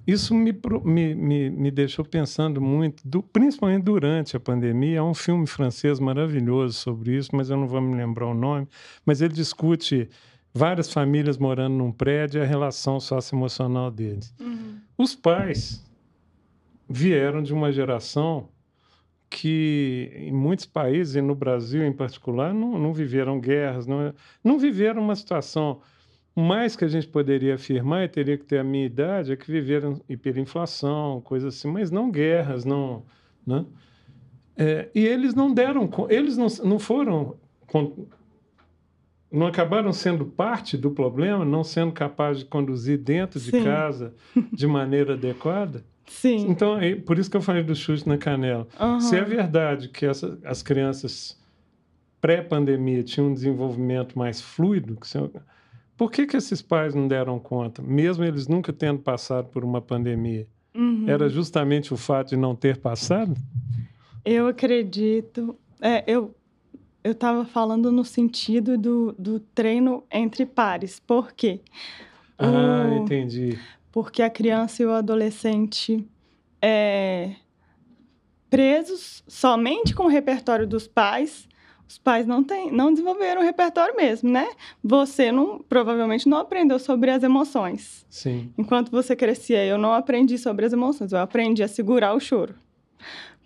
Isso 0.06 0.34
me, 0.34 0.54
me, 0.84 1.14
me, 1.14 1.48
me 1.48 1.70
deixou 1.70 2.04
pensando 2.04 2.60
muito, 2.60 3.08
do, 3.08 3.22
principalmente 3.22 3.84
durante 3.84 4.36
a 4.36 4.40
pandemia. 4.40 5.00
Há 5.00 5.04
um 5.04 5.14
filme 5.14 5.46
francês 5.46 5.98
maravilhoso 5.98 6.74
sobre 6.74 7.16
isso, 7.16 7.30
mas 7.32 7.48
eu 7.48 7.56
não 7.56 7.66
vou 7.66 7.80
me 7.80 7.96
lembrar 7.96 8.26
o 8.26 8.34
nome. 8.34 8.68
Mas 9.06 9.22
ele 9.22 9.32
discute 9.32 10.10
várias 10.54 10.92
famílias 10.92 11.36
morando 11.36 11.74
num 11.74 11.90
prédio 11.90 12.38
e 12.38 12.42
a 12.42 12.46
relação 12.46 13.00
socioemocional 13.00 13.90
deles. 13.90 14.32
Uhum. 14.40 14.78
Os 14.96 15.14
pais 15.14 15.84
vieram 16.88 17.42
de 17.42 17.52
uma 17.52 17.72
geração 17.72 18.48
que 19.28 20.12
em 20.14 20.32
muitos 20.32 20.64
países, 20.64 21.16
e 21.16 21.20
no 21.20 21.34
Brasil 21.34 21.84
em 21.84 21.92
particular, 21.92 22.54
não, 22.54 22.78
não 22.78 22.94
viveram 22.94 23.40
guerras, 23.40 23.84
não, 23.84 24.14
não 24.44 24.58
viveram 24.58 25.02
uma 25.02 25.16
situação. 25.16 25.80
Mais 26.36 26.76
que 26.76 26.84
a 26.84 26.88
gente 26.88 27.08
poderia 27.08 27.56
afirmar, 27.56 28.04
e 28.04 28.08
teria 28.08 28.38
que 28.38 28.44
ter 28.44 28.58
a 28.58 28.64
minha 28.64 28.86
idade, 28.86 29.32
é 29.32 29.36
que 29.36 29.50
viveram 29.50 30.00
hiperinflação, 30.08 31.20
coisas 31.22 31.56
assim, 31.56 31.68
mas 31.68 31.90
não 31.90 32.12
guerras, 32.12 32.64
não. 32.64 33.02
Né? 33.44 33.64
É, 34.56 34.88
e 34.94 35.04
eles 35.04 35.34
não 35.34 35.52
deram, 35.52 35.90
eles 36.08 36.36
não, 36.36 36.46
não 36.62 36.78
foram, 36.78 37.34
não 39.34 39.48
acabaram 39.48 39.92
sendo 39.92 40.24
parte 40.24 40.76
do 40.76 40.90
problema, 40.90 41.44
não 41.44 41.64
sendo 41.64 41.92
capazes 41.92 42.44
de 42.44 42.48
conduzir 42.48 42.98
dentro 42.98 43.40
de 43.40 43.50
Sim. 43.50 43.64
casa 43.64 44.14
de 44.52 44.66
maneira 44.66 45.14
adequada. 45.14 45.84
Sim. 46.06 46.46
Então, 46.48 46.78
é 46.78 46.94
por 46.94 47.18
isso 47.18 47.30
que 47.30 47.36
eu 47.36 47.42
falei 47.42 47.62
do 47.62 47.74
chute 47.74 48.08
na 48.08 48.16
canela. 48.16 48.68
Uhum. 48.78 49.00
Se 49.00 49.16
é 49.16 49.24
verdade 49.24 49.88
que 49.88 50.06
essa, 50.06 50.38
as 50.44 50.62
crianças 50.62 51.38
pré-pandemia 52.20 53.02
tinham 53.02 53.28
um 53.28 53.34
desenvolvimento 53.34 54.16
mais 54.18 54.40
fluido, 54.40 54.96
que 54.96 55.08
se, 55.08 55.18
por 55.96 56.10
que, 56.10 56.26
que 56.26 56.36
esses 56.36 56.62
pais 56.62 56.94
não 56.94 57.08
deram 57.08 57.38
conta, 57.38 57.82
mesmo 57.82 58.24
eles 58.24 58.46
nunca 58.46 58.72
tendo 58.72 59.00
passado 59.00 59.48
por 59.48 59.64
uma 59.64 59.80
pandemia? 59.80 60.46
Uhum. 60.74 61.08
Era 61.08 61.28
justamente 61.28 61.92
o 61.92 61.96
fato 61.96 62.30
de 62.30 62.36
não 62.36 62.54
ter 62.54 62.76
passado? 62.76 63.34
Eu 64.24 64.46
acredito. 64.46 65.56
É, 65.80 66.04
eu 66.06 66.34
eu 67.04 67.12
estava 67.12 67.44
falando 67.44 67.92
no 67.92 68.04
sentido 68.04 68.76
do, 68.76 69.14
do 69.18 69.38
treino 69.38 70.02
entre 70.10 70.44
pares. 70.44 70.98
Por 70.98 71.32
quê? 71.32 71.60
Ah, 72.38 72.88
o, 72.90 73.02
entendi 73.02 73.58
porque 73.94 74.24
a 74.24 74.28
criança 74.28 74.82
e 74.82 74.86
o 74.86 74.90
adolescente 74.90 76.04
é, 76.60 77.36
presos 78.50 79.22
somente 79.28 79.94
com 79.94 80.06
o 80.06 80.08
repertório 80.08 80.66
dos 80.66 80.88
pais, 80.88 81.48
os 81.88 81.96
pais 81.96 82.26
não, 82.26 82.42
tem, 82.42 82.72
não 82.72 82.92
desenvolveram 82.92 83.40
o 83.40 83.44
repertório 83.44 83.94
mesmo, 83.94 84.28
né? 84.28 84.48
Você 84.82 85.30
não, 85.30 85.60
provavelmente 85.68 86.28
não 86.28 86.38
aprendeu 86.38 86.80
sobre 86.80 87.08
as 87.12 87.22
emoções. 87.22 88.04
Sim. 88.10 88.52
Enquanto 88.58 88.90
você 88.90 89.14
crescia, 89.14 89.64
eu 89.64 89.78
não 89.78 89.92
aprendi 89.92 90.38
sobre 90.38 90.66
as 90.66 90.72
emoções, 90.72 91.12
eu 91.12 91.20
aprendi 91.20 91.62
a 91.62 91.68
segurar 91.68 92.14
o 92.14 92.20
choro. 92.20 92.56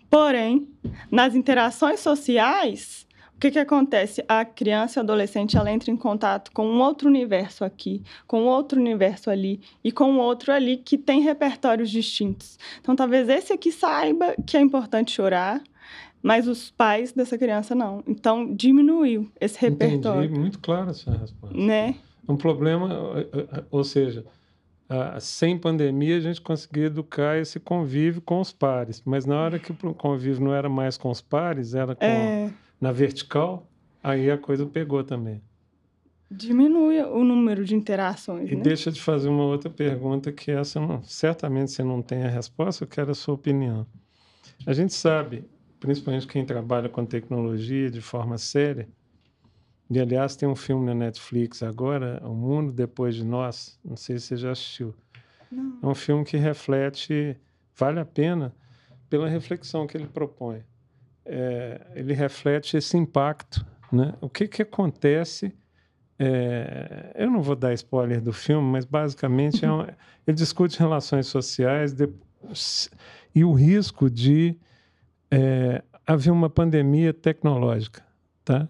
Porém, 0.09 0.67
nas 1.11 1.35
interações 1.35 1.99
sociais, 1.99 3.05
o 3.39 3.41
que, 3.41 3.51
que 3.51 3.59
acontece? 3.59 4.21
A 4.27 4.43
criança 4.43 4.99
e 4.99 5.01
o 5.01 5.03
adolescente 5.03 5.55
ela 5.55 5.71
entra 5.71 5.89
em 5.89 5.95
contato 5.95 6.51
com 6.51 6.67
um 6.67 6.81
outro 6.81 7.07
universo 7.07 7.63
aqui, 7.63 8.03
com 8.27 8.43
outro 8.43 8.77
universo 8.77 9.29
ali 9.29 9.61
e 9.81 9.93
com 9.93 10.17
outro 10.17 10.51
ali 10.51 10.75
que 10.75 10.97
tem 10.97 11.21
repertórios 11.21 11.89
distintos. 11.89 12.59
Então, 12.81 12.97
talvez 12.97 13.29
esse 13.29 13.53
aqui 13.53 13.71
saiba 13.71 14.35
que 14.45 14.57
é 14.57 14.59
importante 14.59 15.11
chorar, 15.11 15.63
mas 16.21 16.49
os 16.49 16.69
pais 16.69 17.13
dessa 17.13 17.37
criança 17.37 17.73
não. 17.73 18.03
Então, 18.05 18.53
diminuiu 18.53 19.31
esse 19.39 19.57
repertório. 19.57 20.25
Entendi, 20.25 20.37
muito 20.37 20.59
clara 20.59 20.91
essa 20.91 21.09
resposta. 21.09 21.57
Né? 21.57 21.95
Um 22.27 22.35
problema, 22.35 22.89
ou 23.71 23.85
seja, 23.85 24.25
sem 25.21 25.57
pandemia 25.57 26.17
a 26.17 26.19
gente 26.19 26.41
conseguia 26.41 26.87
educar 26.87 27.37
esse 27.37 27.57
convívio 27.57 28.21
com 28.21 28.41
os 28.41 28.51
pares, 28.51 29.01
mas 29.05 29.25
na 29.25 29.39
hora 29.41 29.57
que 29.57 29.71
o 29.71 29.93
convívio 29.93 30.43
não 30.43 30.53
era 30.53 30.67
mais 30.67 30.97
com 30.97 31.09
os 31.09 31.21
pares, 31.21 31.73
era 31.73 31.95
com... 31.95 32.03
É 32.03 32.51
na 32.79 32.91
vertical, 32.91 33.67
aí 34.01 34.31
a 34.31 34.37
coisa 34.37 34.65
pegou 34.65 35.03
também. 35.03 35.41
Diminui 36.31 37.01
o 37.01 37.23
número 37.23 37.65
de 37.65 37.75
interações. 37.75 38.51
E 38.51 38.55
né? 38.55 38.61
deixa 38.61 38.91
de 38.91 39.01
fazer 39.01 39.29
uma 39.29 39.43
outra 39.43 39.69
pergunta, 39.69 40.31
que 40.31 40.51
essa 40.51 40.79
não, 40.79 41.01
certamente 41.03 41.71
você 41.71 41.83
não 41.83 42.01
tem 42.01 42.23
a 42.23 42.29
resposta, 42.29 42.83
eu 42.83 42.87
quero 42.87 43.11
a 43.11 43.15
sua 43.15 43.33
opinião. 43.33 43.85
A 44.65 44.73
gente 44.73 44.93
sabe, 44.93 45.43
principalmente 45.79 46.27
quem 46.27 46.45
trabalha 46.45 46.87
com 46.87 47.03
tecnologia 47.03 47.89
de 47.89 47.99
forma 47.99 48.37
séria, 48.37 48.87
e 49.89 49.99
aliás 49.99 50.35
tem 50.35 50.47
um 50.47 50.55
filme 50.55 50.85
na 50.85 50.93
Netflix 50.93 51.63
agora, 51.63 52.21
O 52.23 52.35
Mundo 52.35 52.71
Depois 52.71 53.15
de 53.15 53.25
Nós, 53.25 53.79
não 53.83 53.95
sei 53.95 54.19
se 54.19 54.27
você 54.27 54.37
já 54.37 54.51
assistiu. 54.51 54.93
Não. 55.51 55.79
É 55.81 55.87
um 55.87 55.95
filme 55.95 56.23
que 56.23 56.37
reflete, 56.37 57.35
vale 57.75 57.99
a 57.99 58.05
pena, 58.05 58.53
pela 59.09 59.27
reflexão 59.27 59.87
que 59.87 59.97
ele 59.97 60.05
propõe 60.05 60.63
é, 61.25 61.81
ele 61.95 62.13
reflete 62.13 62.77
esse 62.77 62.97
impacto. 62.97 63.65
Né? 63.91 64.13
O 64.21 64.29
que, 64.29 64.47
que 64.47 64.61
acontece? 64.61 65.53
É, 66.17 67.13
eu 67.15 67.31
não 67.31 67.41
vou 67.41 67.55
dar 67.55 67.73
spoiler 67.73 68.21
do 68.21 68.33
filme, 68.33 68.67
mas 68.67 68.85
basicamente 68.85 69.63
é 69.63 69.71
um, 69.71 69.81
ele 70.27 70.35
discute 70.35 70.77
relações 70.79 71.27
sociais 71.27 71.93
de, 71.93 72.09
e 73.33 73.43
o 73.43 73.53
risco 73.53 74.09
de 74.09 74.55
é, 75.31 75.83
haver 76.05 76.31
uma 76.31 76.49
pandemia 76.49 77.13
tecnológica, 77.13 78.03
tá? 78.43 78.67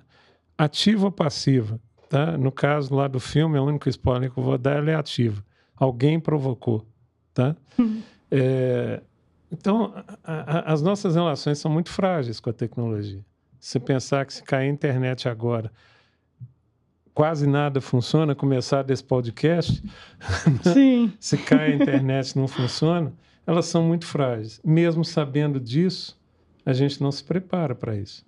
ativa 0.57 1.05
ou 1.05 1.11
passiva. 1.11 1.79
Tá? 2.09 2.37
No 2.37 2.51
caso 2.51 2.93
lá 2.93 3.07
do 3.07 3.19
filme, 3.19 3.57
o 3.57 3.63
único 3.63 3.87
spoiler 3.87 4.31
que 4.31 4.37
eu 4.37 4.43
vou 4.43 4.57
dar 4.57 4.85
é 4.87 4.95
ativa. 4.95 5.43
Alguém 5.75 6.19
provocou. 6.19 6.85
Tá? 7.33 7.55
Uhum. 7.77 8.01
É, 8.31 9.01
então, 9.51 9.93
a, 10.23 10.33
a, 10.33 10.73
as 10.73 10.81
nossas 10.81 11.15
relações 11.15 11.57
são 11.57 11.71
muito 11.71 11.89
frágeis 11.89 12.39
com 12.39 12.49
a 12.49 12.53
tecnologia. 12.53 13.23
Se 13.59 13.79
pensar 13.79 14.25
que 14.25 14.33
se 14.33 14.43
cair 14.43 14.67
a 14.67 14.71
internet 14.71 15.27
agora, 15.27 15.71
quase 17.13 17.45
nada 17.47 17.81
funciona, 17.81 18.35
começar 18.35 18.83
desse 18.83 19.03
podcast, 19.03 19.83
Sim. 20.73 21.11
se 21.19 21.37
cai 21.37 21.73
a 21.73 21.75
internet 21.75 22.37
não 22.37 22.47
funciona, 22.47 23.11
elas 23.45 23.65
são 23.65 23.83
muito 23.83 24.05
frágeis. 24.05 24.61
Mesmo 24.63 25.03
sabendo 25.03 25.59
disso, 25.59 26.17
a 26.65 26.71
gente 26.71 27.01
não 27.01 27.11
se 27.11 27.23
prepara 27.23 27.73
para 27.73 27.95
isso. 27.97 28.25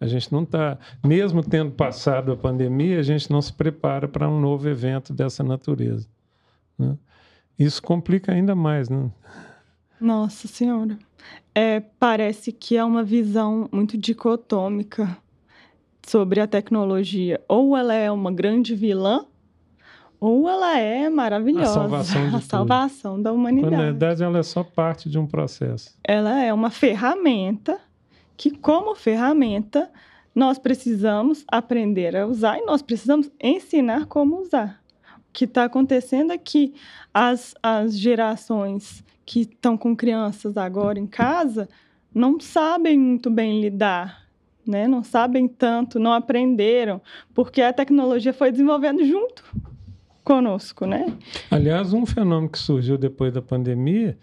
A 0.00 0.06
gente 0.06 0.32
não 0.32 0.42
está, 0.42 0.78
mesmo 1.04 1.44
tendo 1.44 1.70
passado 1.70 2.32
a 2.32 2.36
pandemia, 2.36 2.98
a 2.98 3.02
gente 3.04 3.30
não 3.30 3.40
se 3.40 3.52
prepara 3.52 4.08
para 4.08 4.28
um 4.28 4.40
novo 4.40 4.68
evento 4.68 5.12
dessa 5.12 5.44
natureza. 5.44 6.08
Né? 6.76 6.98
Isso 7.56 7.80
complica 7.80 8.32
ainda 8.32 8.56
mais, 8.56 8.88
né? 8.88 9.08
Nossa 10.02 10.48
Senhora. 10.48 10.98
É, 11.54 11.80
parece 11.80 12.50
que 12.50 12.76
é 12.76 12.82
uma 12.82 13.04
visão 13.04 13.68
muito 13.70 13.96
dicotômica 13.96 15.16
sobre 16.04 16.40
a 16.40 16.46
tecnologia. 16.46 17.40
Ou 17.48 17.76
ela 17.76 17.94
é 17.94 18.10
uma 18.10 18.32
grande 18.32 18.74
vilã, 18.74 19.24
ou 20.18 20.48
ela 20.48 20.76
é 20.76 21.08
maravilhosa. 21.08 21.70
A 21.70 21.74
salvação, 21.74 22.36
a 22.36 22.40
salvação 22.40 23.22
da 23.22 23.32
humanidade. 23.32 23.76
Na 23.76 23.82
verdade, 23.82 24.24
ela 24.24 24.38
é 24.38 24.42
só 24.42 24.64
parte 24.64 25.08
de 25.08 25.18
um 25.18 25.26
processo. 25.26 25.96
Ela 26.02 26.42
é 26.42 26.52
uma 26.52 26.70
ferramenta 26.70 27.78
que, 28.36 28.50
como 28.50 28.96
ferramenta, 28.96 29.88
nós 30.34 30.58
precisamos 30.58 31.44
aprender 31.46 32.16
a 32.16 32.26
usar 32.26 32.58
e 32.58 32.64
nós 32.64 32.82
precisamos 32.82 33.30
ensinar 33.40 34.06
como 34.06 34.40
usar. 34.40 34.82
O 35.28 35.32
que 35.32 35.44
está 35.44 35.64
acontecendo 35.64 36.32
é 36.32 36.38
que 36.38 36.74
as, 37.14 37.54
as 37.62 37.96
gerações 37.96 39.04
que 39.24 39.40
estão 39.40 39.76
com 39.76 39.94
crianças 39.94 40.56
agora 40.56 40.98
em 40.98 41.06
casa 41.06 41.68
não 42.14 42.38
sabem 42.38 42.98
muito 42.98 43.30
bem 43.30 43.60
lidar, 43.60 44.26
né? 44.66 44.86
Não 44.86 45.02
sabem 45.02 45.48
tanto, 45.48 45.98
não 45.98 46.12
aprenderam, 46.12 47.00
porque 47.34 47.62
a 47.62 47.72
tecnologia 47.72 48.32
foi 48.32 48.50
desenvolvendo 48.50 49.04
junto 49.04 49.42
conosco, 50.22 50.86
né? 50.86 51.06
Aliás, 51.50 51.92
um 51.92 52.06
fenômeno 52.06 52.50
que 52.50 52.58
surgiu 52.58 52.96
depois 52.96 53.32
da 53.32 53.42
pandemia 53.42 54.18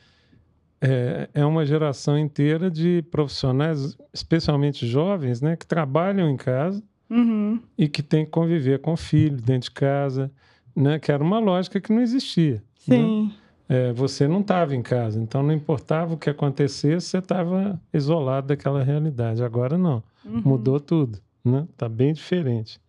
é, 0.81 1.29
é 1.33 1.45
uma 1.45 1.65
geração 1.65 2.17
inteira 2.17 2.71
de 2.71 3.03
profissionais, 3.11 3.97
especialmente 4.13 4.87
jovens, 4.87 5.41
né, 5.41 5.55
que 5.55 5.67
trabalham 5.67 6.29
em 6.29 6.37
casa 6.37 6.81
uhum. 7.09 7.59
e 7.77 7.87
que 7.87 8.01
têm 8.01 8.23
que 8.23 8.31
conviver 8.31 8.79
com 8.79 8.93
o 8.93 8.97
filho 8.97 9.37
dentro 9.37 9.69
de 9.69 9.71
casa, 9.71 10.31
né, 10.75 10.97
que 10.97 11.11
era 11.11 11.21
uma 11.21 11.39
lógica 11.39 11.81
que 11.81 11.91
não 11.91 12.01
existia. 12.01 12.63
Né? 12.87 12.95
Sim. 12.97 13.25
Né? 13.27 13.33
É, 13.69 13.93
você 13.93 14.27
não 14.27 14.41
estava 14.41 14.75
em 14.75 14.81
casa, 14.81 15.21
então 15.21 15.43
não 15.43 15.53
importava 15.53 16.15
o 16.15 16.17
que 16.17 16.29
acontecesse, 16.29 17.07
você 17.07 17.19
estava 17.19 17.79
isolado 17.93 18.47
daquela 18.47 18.83
realidade. 18.83 19.43
Agora 19.43 19.77
não, 19.77 20.03
uhum. 20.25 20.41
mudou 20.43 20.79
tudo, 20.79 21.19
né? 21.45 21.67
Tá 21.77 21.87
bem 21.87 22.11
diferente. 22.11 22.81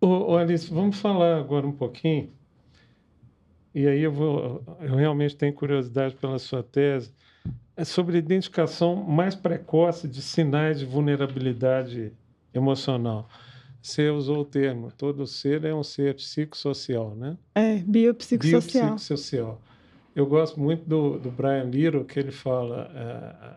Ô, 0.00 0.32
ô, 0.32 0.36
Alice, 0.36 0.72
vamos 0.72 0.98
falar 0.98 1.38
agora 1.38 1.66
um 1.66 1.72
pouquinho. 1.72 2.30
E 3.74 3.86
aí 3.86 4.00
eu 4.00 4.12
vou, 4.12 4.64
eu 4.80 4.94
realmente 4.94 5.36
tenho 5.36 5.52
curiosidade 5.52 6.14
pela 6.14 6.38
sua 6.38 6.62
tese 6.62 7.12
é 7.80 7.84
sobre 7.84 8.16
a 8.16 8.18
identificação 8.18 8.94
mais 8.94 9.34
precoce 9.34 10.06
de 10.06 10.20
sinais 10.20 10.78
de 10.78 10.84
vulnerabilidade 10.84 12.12
emocional. 12.52 13.26
Você 13.82 14.10
usou 14.10 14.40
o 14.40 14.44
termo, 14.44 14.92
todo 14.92 15.26
ser 15.26 15.64
é 15.64 15.74
um 15.74 15.82
ser 15.82 16.14
psicossocial, 16.14 17.14
né? 17.14 17.36
É, 17.54 17.76
biopsicossocial. 17.78 18.88
Biopsicossocial. 18.88 19.60
Eu 20.14 20.26
gosto 20.26 20.60
muito 20.60 20.84
do, 20.86 21.18
do 21.18 21.30
Brian 21.30 21.64
Little, 21.64 22.04
que 22.04 22.18
ele 22.18 22.30
fala 22.30 22.90
é, 22.94 23.56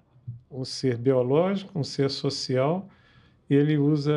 um 0.50 0.64
ser 0.64 0.98
biológico, 0.98 1.78
um 1.78 1.84
ser 1.84 2.10
social, 2.10 2.88
e 3.50 3.56
ele 3.56 3.78
usa 3.78 4.14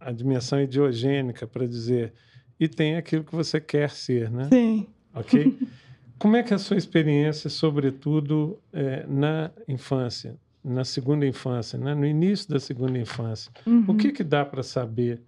a, 0.00 0.08
a 0.08 0.12
dimensão 0.12 0.60
ideogênica 0.60 1.46
para 1.46 1.66
dizer, 1.66 2.14
e 2.58 2.66
tem 2.66 2.96
aquilo 2.96 3.22
que 3.22 3.34
você 3.34 3.60
quer 3.60 3.90
ser, 3.90 4.30
né? 4.30 4.48
Sim. 4.50 4.86
Ok? 5.14 5.58
Como 6.18 6.36
é 6.36 6.42
que 6.42 6.54
é 6.54 6.56
a 6.56 6.58
sua 6.58 6.78
experiência, 6.78 7.50
sobretudo 7.50 8.58
é, 8.72 9.04
na 9.06 9.50
infância, 9.68 10.36
na 10.66 10.84
segunda 10.84 11.24
infância, 11.24 11.78
né? 11.78 11.94
no 11.94 12.04
início 12.04 12.50
da 12.50 12.58
segunda 12.58 12.98
infância? 12.98 13.52
Uhum. 13.64 13.84
O 13.86 13.96
que, 13.96 14.10
que 14.10 14.24
dá 14.24 14.44
para 14.44 14.64
saber 14.64 15.22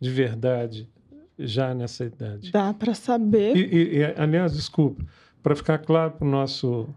de 0.00 0.08
verdade 0.08 0.88
já 1.36 1.74
nessa 1.74 2.04
idade? 2.04 2.52
Dá 2.52 2.72
para 2.72 2.94
saber. 2.94 3.56
E, 3.56 3.60
e, 3.60 3.98
e, 3.98 4.04
aliás, 4.16 4.52
desculpa, 4.54 5.04
para 5.42 5.56
ficar 5.56 5.78
claro 5.78 6.12
para 6.12 6.26
o 6.26 6.30
nosso 6.30 6.88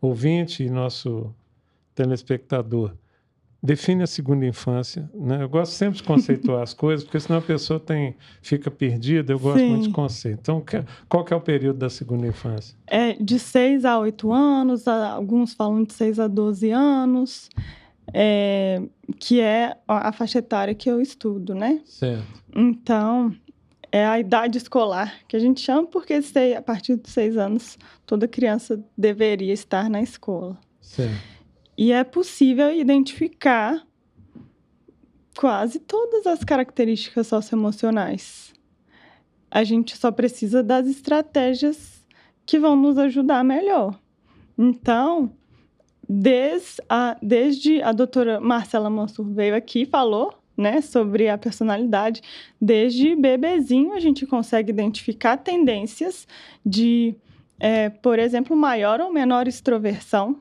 ouvinte 0.00 0.62
e 0.62 0.68
nosso 0.68 1.34
telespectador, 1.94 2.94
define 3.64 4.02
a 4.02 4.06
segunda 4.06 4.44
infância. 4.44 5.10
Né? 5.14 5.42
Eu 5.42 5.48
gosto 5.48 5.72
sempre 5.72 5.96
de 5.96 6.02
conceituar 6.02 6.62
as 6.62 6.74
coisas, 6.74 7.02
porque 7.02 7.18
senão 7.18 7.38
a 7.38 7.42
pessoa 7.42 7.80
tem, 7.80 8.14
fica 8.42 8.70
perdida. 8.70 9.32
Eu 9.32 9.38
gosto 9.38 9.60
Sim. 9.60 9.70
muito 9.70 9.88
de 9.88 9.90
conceito. 9.90 10.38
Então, 10.40 10.62
qual 11.08 11.24
que 11.24 11.32
é 11.32 11.36
o 11.36 11.40
período 11.40 11.78
da 11.78 11.88
segunda 11.88 12.26
infância? 12.26 12.76
É 12.86 13.14
de 13.14 13.38
6 13.38 13.86
a 13.86 13.98
8 13.98 14.30
anos, 14.30 14.86
alguns 14.86 15.54
falam 15.54 15.82
de 15.82 15.94
6 15.94 16.20
a 16.20 16.28
12 16.28 16.70
anos, 16.72 17.48
é, 18.12 18.82
que 19.18 19.40
é 19.40 19.74
a 19.88 20.12
faixa 20.12 20.40
etária 20.40 20.74
que 20.74 20.90
eu 20.90 21.00
estudo, 21.00 21.54
né? 21.54 21.80
Certo. 21.86 22.44
Então, 22.54 23.34
é 23.90 24.04
a 24.04 24.20
idade 24.20 24.58
escolar, 24.58 25.14
que 25.26 25.36
a 25.36 25.40
gente 25.40 25.62
chama 25.62 25.86
porque 25.86 26.20
a 26.54 26.60
partir 26.60 26.96
dos 26.96 27.12
6 27.12 27.38
anos 27.38 27.78
toda 28.04 28.28
criança 28.28 28.78
deveria 28.96 29.54
estar 29.54 29.88
na 29.88 30.02
escola. 30.02 30.58
Certo. 30.82 31.33
E 31.76 31.92
é 31.92 32.04
possível 32.04 32.72
identificar 32.72 33.84
quase 35.36 35.80
todas 35.80 36.26
as 36.26 36.44
características 36.44 37.26
socioemocionais. 37.26 38.52
A 39.50 39.64
gente 39.64 39.96
só 39.96 40.10
precisa 40.10 40.62
das 40.62 40.86
estratégias 40.86 42.04
que 42.46 42.58
vão 42.58 42.76
nos 42.76 42.98
ajudar 42.98 43.42
melhor. 43.44 43.98
Então, 44.56 45.32
des 46.08 46.80
a- 46.88 47.16
desde 47.22 47.82
a 47.82 47.92
doutora 47.92 48.40
Marcela 48.40 48.90
Mansur 48.90 49.24
veio 49.32 49.56
aqui 49.56 49.82
e 49.82 49.86
falou 49.86 50.34
né, 50.56 50.80
sobre 50.80 51.28
a 51.28 51.36
personalidade, 51.36 52.20
desde 52.60 53.16
bebezinho 53.16 53.92
a 53.92 53.98
gente 53.98 54.24
consegue 54.24 54.70
identificar 54.70 55.36
tendências 55.36 56.28
de, 56.64 57.16
eh, 57.58 57.88
por 57.90 58.20
exemplo, 58.20 58.56
maior 58.56 59.00
ou 59.00 59.12
menor 59.12 59.48
extroversão 59.48 60.40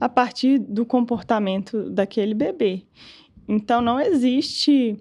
a 0.00 0.08
partir 0.08 0.58
do 0.58 0.84
comportamento 0.84 1.88
daquele 1.90 2.34
bebê. 2.34 2.82
Então, 3.48 3.80
não 3.80 4.00
existe 4.00 4.96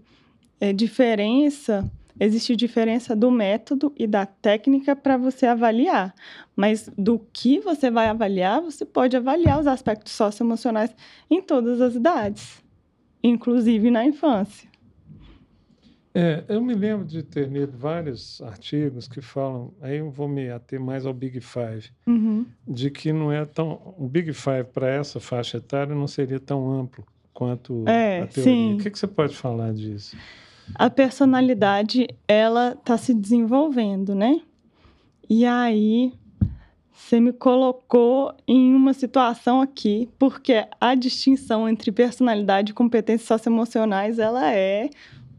eh, 0.59 0.73
diferença, 0.73 1.89
existe 2.19 2.55
diferença 2.55 3.15
do 3.15 3.31
método 3.31 3.93
e 3.97 4.05
da 4.05 4.25
técnica 4.25 4.95
para 4.95 5.17
você 5.17 5.45
avaliar. 5.45 6.13
Mas 6.55 6.89
do 6.97 7.19
que 7.31 7.59
você 7.59 7.89
vai 7.89 8.07
avaliar, 8.07 8.61
você 8.61 8.85
pode 8.85 9.15
avaliar 9.15 9.59
os 9.59 9.67
aspectos 9.67 10.13
socioemocionais 10.13 10.95
em 11.29 11.41
todas 11.41 11.81
as 11.81 11.95
idades, 11.95 12.63
inclusive 13.23 13.89
na 13.89 14.05
infância. 14.05 14.72
É, 16.15 16.43
eu 16.47 16.61
me 16.61 16.75
lembro 16.75 17.05
de 17.05 17.23
ter 17.23 17.47
lido 17.49 17.75
vários 17.75 18.39
artigos 18.41 19.07
que 19.07 19.19
falam, 19.19 19.73
aí 19.81 19.97
eu 19.97 20.11
vou 20.11 20.27
me 20.27 20.49
ater 20.51 20.79
mais 20.79 21.05
ao 21.07 21.13
Big 21.13 21.39
Five, 21.41 21.89
Uhum. 22.05 22.45
de 22.67 22.91
que 22.91 23.11
não 23.11 23.31
é 23.31 23.43
tão. 23.45 23.95
O 23.97 24.07
Big 24.07 24.31
Five 24.31 24.65
para 24.71 24.87
essa 24.89 25.19
faixa 25.19 25.57
etária 25.57 25.95
não 25.95 26.05
seria 26.07 26.39
tão 26.39 26.71
amplo 26.71 27.03
quanto 27.33 27.83
É, 27.87 28.21
a 28.21 28.27
teoria. 28.27 28.43
sim. 28.53 28.73
O 28.75 28.77
que, 28.77 28.91
que 28.91 28.99
você 28.99 29.07
pode 29.07 29.35
falar 29.35 29.73
disso? 29.73 30.15
a 30.75 30.89
personalidade 30.89 32.07
ela 32.25 32.71
está 32.79 32.97
se 32.97 33.13
desenvolvendo, 33.13 34.15
né? 34.15 34.39
E 35.29 35.45
aí 35.45 36.13
você 36.93 37.19
me 37.19 37.33
colocou 37.33 38.33
em 38.47 38.73
uma 38.73 38.93
situação 38.93 39.59
aqui, 39.61 40.07
porque 40.17 40.65
a 40.79 40.95
distinção 40.95 41.67
entre 41.67 41.91
personalidade 41.91 42.71
e 42.71 42.73
competências 42.73 43.27
socioemocionais 43.27 44.19
ela 44.19 44.53
é 44.53 44.89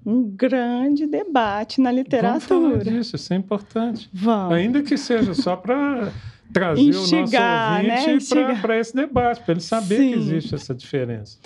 um 0.05 0.23
grande 0.23 1.07
debate 1.07 1.81
na 1.81 1.91
Vamos 1.91 2.09
falar 2.45 2.61
literatura. 2.61 2.85
disso, 2.85 3.17
isso 3.17 3.33
é 3.33 3.37
importante. 3.37 4.09
Vamos. 4.13 4.55
Ainda 4.55 4.83
que 4.83 4.97
seja 4.97 5.33
só 5.35 5.57
para 5.57 6.13
trazer 6.53 6.83
Instigar, 6.83 7.81
o 7.81 7.83
nosso 7.83 7.89
né? 7.89 8.01
ouvinte 8.01 8.17
Instigar. 8.17 8.61
para 8.61 8.79
esse 8.79 8.95
debate, 8.95 9.43
para 9.43 9.53
ele 9.53 9.61
saber 9.61 9.97
Sim. 9.97 10.13
que 10.13 10.19
existe 10.19 10.55
essa 10.55 10.75
diferença. 10.75 11.39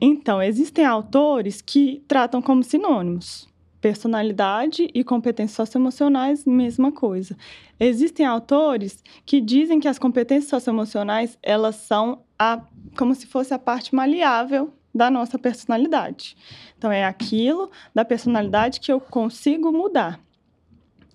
Então, 0.00 0.42
existem 0.42 0.84
autores 0.84 1.62
que 1.62 2.02
tratam 2.06 2.42
como 2.42 2.62
sinônimos. 2.62 3.48
Personalidade 3.80 4.90
e 4.94 5.02
competências 5.02 5.56
socioemocionais, 5.56 6.44
mesma 6.44 6.92
coisa. 6.92 7.34
Existem 7.78 8.26
autores 8.26 9.02
que 9.24 9.40
dizem 9.40 9.80
que 9.80 9.88
as 9.88 9.98
competências 9.98 10.50
socioemocionais, 10.50 11.38
elas 11.42 11.76
são 11.76 12.20
a, 12.38 12.60
como 12.98 13.14
se 13.14 13.26
fosse 13.26 13.54
a 13.54 13.58
parte 13.58 13.94
maleável 13.94 14.70
da 14.94 15.10
nossa 15.10 15.38
personalidade. 15.38 16.36
Então, 16.76 16.90
é 16.90 17.04
aquilo 17.04 17.70
da 17.94 18.04
personalidade 18.04 18.80
que 18.80 18.92
eu 18.92 19.00
consigo 19.00 19.72
mudar. 19.72 20.20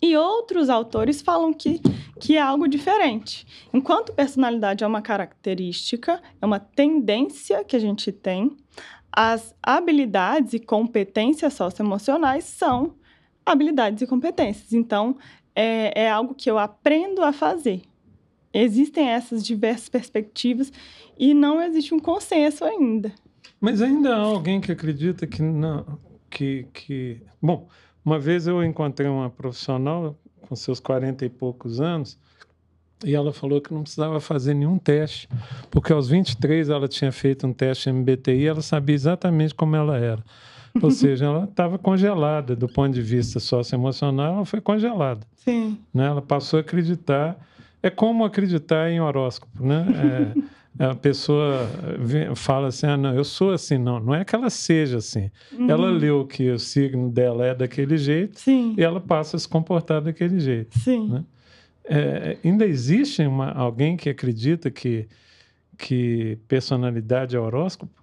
E 0.01 0.15
outros 0.15 0.69
autores 0.69 1.21
falam 1.21 1.53
que, 1.53 1.81
que 2.19 2.37
é 2.37 2.41
algo 2.41 2.67
diferente. 2.67 3.45
Enquanto 3.73 4.13
personalidade 4.13 4.83
é 4.83 4.87
uma 4.87 5.01
característica, 5.01 6.21
é 6.41 6.45
uma 6.45 6.59
tendência 6.59 7.63
que 7.63 7.75
a 7.75 7.79
gente 7.79 8.11
tem, 8.11 8.55
as 9.11 9.55
habilidades 9.63 10.53
e 10.53 10.59
competências 10.59 11.53
socioemocionais 11.53 12.43
são 12.43 12.95
habilidades 13.45 14.01
e 14.01 14.07
competências. 14.07 14.73
Então, 14.73 15.17
é, 15.55 16.03
é 16.03 16.09
algo 16.09 16.35
que 16.35 16.51
eu 16.51 16.59
aprendo 16.59 17.23
a 17.23 17.31
fazer. 17.31 17.81
Existem 18.53 19.09
essas 19.09 19.45
diversas 19.45 19.87
perspectivas 19.87 20.71
e 21.17 21.33
não 21.33 21.61
existe 21.61 21.93
um 21.93 21.99
consenso 21.99 22.65
ainda. 22.65 23.13
Mas 23.65 23.81
ainda 23.81 24.15
há 24.15 24.19
alguém 24.19 24.61
que 24.61 24.71
acredita 24.71 25.25
que 25.25 25.41
não. 25.41 25.97
Que, 26.29 26.67
que... 26.71 27.19
Bom, 27.41 27.67
uma 28.05 28.19
vez 28.19 28.45
eu 28.45 28.63
encontrei 28.63 29.09
uma 29.09 29.27
profissional 29.27 30.15
com 30.47 30.55
seus 30.55 30.79
40 30.79 31.25
e 31.25 31.29
poucos 31.29 31.81
anos 31.81 32.15
e 33.03 33.15
ela 33.15 33.33
falou 33.33 33.59
que 33.59 33.73
não 33.73 33.81
precisava 33.81 34.19
fazer 34.19 34.53
nenhum 34.53 34.77
teste, 34.77 35.27
porque 35.71 35.91
aos 35.91 36.07
23 36.07 36.69
ela 36.69 36.87
tinha 36.87 37.11
feito 37.11 37.47
um 37.47 37.53
teste 37.53 37.91
MBTI 37.91 38.41
e 38.41 38.45
ela 38.45 38.61
sabia 38.61 38.93
exatamente 38.93 39.55
como 39.55 39.75
ela 39.75 39.97
era. 39.97 40.23
Ou 40.79 40.91
seja, 40.93 41.25
ela 41.25 41.45
estava 41.45 41.79
congelada 41.79 42.55
do 42.55 42.67
ponto 42.69 42.93
de 42.93 43.01
vista 43.01 43.39
socioemocional, 43.39 44.35
ela 44.35 44.45
foi 44.45 44.61
congelada. 44.61 45.21
Sim. 45.37 45.79
Né? 45.91 46.05
Ela 46.05 46.21
passou 46.21 46.57
a 46.57 46.61
acreditar. 46.61 47.35
É 47.81 47.89
como 47.89 48.23
acreditar 48.23 48.91
em 48.91 49.01
horóscopo, 49.01 49.65
né? 49.65 50.33
É, 50.35 50.39
a 50.77 50.93
pessoa 50.93 51.69
fala 52.35 52.67
assim, 52.67 52.85
ah, 52.87 52.97
não, 52.97 53.13
eu 53.15 53.23
sou 53.23 53.51
assim. 53.51 53.77
Não, 53.77 53.99
não 53.99 54.13
é 54.15 54.25
que 54.25 54.35
ela 54.35 54.49
seja 54.49 54.97
assim. 54.97 55.31
Ela 55.69 55.87
Uhum. 55.91 55.97
leu 55.97 56.25
que 56.27 56.49
o 56.51 56.59
signo 56.59 57.09
dela 57.09 57.45
é 57.45 57.55
daquele 57.55 57.97
jeito 57.97 58.39
Sim, 58.39 58.75
e 58.77 58.83
ela 58.83 58.99
passa 58.99 59.37
a 59.37 59.39
se 59.39 59.47
comportar 59.47 60.01
daquele 60.01 60.39
jeito. 60.39 60.77
sim. 60.79 61.07
né? 61.09 61.23
É, 61.87 62.37
ainda 62.43 62.65
existe 62.65 63.21
uma- 63.21 63.51
alguém 63.51 63.95
que 63.95 64.09
acredita 64.09 64.71
que, 64.71 65.07
que 65.77 66.37
personalidade 66.47 67.35
é 67.35 67.39
horóscopo? 67.39 67.93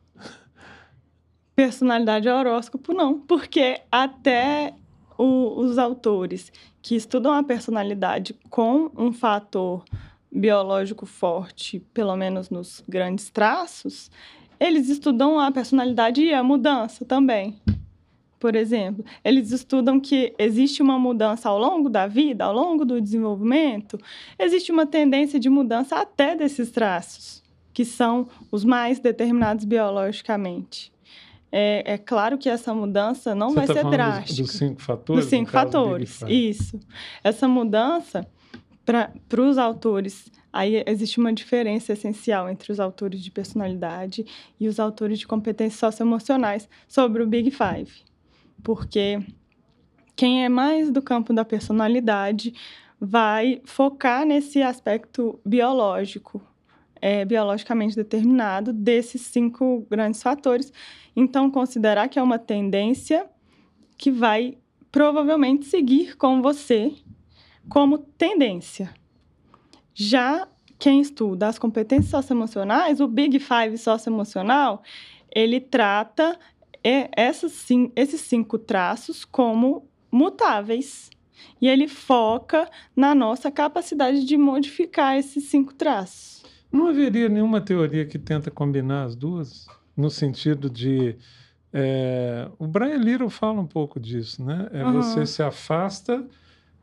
Personalidade 1.55 2.29
é 2.29 2.35
horóscopo, 2.35 2.95
não. 2.95 3.21
Porque 3.21 3.81
até 3.91 4.75
o- 5.19 5.61
os 5.61 5.79
autores 5.79 6.51
que 6.81 6.95
estudam 6.97 7.33
a 7.33 7.43
personalidade 7.43 8.35
com 8.49 8.91
um 8.97 9.13
fator 9.13 9.85
biológico 10.33 11.05
forte, 11.07 11.81
pelo 11.93 12.17
menos 12.17 12.49
nos 12.51 12.83
grandes 12.89 13.31
traços, 13.31 14.11
eles 14.59 14.89
estudam 14.89 15.39
a 15.39 15.51
personalidade 15.53 16.23
e 16.23 16.33
a 16.33 16.43
mudança 16.43 17.05
também. 17.05 17.61
Por 18.41 18.57
exemplo, 18.57 19.05
eles 19.25 19.53
estudam 19.53 20.01
que 20.01 20.35
existe 20.39 20.83
uma 20.83 20.99
mudança 20.99 21.49
ao 21.49 21.59
longo 21.59 21.89
da 21.89 22.07
vida, 22.09 22.45
ao 22.45 22.53
longo 22.53 22.85
do 22.85 23.01
desenvolvimento, 23.01 23.99
existe 24.39 24.73
uma 24.73 24.85
tendência 24.87 25.39
de 25.39 25.49
mudança 25.49 25.97
até 25.97 26.35
desses 26.35 26.71
traços, 26.71 27.43
que 27.73 27.85
são 27.85 28.27
os 28.51 28.65
mais 28.65 28.99
determinados 28.99 29.65
biologicamente. 29.65 30.93
É, 31.53 31.93
é 31.95 31.99
claro 31.99 32.37
que 32.39 32.49
essa 32.49 32.75
mudança 32.75 33.35
não 33.35 33.51
Você 33.51 33.55
vai 33.57 33.67
tá 33.67 33.75
ser 33.75 33.81
falando 33.83 33.91
dos- 33.97 34.07
drástica. 34.07 34.43
Dos, 34.43 34.53
cinco 34.53 34.81
fatores? 34.83 35.23
Dos 35.25 35.31
cinco 35.31 35.45
do 35.47 35.53
fatores, 35.53 36.23
isso. 36.29 36.81
Essa 37.23 37.47
mudança, 37.47 38.27
para 38.85 39.41
os 39.41 39.59
autores, 39.59 40.31
aí 40.53 40.83
existe 40.87 41.19
uma 41.19 41.33
diferença 41.33 41.93
essencial 41.93 42.49
entre 42.49 42.73
os 42.73 42.81
autores 42.81 43.23
de 43.23 43.31
personalidade 43.31 44.25
e 44.59 44.69
os 44.69 44.81
autores 44.81 45.19
de 45.19 45.27
competências 45.27 45.79
socioemocionais 45.79 46.69
sobre 46.89 47.23
o 47.23 47.27
Big 47.27 47.51
Five. 47.51 47.93
Porque 48.63 49.21
quem 50.17 50.45
é 50.45 50.49
mais 50.49 50.91
do 50.91 51.01
campo 51.01 51.33
da 51.33 51.45
personalidade 51.45 52.55
vai 53.01 53.61
focar 53.65 54.25
nesse 54.25 54.63
aspecto 54.63 55.41
biológico, 55.45 56.41
é, 57.01 57.25
biologicamente 57.25 57.97
determinado 57.97 58.73
desses 58.73 59.23
cinco 59.23 59.87
grandes 59.91 60.23
fatores. 60.23 60.73
Então, 61.17 61.51
considerar 61.51 62.09
que 62.09 62.19
é 62.19 62.23
uma 62.23 62.39
tendência 62.39 63.27
que 63.97 64.11
vai 64.11 64.57
provavelmente 64.93 65.65
seguir 65.67 66.17
com 66.17 66.41
você 66.41 66.93
como 67.69 67.99
tendência. 67.99 68.93
Já 69.95 70.49
quem 70.79 71.01
estuda 71.01 71.47
as 71.49 71.59
competências 71.59 72.11
socioemocionais, 72.11 73.01
o 73.01 73.07
Big 73.07 73.39
Five 73.39 73.79
socioemocional, 73.79 74.83
ele 75.35 75.61
trata 75.61 76.39
essas, 76.83 77.67
esses 77.95 78.21
cinco 78.23 78.59
traços 78.59 79.25
como 79.25 79.89
mutáveis. 80.11 81.11
E 81.61 81.69
ele 81.69 81.89
foca 81.89 82.69
na 82.95 83.15
nossa 83.15 83.51
capacidade 83.51 84.25
de 84.25 84.37
modificar 84.37 85.17
esses 85.17 85.45
cinco 85.45 85.73
traços. 85.75 86.43
Não 86.71 86.89
haveria 86.89 87.29
nenhuma 87.29 87.61
teoria 87.61 88.07
que 88.07 88.19
tenta 88.19 88.51
combinar 88.51 89.05
as 89.05 89.15
duas? 89.15 89.67
No 89.97 90.11
sentido 90.11 90.71
de. 90.71 91.17
É, 91.73 92.51
o 92.59 92.67
Brian 92.67 92.97
Little 92.97 93.31
fala 93.31 93.61
um 93.61 93.67
pouco 93.67 94.01
disso, 94.01 94.45
né? 94.45 94.69
É, 94.73 94.85
uhum. 94.85 94.93
Você 94.95 95.27
se 95.27 95.43
afasta, 95.43 96.27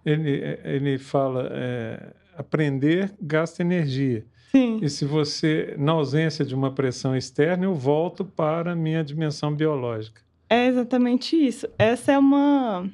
ele, 0.05 0.59
ele 0.63 0.97
fala, 0.97 1.49
é, 1.51 2.13
aprender 2.37 3.13
gasta 3.21 3.61
energia. 3.61 4.25
Sim. 4.51 4.79
E 4.81 4.89
se 4.89 5.05
você, 5.05 5.75
na 5.77 5.91
ausência 5.91 6.43
de 6.43 6.55
uma 6.55 6.71
pressão 6.71 7.15
externa, 7.15 7.65
eu 7.65 7.75
volto 7.75 8.25
para 8.25 8.71
a 8.71 8.75
minha 8.75 9.03
dimensão 9.03 9.53
biológica. 9.53 10.21
É 10.49 10.65
exatamente 10.65 11.35
isso. 11.35 11.67
Essa 11.77 12.13
é 12.13 12.17
uma 12.17 12.89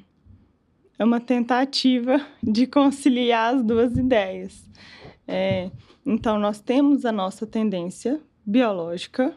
é 0.98 1.04
uma 1.04 1.20
tentativa 1.20 2.20
de 2.42 2.66
conciliar 2.66 3.54
as 3.54 3.62
duas 3.62 3.96
ideias. 3.96 4.68
É, 5.28 5.70
então, 6.04 6.38
nós 6.38 6.60
temos 6.60 7.04
a 7.04 7.12
nossa 7.12 7.46
tendência 7.46 8.20
biológica, 8.44 9.34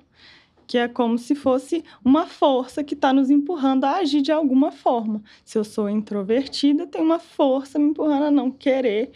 que 0.70 0.78
é 0.78 0.88
como 0.88 1.18
se 1.18 1.34
fosse 1.34 1.84
uma 2.06 2.28
força 2.28 2.84
que 2.84 2.94
está 2.94 3.12
nos 3.12 3.32
empurrando 3.32 3.86
a 3.86 3.96
agir 3.96 4.22
de 4.22 4.32
alguma 4.32 4.72
forma. 4.72 5.20
Se 5.44 5.58
eu 5.58 5.64
sou 5.64 5.90
introvertida, 5.90 6.86
tem 6.86 7.02
uma 7.02 7.18
força 7.18 7.80
me 7.80 7.90
empurrando 7.90 8.26
a 8.26 8.32
não 8.32 8.52
querer 8.52 9.10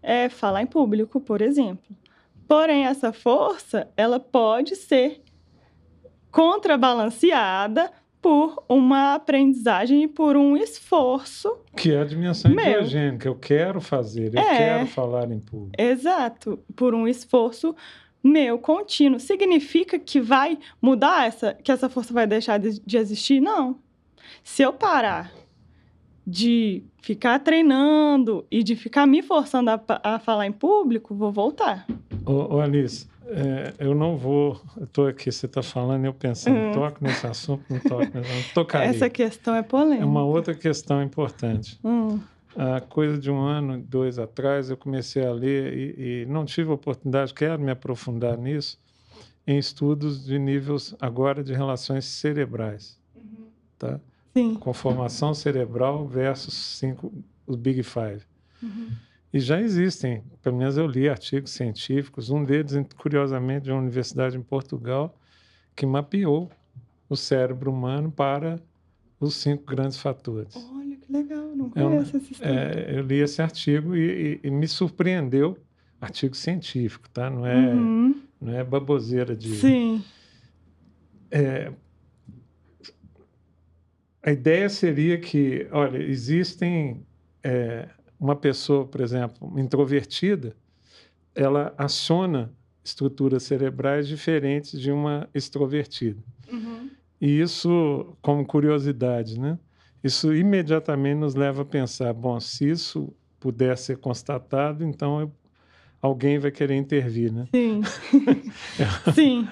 é, 0.00 0.28
falar 0.28 0.62
em 0.62 0.66
público, 0.66 1.20
por 1.20 1.42
exemplo. 1.42 1.96
Porém, 2.46 2.86
essa 2.86 3.12
força, 3.12 3.88
ela 3.96 4.20
pode 4.20 4.76
ser 4.76 5.20
contrabalanceada 6.30 7.90
por 8.22 8.62
uma 8.68 9.14
aprendizagem 9.14 10.04
e 10.04 10.08
por 10.08 10.36
um 10.36 10.56
esforço. 10.56 11.58
Que 11.76 11.92
é 11.92 12.02
a 12.02 12.04
dimensão 12.04 12.52
meu. 12.54 13.18
que 13.18 13.26
eu 13.26 13.34
quero 13.34 13.80
fazer, 13.80 14.32
eu 14.32 14.40
é, 14.40 14.56
quero 14.56 14.86
falar 14.86 15.28
em 15.32 15.40
público. 15.40 15.72
Exato, 15.76 16.56
por 16.76 16.94
um 16.94 17.08
esforço 17.08 17.74
meu 18.22 18.58
contínuo. 18.58 19.18
Significa 19.18 19.98
que 19.98 20.20
vai 20.20 20.58
mudar 20.80 21.26
essa, 21.26 21.54
que 21.54 21.72
essa 21.72 21.88
força 21.88 22.12
vai 22.12 22.26
deixar 22.26 22.58
de, 22.58 22.80
de 22.80 22.96
existir? 22.96 23.40
Não. 23.40 23.78
Se 24.42 24.62
eu 24.62 24.72
parar 24.72 25.32
de 26.26 26.84
ficar 27.02 27.38
treinando 27.40 28.46
e 28.50 28.62
de 28.62 28.76
ficar 28.76 29.06
me 29.06 29.22
forçando 29.22 29.70
a, 29.70 29.80
a 30.02 30.18
falar 30.18 30.46
em 30.46 30.52
público, 30.52 31.14
vou 31.14 31.32
voltar. 31.32 31.86
Ô, 32.24 32.56
ô 32.56 32.60
Alice, 32.60 33.08
é, 33.26 33.74
eu 33.78 33.94
não 33.94 34.16
vou. 34.16 34.60
Estou 34.80 35.06
aqui, 35.06 35.30
você 35.30 35.46
está 35.46 35.62
falando, 35.62 36.04
eu 36.04 36.12
pensando, 36.12 36.56
hum. 36.56 36.72
toco 36.72 36.98
nesse 37.00 37.26
assunto, 37.26 37.64
não 37.68 37.80
toco 37.80 38.04
nesse 38.14 38.30
assunto. 38.30 38.54
Tocaria. 38.54 38.90
Essa 38.90 39.08
questão 39.08 39.54
é 39.54 39.62
polêmica. 39.62 40.02
É 40.02 40.06
uma 40.06 40.24
outra 40.24 40.54
questão 40.54 41.02
importante. 41.02 41.78
Hum. 41.84 42.18
Há 42.56 42.80
coisa 42.80 43.18
de 43.18 43.30
um 43.30 43.40
ano, 43.40 43.80
dois 43.80 44.18
atrás, 44.18 44.70
eu 44.70 44.76
comecei 44.76 45.24
a 45.24 45.32
ler 45.32 45.72
e, 45.72 46.22
e 46.22 46.26
não 46.26 46.44
tive 46.44 46.70
oportunidade, 46.70 47.32
quero 47.32 47.62
me 47.62 47.70
aprofundar 47.70 48.36
nisso, 48.36 48.78
em 49.46 49.56
estudos 49.58 50.24
de 50.24 50.38
níveis 50.38 50.94
agora 51.00 51.44
de 51.44 51.52
relações 51.52 52.04
cerebrais. 52.04 52.98
Uhum. 53.14 53.46
Tá? 53.78 54.00
Sim. 54.34 54.54
Conformação 54.56 55.32
cerebral 55.32 56.06
versus 56.06 56.54
cinco, 56.54 57.12
os 57.46 57.56
Big 57.56 57.82
Five. 57.82 58.22
Uhum. 58.62 58.90
E 59.32 59.38
já 59.38 59.60
existem, 59.60 60.24
pelo 60.42 60.56
menos 60.56 60.76
eu 60.76 60.86
li 60.86 61.08
artigos 61.08 61.52
científicos, 61.52 62.30
um 62.30 62.44
deles, 62.44 62.74
curiosamente, 62.96 63.64
de 63.64 63.70
uma 63.70 63.80
universidade 63.80 64.36
em 64.36 64.42
Portugal, 64.42 65.16
que 65.76 65.86
mapeou 65.86 66.50
o 67.08 67.16
cérebro 67.16 67.70
humano 67.70 68.10
para 68.10 68.60
os 69.20 69.36
cinco 69.36 69.64
grandes 69.64 69.98
fatores. 69.98 70.54
Que 71.10 71.16
legal, 71.16 71.56
não 71.56 71.68
conheço 71.68 72.16
eu, 72.16 72.20
esse 72.20 72.32
estudo. 72.32 72.48
É, 72.48 72.96
eu 72.96 73.02
li 73.02 73.16
esse 73.16 73.42
artigo 73.42 73.96
e, 73.96 74.40
e, 74.42 74.48
e, 74.48 74.50
me 74.50 74.68
surpreendeu, 74.68 75.58
artigo 76.00 76.36
científico, 76.36 77.08
tá? 77.10 77.28
Não 77.28 77.44
é, 77.46 77.74
uhum. 77.74 78.22
não 78.40 78.52
é 78.54 78.64
baboseira 78.64 79.34
de... 79.34 79.56
Sim. 79.56 80.02
É, 81.30 81.72
a 84.22 84.30
ideia 84.30 84.68
seria 84.68 85.18
que, 85.18 85.66
olha, 85.72 85.98
existem 85.98 87.04
é, 87.42 87.88
uma 88.18 88.36
pessoa, 88.36 88.86
por 88.86 89.00
exemplo, 89.00 89.58
introvertida, 89.58 90.54
ela 91.34 91.74
aciona 91.76 92.52
estruturas 92.82 93.42
cerebrais 93.42 94.08
diferentes 94.08 94.80
de 94.80 94.90
uma 94.90 95.28
extrovertida. 95.34 96.22
Uhum. 96.50 96.90
E 97.20 97.40
isso, 97.40 98.16
como 98.22 98.44
curiosidade, 98.44 99.38
né? 99.38 99.58
Isso 100.02 100.34
imediatamente 100.34 101.18
nos 101.18 101.34
leva 101.34 101.62
a 101.62 101.64
pensar: 101.64 102.12
bom, 102.12 102.38
se 102.40 102.70
isso 102.70 103.12
puder 103.38 103.76
ser 103.76 103.98
constatado, 103.98 104.84
então 104.84 105.20
eu, 105.20 105.32
alguém 106.00 106.38
vai 106.38 106.50
querer 106.50 106.76
intervir, 106.76 107.32
né? 107.32 107.46
Sim. 107.54 107.82
Sim. 109.14 109.48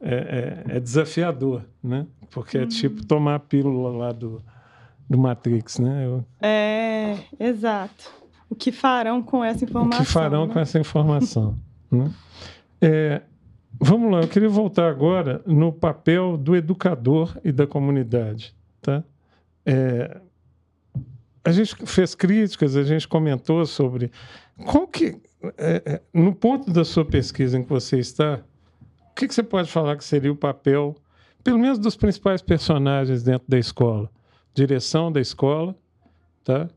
É, 0.00 0.64
é, 0.70 0.76
é, 0.76 0.80
desafiador, 0.80 1.64
né? 1.82 2.06
Porque 2.30 2.56
uhum. 2.56 2.64
é 2.64 2.66
tipo 2.66 3.04
tomar 3.04 3.34
a 3.34 3.38
pílula 3.38 3.96
lá 3.96 4.12
do, 4.12 4.40
do 5.10 5.18
Matrix, 5.18 5.78
né? 5.78 6.06
Eu... 6.06 6.24
É, 6.40 7.16
exato. 7.40 8.12
O 8.48 8.54
que 8.54 8.70
farão 8.70 9.20
com 9.22 9.44
essa 9.44 9.64
informação? 9.64 10.00
O 10.00 10.06
que 10.06 10.12
farão 10.12 10.46
né? 10.46 10.52
com 10.52 10.60
essa 10.60 10.78
informação? 10.78 11.56
né? 11.90 12.12
É, 12.80 13.22
vamos 13.80 14.12
lá, 14.12 14.20
eu 14.20 14.28
queria 14.28 14.48
voltar 14.48 14.88
agora 14.88 15.42
no 15.44 15.72
papel 15.72 16.36
do 16.36 16.54
educador 16.54 17.36
e 17.42 17.50
da 17.50 17.66
comunidade, 17.66 18.54
tá? 18.80 19.02
É, 19.68 20.20
a 21.44 21.52
gente 21.52 21.74
fez 21.86 22.14
críticas, 22.14 22.76
a 22.76 22.82
gente 22.82 23.06
comentou 23.06 23.64
sobre 23.66 24.10
qual 24.64 24.86
que, 24.86 25.20
é, 25.56 25.82
é 25.84 26.02
no 26.12 26.34
ponto 26.34 26.72
da 26.72 26.84
sua 26.84 27.04
pesquisa 27.04 27.58
em 27.58 27.62
que 27.62 27.68
você 27.68 27.98
está, 27.98 28.40
o 29.10 29.14
que, 29.14 29.28
que 29.28 29.34
você 29.34 29.42
pode 29.42 29.70
falar 29.70 29.96
que 29.96 30.04
seria 30.04 30.32
o 30.32 30.36
papel, 30.36 30.96
pelo 31.44 31.58
menos 31.58 31.78
dos 31.78 31.96
principais 31.96 32.40
personagens 32.40 33.22
dentro 33.22 33.46
da 33.48 33.58
escola? 33.58 34.10
direção 34.58 35.12
da 35.12 35.20
escola, 35.20 35.74
tá? 36.44 36.68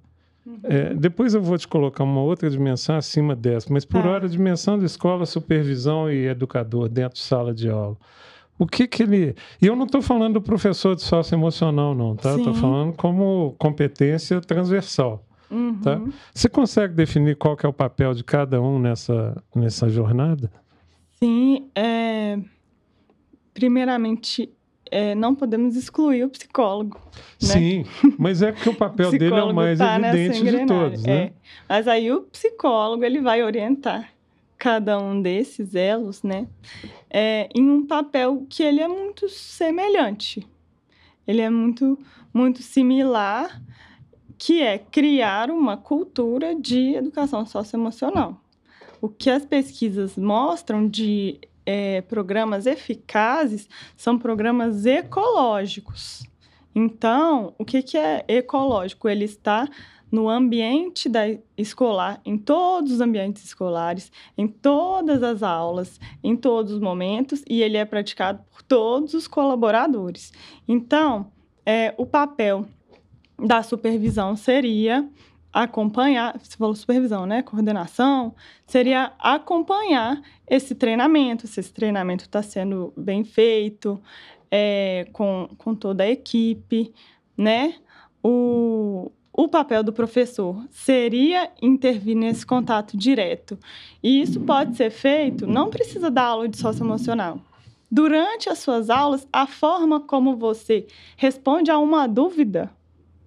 Uhum. 0.46 0.60
É, 0.64 0.94
depois 0.94 1.34
eu 1.34 1.42
vou 1.42 1.58
te 1.58 1.68
colocar 1.68 2.04
uma 2.04 2.22
outra 2.22 2.50
dimensão 2.50 2.96
acima 2.96 3.36
dessa, 3.36 3.72
mas 3.72 3.86
por 3.86 4.02
tá. 4.02 4.10
hora, 4.10 4.30
dimensão 4.30 4.78
da 4.78 4.86
escola, 4.86 5.26
supervisão 5.26 6.12
e 6.12 6.28
educador 6.28 6.90
dentro 6.90 7.16
de 7.16 7.24
sala 7.24 7.54
de 7.54 7.70
aula. 7.70 7.98
O 8.58 8.68
que 8.68 8.88
que 8.88 9.04
ele. 9.04 9.36
E 9.62 9.66
eu 9.66 9.76
não 9.76 9.86
estou 9.86 10.02
falando 10.02 10.36
do 10.36 10.42
professor 10.42 10.96
de 10.96 11.02
socioemocional, 11.02 11.96
não, 11.96 12.16
tá? 12.16 12.36
Estou 12.36 12.54
falando 12.54 12.94
como 12.94 13.56
competência 13.58 14.40
transversal. 14.40 15.26
Uhum. 15.50 15.80
Tá? 15.82 16.00
Você 16.34 16.48
consegue 16.48 16.94
definir 16.94 17.36
qual 17.36 17.58
que 17.58 17.66
é 17.66 17.70
o 17.70 17.74
papel 17.74 18.14
de 18.14 18.24
cada 18.24 18.62
um 18.62 18.80
nessa, 18.80 19.44
nessa 19.54 19.90
jornada? 19.90 20.52
Sim. 21.20 21.70
É... 21.76 22.40
Primeiramente, 23.54 24.50
é, 24.92 25.16
não 25.16 25.34
podemos 25.34 25.76
excluir 25.76 26.26
o 26.26 26.30
psicólogo. 26.30 27.00
Né? 27.42 27.48
Sim, 27.48 27.86
mas 28.20 28.42
é 28.42 28.52
porque 28.52 28.70
o 28.70 28.76
papel 28.76 29.10
o 29.10 29.12
dele 29.12 29.36
é 29.36 29.44
o 29.44 29.54
mais 29.54 29.80
tá 29.80 29.98
evidente 30.00 30.44
de 30.44 30.66
todos, 30.66 31.04
né? 31.04 31.14
É. 31.14 31.34
Mas 31.68 31.88
aí 31.88 32.12
o 32.12 32.22
psicólogo 32.24 33.04
ele 33.04 33.22
vai 33.22 33.42
orientar 33.42 34.10
cada 34.58 35.00
um 35.00 35.20
desses 35.20 35.74
elos, 35.74 36.22
né, 36.22 36.46
é, 37.12 37.50
em 37.54 37.70
um 37.70 37.86
papel 37.86 38.46
que 38.50 38.64
ele 38.64 38.80
é 38.80 38.88
muito 38.88 39.28
semelhante. 39.28 40.48
Ele 41.28 41.42
é 41.42 41.50
muito, 41.50 42.00
muito 42.34 42.64
similar, 42.64 43.62
que 44.38 44.62
é 44.62 44.78
criar 44.80 45.52
uma 45.52 45.78
cultura 45.78 46.56
de 46.56 46.96
educação 46.96 47.46
socioemocional. 47.46 48.42
O 49.02 49.10
que 49.10 49.30
as 49.30 49.46
pesquisas 49.46 50.16
mostram 50.16 50.88
de 50.88 51.40
é, 51.66 52.02
programas 52.02 52.66
eficazes 52.66 53.68
são 53.96 54.18
programas 54.18 54.86
ecológicos. 54.86 56.24
Então, 56.74 57.54
o 57.58 57.66
que, 57.66 57.84
que 57.84 57.98
é 57.98 58.24
ecológico? 58.28 59.10
Ele 59.10 59.26
está 59.26 59.68
no 60.12 60.30
ambiente 60.30 61.08
da 61.08 61.22
escolar, 61.58 62.20
em 62.26 62.38
todos 62.38 62.92
os 62.92 63.02
ambientes 63.02 63.44
escolares, 63.46 64.12
em 64.38 64.48
todas 64.48 65.24
as 65.24 65.42
aulas, 65.42 66.00
em 66.24 66.36
todos 66.36 66.74
os 66.74 66.80
momentos, 66.80 67.44
e 67.50 67.62
ele 67.62 67.78
é 67.78 67.86
praticado 67.86 68.44
por 68.52 68.62
todos 68.62 69.14
os 69.14 69.28
colaboradores. 69.28 70.34
Então, 70.68 71.32
é, 71.66 71.94
o 71.98 72.06
papel 72.06 72.66
da 73.40 73.64
supervisão 73.64 74.36
seria 74.36 75.08
acompanhar, 75.54 76.40
você 76.40 76.56
falou 76.56 76.76
supervisão, 76.76 77.26
né? 77.26 77.42
Coordenação, 77.42 78.34
seria 78.66 79.14
acompanhar 79.20 80.22
esse 80.48 80.76
treinamento, 80.76 81.48
se 81.48 81.60
esse 81.60 81.74
treinamento 81.74 82.26
está 82.26 82.42
sendo 82.42 82.94
bem 82.96 83.24
feito, 83.24 84.02
é, 84.50 85.08
com, 85.12 85.50
com 85.58 85.76
toda 85.76 86.04
a 86.04 86.10
equipe, 86.10 86.94
né? 87.38 87.76
O, 88.24 89.12
o 89.34 89.48
papel 89.48 89.84
do 89.84 89.94
professor 89.94 90.62
seria 90.70 91.50
intervir 91.62 92.16
nesse 92.16 92.46
contato 92.46 92.98
direto. 92.98 93.58
E 94.04 94.22
isso 94.22 94.40
pode 94.42 94.76
ser 94.76 94.90
feito, 94.90 95.48
não 95.48 95.70
precisa 95.70 96.12
dar 96.12 96.26
aula 96.26 96.50
de 96.50 96.58
socioemocional. 96.58 97.40
Durante 97.90 98.50
as 98.50 98.60
suas 98.60 98.90
aulas, 98.90 99.28
a 99.32 99.46
forma 99.46 100.00
como 100.00 100.36
você 100.36 100.88
responde 101.18 101.72
a 101.72 101.78
uma 101.78 102.08
dúvida 102.08 102.72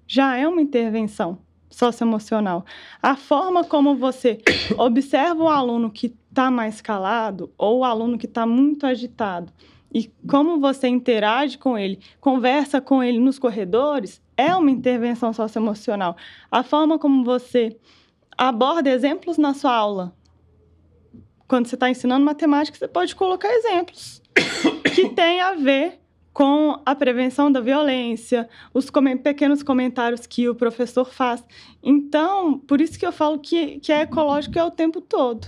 já 0.06 0.36
é 0.36 0.46
uma 0.46 0.60
intervenção 0.60 1.38
socioemocional. 1.70 2.64
A 3.02 3.16
forma 3.16 3.64
como 3.64 3.94
você 3.94 4.40
observa 4.78 5.42
o 5.42 5.48
aluno 5.48 5.90
que 5.90 6.14
está 6.30 6.50
mais 6.50 6.80
calado 6.80 7.50
ou 7.58 7.80
o 7.80 7.84
aluno 7.84 8.16
que 8.18 8.26
está 8.26 8.46
muito 8.46 8.86
agitado 8.86 9.52
e 9.94 10.10
como 10.28 10.58
você 10.58 10.88
interage 10.88 11.56
com 11.56 11.78
ele, 11.78 12.00
conversa 12.20 12.80
com 12.80 13.00
ele 13.00 13.20
nos 13.20 13.38
corredores, 13.38 14.20
é 14.36 14.54
uma 14.54 14.70
intervenção 14.70 15.32
socioemocional. 15.32 16.16
A 16.50 16.62
forma 16.62 16.98
como 16.98 17.24
você 17.24 17.76
aborda 18.36 18.90
exemplos 18.90 19.38
na 19.38 19.54
sua 19.54 19.74
aula. 19.74 20.14
Quando 21.46 21.66
você 21.66 21.76
está 21.76 21.90
ensinando 21.90 22.24
matemática, 22.24 22.76
você 22.76 22.88
pode 22.88 23.14
colocar 23.14 23.48
exemplos 23.48 24.22
que 24.94 25.10
têm 25.10 25.40
a 25.40 25.54
ver 25.54 26.00
com 26.32 26.80
a 26.84 26.94
prevenção 26.96 27.50
da 27.50 27.60
violência, 27.60 28.48
os 28.74 28.90
com 28.90 29.16
pequenos 29.18 29.62
comentários 29.62 30.26
que 30.26 30.48
o 30.48 30.54
professor 30.54 31.04
faz. 31.04 31.44
Então, 31.80 32.58
por 32.58 32.80
isso 32.80 32.98
que 32.98 33.06
eu 33.06 33.12
falo 33.12 33.38
que, 33.38 33.78
que 33.78 33.92
é 33.92 34.02
ecológico 34.02 34.58
é 34.58 34.64
o 34.64 34.70
tempo 34.70 35.00
todo. 35.00 35.46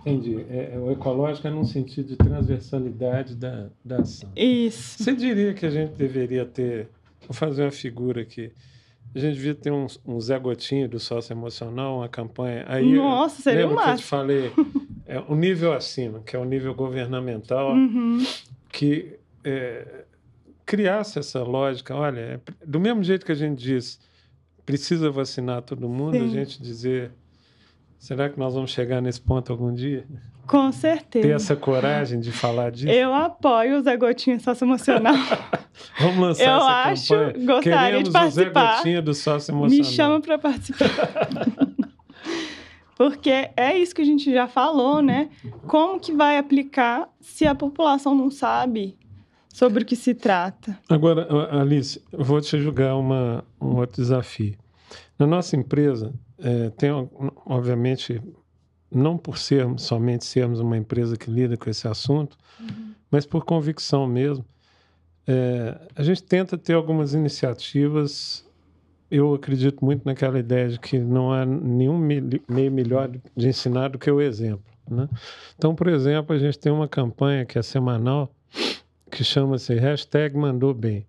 Entendi. 0.00 0.46
É, 0.48 0.72
é, 0.74 0.78
o 0.78 0.90
ecológico 0.90 1.46
é 1.46 1.50
num 1.50 1.66
sentido 1.66 2.08
de 2.08 2.16
transversalidade 2.16 3.34
da, 3.34 3.68
da 3.84 3.98
ação. 3.98 4.30
Isso. 4.34 5.02
Você 5.02 5.14
diria 5.14 5.52
que 5.52 5.66
a 5.66 5.70
gente 5.70 5.92
deveria 5.92 6.46
ter 6.46 6.88
Vou 7.28 7.34
fazer 7.34 7.62
uma 7.62 7.70
figura 7.70 8.22
aqui. 8.22 8.50
A 9.14 9.18
gente 9.18 9.34
devia 9.34 9.54
ter 9.54 9.70
um, 9.70 9.86
um 10.06 10.20
Zé 10.20 10.38
Gotinho 10.38 10.88
do 10.88 10.98
sócio 10.98 11.32
emocional, 11.32 11.98
uma 11.98 12.08
campanha. 12.08 12.64
Aí, 12.66 12.94
Nossa, 12.94 13.42
seria 13.42 13.66
lembra 13.66 13.82
um 13.82 13.84
que 13.84 13.90
eu 13.90 13.96
te 13.96 14.04
falei? 14.04 14.52
É, 15.06 15.18
o 15.20 15.34
nível 15.34 15.72
acima, 15.72 16.20
que 16.20 16.36
é 16.36 16.38
o 16.38 16.44
nível 16.44 16.74
governamental, 16.74 17.72
uhum. 17.72 18.22
que 18.70 19.18
é, 19.42 20.04
criasse 20.66 21.18
essa 21.18 21.42
lógica. 21.42 21.94
Olha, 21.94 22.20
é, 22.20 22.40
do 22.66 22.78
mesmo 22.78 23.02
jeito 23.02 23.24
que 23.24 23.32
a 23.32 23.34
gente 23.34 23.58
diz 23.58 23.98
precisa 24.66 25.10
vacinar 25.10 25.62
todo 25.62 25.88
mundo, 25.88 26.18
Sim. 26.18 26.24
a 26.26 26.28
gente 26.28 26.62
dizer 26.62 27.10
será 27.98 28.28
que 28.28 28.38
nós 28.38 28.52
vamos 28.54 28.70
chegar 28.70 29.00
nesse 29.00 29.20
ponto 29.20 29.50
algum 29.50 29.72
dia? 29.72 30.06
Com 30.48 30.72
certeza. 30.72 31.28
Ter 31.28 31.34
essa 31.34 31.54
coragem 31.54 32.18
de 32.18 32.32
falar 32.32 32.70
disso. 32.70 32.88
Eu 32.88 33.12
apoio 33.12 33.76
o 33.76 33.82
Zé 33.82 33.96
Gotinha 33.96 34.40
Sócio 34.40 34.64
Emocional. 34.64 35.14
Vamos 36.00 36.18
lançar 36.18 36.44
Eu 36.44 36.56
essa 36.56 36.66
acho, 36.66 37.08
campanha. 37.14 37.46
gostaria 37.46 37.62
Queremos 37.62 38.04
de 38.04 38.10
participar. 38.12 38.64
o 38.64 38.70
Zé 38.72 38.76
Gotinha 38.78 39.02
do 39.02 39.14
Sócio 39.14 39.52
Emocional. 39.52 39.78
Me 39.78 39.84
chama 39.84 40.20
para 40.20 40.38
participar. 40.38 40.88
Porque 42.96 43.50
é 43.56 43.78
isso 43.78 43.94
que 43.94 44.02
a 44.02 44.04
gente 44.04 44.32
já 44.32 44.48
falou, 44.48 45.00
né? 45.00 45.28
Como 45.68 46.00
que 46.00 46.12
vai 46.12 46.36
aplicar 46.36 47.08
se 47.20 47.46
a 47.46 47.54
população 47.54 48.12
não 48.14 48.28
sabe 48.28 48.96
sobre 49.48 49.84
o 49.84 49.86
que 49.86 49.94
se 49.94 50.14
trata? 50.14 50.76
Agora, 50.88 51.28
Alice, 51.60 52.02
eu 52.10 52.24
vou 52.24 52.40
te 52.40 52.58
julgar 52.58 52.96
uma, 52.96 53.44
um 53.60 53.76
outro 53.76 54.02
desafio. 54.02 54.56
Na 55.16 55.28
nossa 55.28 55.54
empresa, 55.56 56.12
é, 56.40 56.70
tem, 56.70 56.90
obviamente, 57.46 58.20
não 58.90 59.18
por 59.18 59.38
sermos, 59.38 59.82
somente 59.82 60.24
sermos 60.24 60.60
uma 60.60 60.76
empresa 60.76 61.16
que 61.16 61.30
lida 61.30 61.56
com 61.56 61.68
esse 61.68 61.86
assunto, 61.86 62.36
uhum. 62.60 62.92
mas 63.10 63.26
por 63.26 63.44
convicção 63.44 64.06
mesmo. 64.06 64.44
É, 65.26 65.78
a 65.94 66.02
gente 66.02 66.22
tenta 66.22 66.56
ter 66.56 66.72
algumas 66.72 67.12
iniciativas. 67.12 68.46
Eu 69.10 69.34
acredito 69.34 69.84
muito 69.84 70.04
naquela 70.04 70.38
ideia 70.38 70.68
de 70.68 70.80
que 70.80 70.98
não 70.98 71.32
há 71.32 71.44
nenhum 71.44 71.98
meio 71.98 72.72
melhor 72.72 73.10
de 73.36 73.48
ensinar 73.48 73.88
do 73.88 73.98
que 73.98 74.10
o 74.10 74.20
exemplo. 74.20 74.64
Né? 74.90 75.06
Então, 75.56 75.74
por 75.74 75.88
exemplo, 75.88 76.34
a 76.34 76.38
gente 76.38 76.58
tem 76.58 76.72
uma 76.72 76.88
campanha 76.88 77.44
que 77.44 77.58
é 77.58 77.62
semanal 77.62 78.32
que 79.10 79.22
chama-se 79.22 79.74
hashtag 79.74 80.36
mandou 80.36 80.72
bem. 80.72 81.06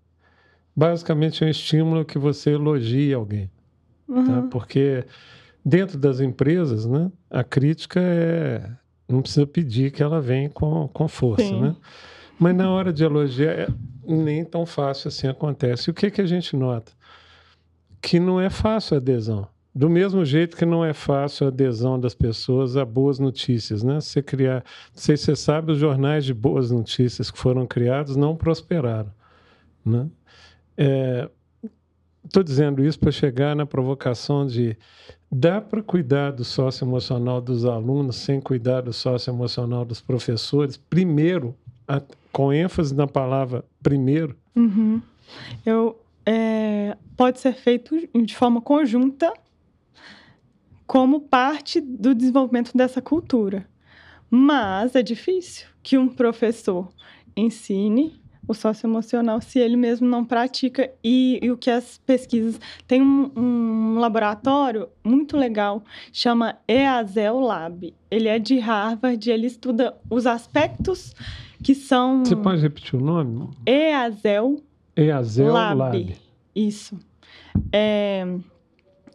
Basicamente 0.75 1.43
é 1.43 1.47
um 1.47 1.49
estímulo 1.49 2.05
que 2.05 2.17
você 2.17 2.51
elogie 2.51 3.13
alguém. 3.13 3.49
Tá? 4.07 4.13
Uhum. 4.13 4.25
Tá? 4.25 4.47
Porque 4.49 5.05
dentro 5.69 5.97
das 5.97 6.19
empresas, 6.19 6.85
né, 6.85 7.11
a 7.29 7.43
crítica 7.43 7.99
é. 7.99 8.69
Não 9.07 9.23
precisa 9.23 9.47
pedir 9.47 9.91
que 9.91 10.03
ela 10.03 10.21
venha 10.21 10.49
com, 10.49 10.87
com 10.87 11.07
força, 11.07 11.59
né? 11.59 11.75
Mas 12.37 12.55
na 12.55 12.69
hora 12.69 12.93
de 12.93 13.03
elogiar, 13.03 13.51
é, 13.51 13.67
nem 14.05 14.45
tão 14.45 14.67
fácil 14.67 15.07
assim 15.07 15.27
acontece. 15.27 15.89
E 15.89 15.91
o 15.91 15.93
que, 15.95 16.11
que 16.11 16.21
a 16.21 16.27
gente 16.27 16.55
nota? 16.55 16.91
Que 17.99 18.19
não 18.19 18.39
é 18.39 18.51
fácil 18.51 18.95
a 18.95 18.97
adesão. 18.99 19.47
Do 19.73 19.89
mesmo 19.89 20.23
jeito 20.23 20.55
que 20.55 20.65
não 20.65 20.85
é 20.85 20.93
fácil 20.93 21.47
a 21.47 21.49
adesão 21.49 21.99
das 21.99 22.13
pessoas 22.13 22.77
a 22.77 22.85
boas 22.85 23.17
notícias, 23.17 23.81
né? 23.81 23.99
Você 23.99 24.21
criar, 24.21 24.63
não 24.93 25.01
sei 25.01 25.17
se 25.17 25.25
você 25.25 25.35
sabe, 25.35 25.71
os 25.71 25.79
jornais 25.79 26.23
de 26.23 26.33
boas 26.33 26.69
notícias 26.69 27.31
que 27.31 27.37
foram 27.39 27.65
criados 27.65 28.15
não 28.15 28.35
prosperaram, 28.35 29.11
né? 29.83 30.07
É, 30.77 31.29
Estou 32.25 32.43
dizendo 32.43 32.83
isso 32.83 32.99
para 32.99 33.11
chegar 33.11 33.55
na 33.55 33.65
provocação 33.65 34.45
de 34.45 34.77
dá 35.31 35.61
para 35.61 35.81
cuidar 35.81 36.31
do 36.31 36.43
socioemocional 36.43 37.41
dos 37.41 37.65
alunos 37.65 38.17
sem 38.17 38.41
cuidar 38.41 38.81
do 38.81 38.93
socioemocional 38.93 39.85
dos 39.85 40.01
professores? 40.01 40.77
Primeiro, 40.77 41.55
a, 41.87 42.01
com 42.31 42.53
ênfase 42.53 42.93
na 42.93 43.07
palavra 43.07 43.63
primeiro. 43.81 44.35
Uhum. 44.55 45.01
Eu, 45.65 45.99
é, 46.25 46.97
pode 47.15 47.39
ser 47.39 47.53
feito 47.53 47.95
de 48.13 48.35
forma 48.35 48.61
conjunta 48.61 49.33
como 50.85 51.21
parte 51.21 51.79
do 51.79 52.15
desenvolvimento 52.15 52.75
dessa 52.75 53.01
cultura. 53.01 53.67
Mas 54.29 54.95
é 54.95 55.01
difícil 55.01 55.67
que 55.81 55.97
um 55.97 56.07
professor 56.07 56.89
ensine 57.35 58.21
o 58.49 58.53
socioemocional 58.55 59.39
se 59.41 59.59
ele 59.59 59.77
mesmo 59.77 60.07
não 60.07 60.25
pratica. 60.25 60.89
E, 61.03 61.39
e 61.39 61.51
o 61.51 61.57
que 61.57 61.69
as 61.69 61.99
pesquisas. 61.99 62.59
Tem 62.87 62.99
um, 62.99 63.31
um, 63.35 63.99
laboratório 63.99 64.89
muito 65.03 65.37
legal, 65.37 65.83
chama 66.11 66.57
EASEL 66.67 67.39
Lab. 67.39 67.93
Ele 68.09 68.27
é 68.27 68.39
de 68.39 68.57
Harvard, 68.57 69.29
ele 69.29 69.45
estuda 69.45 69.95
os 70.09 70.25
aspectos 70.25 71.13
que 71.63 71.75
são. 71.75 72.25
Você 72.25 72.35
pode 72.35 72.59
repetir 72.59 72.99
o 72.99 73.03
nome? 73.03 73.49
EASEL, 73.67 74.63
EASEL 74.95 75.53
Lab. 75.53 75.77
Lab. 75.77 76.15
Isso. 76.55 76.97
É, 77.71 78.25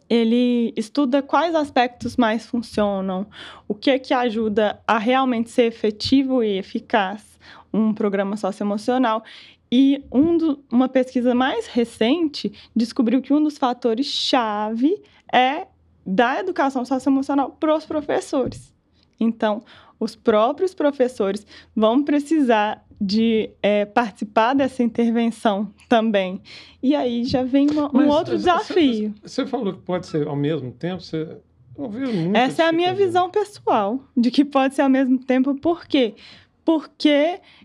ele 0.09 0.73
estuda 0.77 1.21
quais 1.21 1.53
aspectos 1.55 2.15
mais 2.15 2.45
funcionam, 2.45 3.27
o 3.67 3.75
que 3.75 3.89
é 3.89 3.99
que 3.99 4.13
ajuda 4.13 4.79
a 4.87 4.97
realmente 4.97 5.49
ser 5.49 5.63
efetivo 5.63 6.41
e 6.41 6.57
eficaz 6.57 7.35
um 7.75 7.93
programa 7.93 8.37
socioemocional. 8.37 9.23
E 9.71 10.03
um 10.11 10.37
do, 10.37 10.63
uma 10.71 10.87
pesquisa 10.87 11.33
mais 11.35 11.67
recente 11.67 12.53
descobriu 12.75 13.21
que 13.21 13.33
um 13.33 13.43
dos 13.43 13.57
fatores 13.57 14.05
chave 14.05 15.01
é 15.33 15.67
da 16.05 16.39
educação 16.39 16.85
socioemocional 16.85 17.51
para 17.59 17.75
os 17.75 17.85
professores. 17.85 18.73
Então, 19.19 19.63
os 19.99 20.15
próprios 20.15 20.73
professores 20.73 21.45
vão 21.75 22.03
precisar 22.03 22.85
de 22.99 23.49
é, 23.61 23.85
participar 23.85 24.53
dessa 24.53 24.83
intervenção 24.83 25.73
também. 25.89 26.41
E 26.81 26.95
aí 26.95 27.23
já 27.23 27.43
vem 27.43 27.69
uma, 27.69 27.95
um 27.95 28.07
outro 28.07 28.37
desafio. 28.37 29.13
Você, 29.21 29.45
falou 29.45 29.73
que 29.73 29.81
pode 29.81 30.07
ser 30.07 30.27
ao 30.27 30.35
mesmo 30.35 30.71
tempo, 30.71 31.01
você 31.01 31.37
ouviu 31.75 32.13
muito. 32.13 32.35
Essa 32.35 32.63
é 32.63 32.67
a 32.67 32.71
minha 32.71 32.93
visão 32.93 33.29
pessoal, 33.29 33.99
de 34.15 34.31
que 34.31 34.45
pode 34.45 34.75
ser 34.75 34.83
ao 34.83 34.89
mesmo 34.89 35.17
tempo, 35.17 35.55
por 35.55 35.85
quê? 35.85 36.13
Porque 36.15 36.21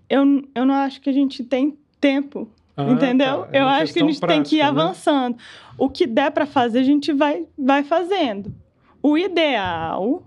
eu, 0.09 0.49
eu 0.55 0.67
não 0.67 0.75
acho 0.75 1.01
que 1.01 1.09
a 1.09 1.13
gente 1.13 1.43
tem 1.43 1.77
tempo. 2.01 2.49
Ah, 2.77 2.91
entendeu? 2.91 3.43
Tá. 3.45 3.49
É 3.53 3.61
eu 3.61 3.67
acho 3.69 3.93
que 3.93 4.01
a 4.01 4.07
gente 4.07 4.21
prática, 4.21 4.35
tem 4.35 4.43
que 4.43 4.57
ir 4.57 4.63
né? 4.63 4.65
avançando. 4.65 5.37
O 5.77 5.89
que 5.89 6.07
der 6.07 6.31
para 6.31 6.47
fazer, 6.47 6.81
a 6.81 6.85
gente 6.85 7.13
vai, 7.13 7.47
vai 7.59 7.83
fazendo. 7.83 8.55
O 9.03 9.17
ideal, 9.17 10.23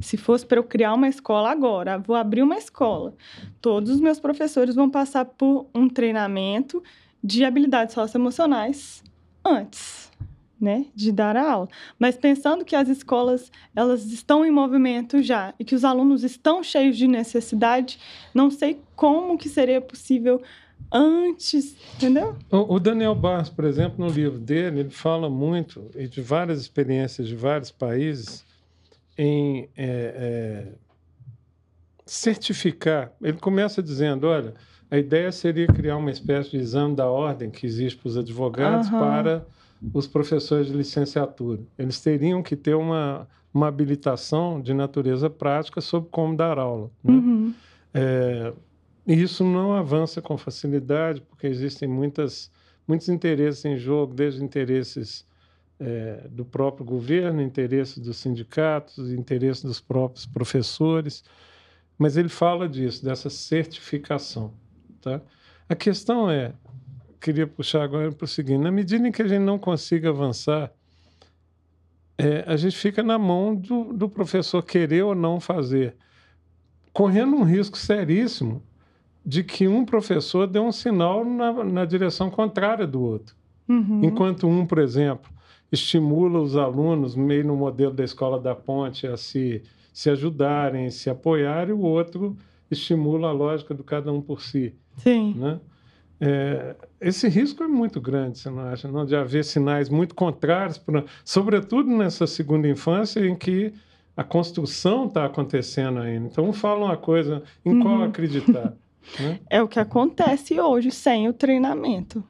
se 0.00 0.16
fosse 0.16 0.46
para 0.46 0.58
eu 0.58 0.64
criar 0.64 0.94
uma 0.94 1.08
escola 1.08 1.50
agora, 1.50 1.98
vou 1.98 2.16
abrir 2.16 2.42
uma 2.42 2.56
escola. 2.56 3.14
Todos 3.60 3.90
os 3.90 4.00
meus 4.00 4.18
professores 4.18 4.74
vão 4.74 4.88
passar 4.88 5.24
por 5.24 5.66
um 5.74 5.88
treinamento 5.88 6.82
de 7.22 7.44
habilidades 7.44 7.94
socioemocionais 7.94 9.02
antes 9.44 10.04
né, 10.60 10.86
de 10.94 11.12
dar 11.12 11.36
a 11.36 11.50
aula. 11.50 11.68
Mas 11.98 12.16
pensando 12.16 12.64
que 12.64 12.76
as 12.76 12.88
escolas 12.88 13.50
elas 13.74 14.06
estão 14.06 14.44
em 14.44 14.50
movimento 14.50 15.22
já 15.22 15.54
e 15.58 15.64
que 15.64 15.74
os 15.74 15.84
alunos 15.84 16.24
estão 16.24 16.62
cheios 16.62 16.96
de 16.96 17.06
necessidade, 17.06 17.98
não 18.34 18.50
sei 18.50 18.80
como 18.94 19.36
que 19.36 19.48
seria 19.48 19.80
possível 19.80 20.40
antes, 20.92 21.76
entendeu? 21.96 22.36
O, 22.50 22.78
Daniel 22.78 23.14
Barros, 23.14 23.48
por 23.48 23.64
exemplo, 23.64 24.04
no 24.04 24.12
livro 24.12 24.38
dele, 24.38 24.80
ele 24.80 24.90
fala 24.90 25.28
muito 25.28 25.90
e 25.94 26.06
de 26.06 26.20
várias 26.20 26.60
experiências 26.60 27.26
de 27.26 27.34
vários 27.34 27.70
países 27.70 28.44
em 29.18 29.68
é, 29.76 29.86
é, 29.86 30.72
certificar. 32.06 33.12
Ele 33.20 33.38
começa 33.38 33.82
dizendo, 33.82 34.26
olha, 34.26 34.54
a 34.90 34.98
ideia 34.98 35.32
seria 35.32 35.66
criar 35.66 35.96
uma 35.96 36.10
espécie 36.10 36.50
de 36.50 36.58
exame 36.58 36.94
da 36.94 37.06
ordem 37.06 37.50
que 37.50 37.66
existe 37.66 37.98
para 37.98 38.08
os 38.08 38.16
advogados 38.16 38.88
uhum. 38.88 38.98
para 38.98 39.46
os 39.92 40.06
professores 40.06 40.68
de 40.68 40.72
licenciatura. 40.72 41.60
Eles 41.78 42.00
teriam 42.00 42.42
que 42.42 42.56
ter 42.56 42.74
uma, 42.74 43.28
uma 43.52 43.68
habilitação 43.68 44.60
de 44.60 44.72
natureza 44.72 45.28
prática 45.28 45.80
sobre 45.80 46.08
como 46.10 46.36
dar 46.36 46.58
aula. 46.58 46.90
Né? 47.02 47.12
Uhum. 47.12 47.54
É, 47.92 48.52
isso 49.06 49.44
não 49.44 49.74
avança 49.74 50.22
com 50.22 50.36
facilidade, 50.36 51.20
porque 51.20 51.46
existem 51.46 51.88
muitas, 51.88 52.50
muitos 52.86 53.08
interesses 53.08 53.64
em 53.64 53.76
jogo, 53.76 54.14
desde 54.14 54.42
interesses 54.42 55.26
é, 55.78 56.26
do 56.30 56.44
próprio 56.44 56.84
governo, 56.84 57.42
interesses 57.42 57.98
dos 57.98 58.16
sindicatos, 58.16 59.12
interesses 59.12 59.62
dos 59.64 59.80
próprios 59.80 60.24
professores. 60.24 61.22
Mas 61.98 62.16
ele 62.16 62.28
fala 62.28 62.68
disso, 62.68 63.04
dessa 63.04 63.28
certificação. 63.28 64.52
Tá? 65.00 65.20
A 65.68 65.74
questão 65.74 66.30
é, 66.30 66.52
queria 67.24 67.46
puxar 67.46 67.82
agora 67.82 68.12
para 68.12 68.26
o 68.26 68.28
seguinte: 68.28 68.60
na 68.60 68.70
medida 68.70 69.08
em 69.08 69.10
que 69.10 69.22
a 69.22 69.26
gente 69.26 69.42
não 69.42 69.58
consiga 69.58 70.10
avançar, 70.10 70.70
é, 72.18 72.44
a 72.46 72.54
gente 72.54 72.76
fica 72.76 73.02
na 73.02 73.18
mão 73.18 73.54
do, 73.54 73.94
do 73.94 74.08
professor 74.08 74.62
querer 74.62 75.02
ou 75.02 75.14
não 75.14 75.40
fazer, 75.40 75.96
correndo 76.92 77.34
um 77.34 77.42
risco 77.42 77.78
seríssimo 77.78 78.62
de 79.24 79.42
que 79.42 79.66
um 79.66 79.86
professor 79.86 80.46
dê 80.46 80.58
um 80.58 80.70
sinal 80.70 81.24
na, 81.24 81.64
na 81.64 81.84
direção 81.86 82.30
contrária 82.30 82.86
do 82.86 83.00
outro. 83.00 83.34
Uhum. 83.66 84.04
Enquanto 84.04 84.46
um, 84.46 84.66
por 84.66 84.78
exemplo, 84.78 85.32
estimula 85.72 86.38
os 86.40 86.56
alunos, 86.56 87.16
meio 87.16 87.46
no 87.46 87.56
modelo 87.56 87.94
da 87.94 88.04
Escola 88.04 88.38
da 88.38 88.54
Ponte, 88.54 89.06
a 89.06 89.16
se, 89.16 89.62
se 89.94 90.10
ajudarem, 90.10 90.90
se 90.90 91.08
apoiarem, 91.08 91.72
o 91.72 91.80
outro 91.80 92.36
estimula 92.70 93.28
a 93.28 93.32
lógica 93.32 93.72
do 93.72 93.82
cada 93.82 94.12
um 94.12 94.20
por 94.20 94.42
si. 94.42 94.74
Sim. 94.98 95.34
Né? 95.38 95.58
É, 96.20 96.76
esse 97.00 97.28
risco 97.28 97.62
é 97.62 97.68
muito 97.68 98.00
grande, 98.00 98.38
você 98.38 98.50
não 98.50 98.60
acha? 98.60 98.88
Não? 98.88 99.04
De 99.04 99.16
haver 99.16 99.44
sinais 99.44 99.88
muito 99.88 100.14
contrários, 100.14 100.78
pra, 100.78 101.04
sobretudo 101.24 101.88
nessa 101.90 102.26
segunda 102.26 102.68
infância, 102.68 103.20
em 103.20 103.34
que 103.34 103.72
a 104.16 104.22
construção 104.22 105.06
está 105.06 105.24
acontecendo 105.24 105.98
ainda. 105.98 106.26
Então, 106.26 106.48
um 106.48 106.52
fala 106.52 106.84
uma 106.84 106.96
coisa 106.96 107.42
em 107.64 107.80
qual 107.80 107.96
Uhum. 107.96 108.04
acreditar. 108.04 108.74
né? 109.18 109.40
É 109.50 109.62
o 109.62 109.68
que 109.68 109.80
acontece 109.80 110.58
hoje 110.60 110.90
sem 110.90 111.28
o 111.28 111.32
treinamento 111.32 112.22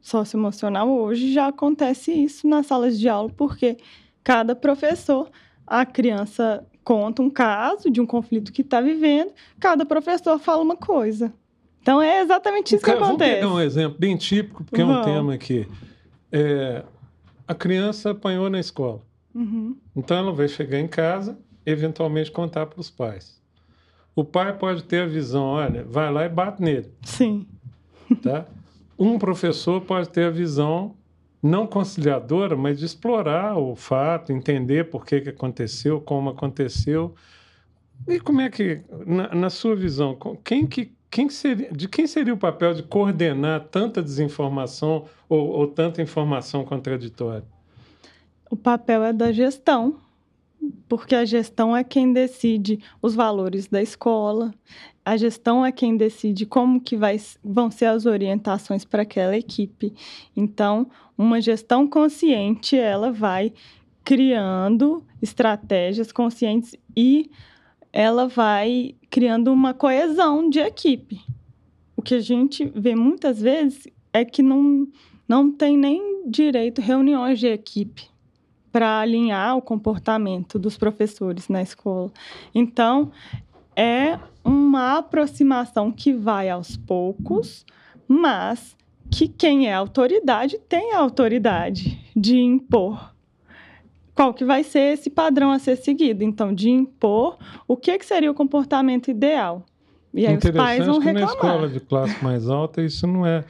socioemocional. 0.00 0.88
Hoje 0.90 1.32
já 1.32 1.46
acontece 1.46 2.12
isso 2.12 2.48
nas 2.48 2.66
salas 2.66 2.98
de 2.98 3.08
aula, 3.08 3.30
porque 3.36 3.78
cada 4.24 4.54
professor, 4.56 5.30
a 5.66 5.86
criança 5.86 6.66
conta 6.82 7.22
um 7.22 7.30
caso 7.30 7.88
de 7.90 8.00
um 8.00 8.06
conflito 8.06 8.52
que 8.52 8.62
está 8.62 8.80
vivendo, 8.80 9.32
cada 9.60 9.86
professor 9.86 10.38
fala 10.38 10.62
uma 10.62 10.76
coisa. 10.76 11.32
Então 11.82 12.00
é 12.00 12.20
exatamente 12.20 12.74
isso 12.74 12.84
que 12.84 12.90
Cara, 12.90 12.98
Vamos 13.00 13.14
acontece. 13.16 13.34
pegar 13.36 13.48
um 13.52 13.60
exemplo 13.60 13.98
bem 13.98 14.16
típico, 14.16 14.64
porque 14.64 14.80
é 14.80 14.84
um 14.84 14.88
Vamos. 14.88 15.06
tema 15.06 15.34
aqui. 15.34 15.66
É, 16.30 16.82
a 17.48 17.54
criança 17.54 18.10
apanhou 18.10 18.48
na 18.50 18.60
escola. 18.60 19.00
Uhum. 19.34 19.76
Então 19.96 20.16
ela 20.16 20.32
vai 20.32 20.48
chegar 20.48 20.78
em 20.78 20.88
casa, 20.88 21.38
eventualmente 21.64 22.30
contar 22.30 22.66
para 22.66 22.80
os 22.80 22.90
pais. 22.90 23.40
O 24.14 24.24
pai 24.24 24.56
pode 24.56 24.84
ter 24.84 25.02
a 25.02 25.06
visão, 25.06 25.44
olha, 25.44 25.84
vai 25.84 26.12
lá 26.12 26.26
e 26.26 26.28
bate 26.28 26.60
nele, 26.60 26.92
Sim. 27.02 27.46
tá? 28.22 28.44
Um 28.98 29.18
professor 29.18 29.80
pode 29.80 30.08
ter 30.10 30.24
a 30.26 30.30
visão 30.30 30.94
não 31.42 31.66
conciliadora, 31.66 32.54
mas 32.54 32.78
de 32.78 32.84
explorar 32.84 33.56
o 33.56 33.74
fato, 33.74 34.30
entender 34.30 34.90
por 34.90 35.06
que, 35.06 35.20
que 35.22 35.30
aconteceu, 35.30 36.00
como 36.00 36.28
aconteceu. 36.28 37.14
E 38.06 38.20
como 38.20 38.42
é 38.42 38.50
que, 38.50 38.82
na, 39.06 39.34
na 39.34 39.48
sua 39.50 39.74
visão, 39.74 40.18
quem 40.44 40.66
que, 40.66 40.92
quem 41.10 41.26
que 41.26 41.34
seria, 41.34 41.72
de 41.72 41.88
quem 41.88 42.06
seria 42.06 42.32
o 42.32 42.38
papel 42.38 42.72
de 42.72 42.82
coordenar 42.82 43.66
tanta 43.70 44.02
desinformação 44.02 45.06
ou, 45.28 45.48
ou 45.48 45.66
tanta 45.66 46.00
informação 46.00 46.64
contraditória? 46.64 47.44
O 48.48 48.56
papel 48.56 49.02
é 49.02 49.12
da 49.12 49.32
gestão, 49.32 49.96
porque 50.88 51.14
a 51.14 51.24
gestão 51.24 51.76
é 51.76 51.82
quem 51.82 52.12
decide 52.12 52.78
os 53.02 53.14
valores 53.14 53.66
da 53.66 53.82
escola, 53.82 54.54
a 55.04 55.16
gestão 55.16 55.66
é 55.66 55.72
quem 55.72 55.96
decide 55.96 56.46
como 56.46 56.80
que 56.80 56.96
vai, 56.96 57.20
vão 57.42 57.70
ser 57.70 57.86
as 57.86 58.06
orientações 58.06 58.84
para 58.84 59.02
aquela 59.02 59.36
equipe. 59.36 59.92
Então, 60.36 60.88
uma 61.18 61.40
gestão 61.40 61.88
consciente, 61.88 62.76
ela 62.76 63.10
vai 63.10 63.52
criando 64.04 65.04
estratégias 65.20 66.12
conscientes 66.12 66.76
e 66.96 67.30
ela 67.92 68.28
vai 68.28 68.94
criando 69.08 69.52
uma 69.52 69.74
coesão 69.74 70.48
de 70.48 70.60
equipe. 70.60 71.20
O 71.96 72.02
que 72.02 72.14
a 72.14 72.20
gente 72.20 72.64
vê 72.74 72.94
muitas 72.94 73.40
vezes 73.40 73.86
é 74.12 74.24
que 74.24 74.42
não, 74.42 74.86
não 75.28 75.52
tem 75.52 75.76
nem 75.76 76.28
direito 76.28 76.80
reuniões 76.80 77.38
de 77.38 77.46
equipe 77.46 78.08
para 78.72 79.00
alinhar 79.00 79.56
o 79.56 79.62
comportamento 79.62 80.58
dos 80.58 80.76
professores 80.76 81.48
na 81.48 81.60
escola. 81.60 82.10
Então, 82.54 83.10
é 83.74 84.18
uma 84.44 84.98
aproximação 84.98 85.90
que 85.90 86.12
vai 86.12 86.48
aos 86.48 86.76
poucos, 86.76 87.66
mas 88.06 88.76
que 89.10 89.26
quem 89.26 89.66
é 89.66 89.74
autoridade 89.74 90.58
tem 90.68 90.94
a 90.94 90.98
autoridade 90.98 92.00
de 92.14 92.38
impor 92.38 93.09
qual 94.20 94.34
que 94.34 94.44
vai 94.44 94.62
ser 94.62 94.92
esse 94.92 95.08
padrão 95.08 95.50
a 95.50 95.58
ser 95.58 95.76
seguido. 95.76 96.22
Então, 96.22 96.52
de 96.54 96.68
impor 96.68 97.38
o 97.66 97.74
que, 97.74 97.96
que 97.98 98.04
seria 98.04 98.30
o 98.30 98.34
comportamento 98.34 99.10
ideal. 99.10 99.64
E 100.12 100.26
aí 100.26 100.36
os 100.36 100.50
pais 100.50 100.84
vão 100.84 100.98
que 101.00 101.06
na 101.12 101.20
reclamar. 101.20 101.34
escola 101.34 101.68
de 101.70 101.80
classe 101.80 102.22
mais 102.22 102.50
alta 102.50 102.82
isso 102.82 103.06
não 103.06 103.24
é. 103.24 103.44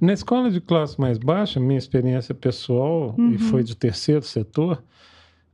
Na 0.00 0.12
escola 0.12 0.50
de 0.50 0.60
classe 0.60 1.00
mais 1.00 1.16
baixa, 1.16 1.60
minha 1.60 1.78
experiência 1.78 2.34
pessoal, 2.34 3.14
e 3.16 3.20
Uhum. 3.20 3.38
foi 3.38 3.62
de 3.62 3.76
terceiro 3.76 4.22
setor, 4.22 4.82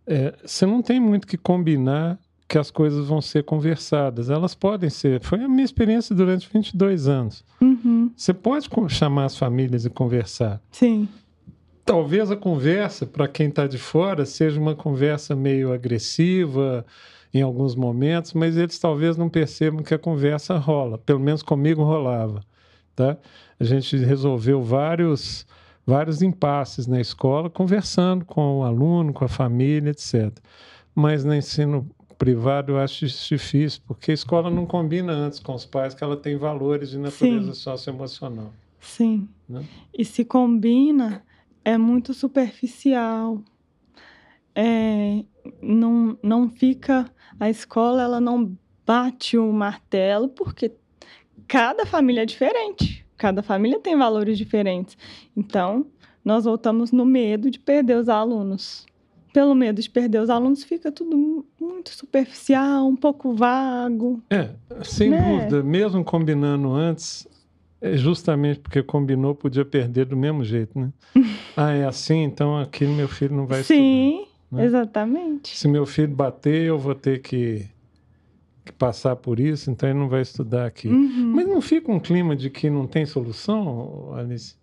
é, 0.06 0.34
você 0.44 0.64
não 0.64 0.80
tem 0.80 0.98
muito 0.98 1.26
que 1.26 1.36
combinar 1.36 2.18
que 2.48 2.56
as 2.58 2.70
coisas 2.70 3.06
vão 3.06 3.20
ser 3.20 3.44
conversadas. 3.44 4.30
Elas 4.30 4.54
podem 4.54 4.88
ser. 4.90 5.20
Foi 5.20 5.42
a 5.42 5.48
minha 5.48 5.64
experiência 5.64 6.14
durante 6.14 6.48
22 6.52 7.08
anos. 7.08 7.44
Uhum, 7.60 8.10
Você 8.16 8.32
pode 8.32 8.68
chamar 8.88 9.26
as 9.26 9.36
famílias 9.36 9.84
e 9.84 9.90
conversar. 9.90 10.60
sim, 10.70 11.08
Talvez 11.85 12.30
a 12.30 12.37
conversa, 12.37 13.05
para 13.05 13.26
quem 13.26 13.49
está 13.49 13.66
de 13.66 13.78
fora, 13.78 14.24
seja 14.24 14.61
uma 14.61 14.74
conversa 14.74 15.35
meio 15.35 15.72
agressiva 15.72 16.87
em 17.35 17.43
alguns 17.43 17.74
momentos, 17.74 18.35
mas 18.35 18.57
eles 18.57 18.78
talvez 18.78 19.16
não 19.16 19.28
percebam 19.28 19.83
que 19.83 19.95
a 19.95 19.99
conversa 19.99 20.57
rola. 20.59 20.99
Pelo 20.99 21.18
menos 21.18 21.43
comigo 21.43 21.83
rolava. 21.83 22.41
Tá? 22.95 23.16
A 23.59 23.64
gente 23.64 23.97
resolveu 23.97 24.62
vários, 24.62 25.47
vários 25.85 26.22
impasses 26.22 26.87
na 26.87 27.01
escola, 27.01 27.51
conversando 27.51 28.24
com 28.24 28.59
o 28.59 28.64
aluno, 28.64 29.12
com 29.12 29.24
a 29.24 29.28
família, 29.28 29.91
etc. 29.91 30.30
Mas 30.95 31.24
no 31.24 31.35
ensino 31.35 31.89
privado 32.22 32.72
eu 32.72 32.78
acho 32.78 33.05
isso 33.05 33.35
difícil, 33.35 33.80
porque 33.85 34.12
a 34.12 34.14
escola 34.14 34.49
não 34.49 34.64
combina 34.64 35.12
antes 35.12 35.41
com 35.41 35.55
os 35.55 35.64
pais 35.64 35.95
que 35.95 36.05
ela 36.05 36.16
tem 36.16 36.37
valores 36.37 36.91
de 36.91 36.99
natureza 36.99 37.53
socioemocional. 37.55 38.53
sim. 38.78 39.28
Né? 39.49 39.64
E 39.93 40.05
se 40.05 40.24
combina, 40.24 41.24
é 41.64 41.76
muito 41.78 42.12
superficial. 42.14 43.42
É, 44.54 45.24
não, 45.62 46.16
não 46.22 46.48
fica. 46.48 47.06
A 47.40 47.48
escola 47.48 48.02
ela 48.02 48.20
não 48.20 48.56
bate 48.86 49.38
o 49.38 49.52
martelo, 49.52 50.28
porque 50.28 50.72
cada 51.48 51.86
família 51.86 52.22
é 52.22 52.26
diferente. 52.26 53.04
Cada 53.16 53.42
família 53.42 53.78
tem 53.78 53.96
valores 53.96 54.36
diferentes. 54.36 54.96
Então, 55.36 55.86
nós 56.24 56.44
voltamos 56.44 56.92
no 56.92 57.04
medo 57.04 57.50
de 57.50 57.58
perder 57.58 57.96
os 57.96 58.08
alunos. 58.08 58.84
Pelo 59.32 59.54
medo 59.54 59.80
de 59.80 59.88
perder 59.88 60.20
os 60.20 60.28
alunos, 60.28 60.62
fica 60.62 60.92
tudo 60.92 61.16
mu- 61.16 61.46
muito 61.58 61.90
superficial, 61.90 62.86
um 62.86 62.96
pouco 62.96 63.32
vago. 63.32 64.22
É, 64.28 64.50
sem 64.84 65.08
Né? 65.10 65.22
dúvida, 65.48 65.62
mesmo 65.62 66.04
combinando 66.04 66.70
antes, 66.72 67.26
justamente 67.95 68.61
porque 68.61 68.83
combinou, 68.83 69.35
podia 69.35 69.64
perder 69.64 70.07
do 70.07 70.16
mesmo 70.16 70.45
jeito, 70.45 70.78
né? 70.78 70.93
ah, 71.57 71.72
é 71.72 71.85
assim, 71.85 72.22
então 72.22 72.57
aqui 72.59 72.87
meu 72.87 73.09
filho 73.09 73.35
não 73.35 73.47
vai 73.47 73.62
Sim, 73.62 74.26
né? 74.51 74.64
exatamente. 74.64 75.53
estudar. 75.53 75.57
Se 75.57 75.68
meu 75.68 75.85
filho 75.85 76.14
bater, 76.14 76.62
eu 76.62 76.78
vou 76.78 76.95
ter 76.95 77.20
que, 77.20 77.66
que 78.64 78.72
passar 78.72 79.16
por 79.16 79.41
isso, 79.41 79.70
então 79.70 79.89
ele 79.89 79.99
não 79.99 80.09
vai 80.09 80.22
estudar 80.22 80.66
aqui. 80.66 80.89
Uhum. 80.89 81.33
Mas 81.35 81.47
não 81.49 81.61
fica 81.61 81.91
um 81.91 81.99
clima 81.99 82.37
de 82.37 82.51
que 82.51 82.70
não 82.70 82.87
tem 82.87 83.05
solução, 83.05 84.14
Alice? 84.14 84.55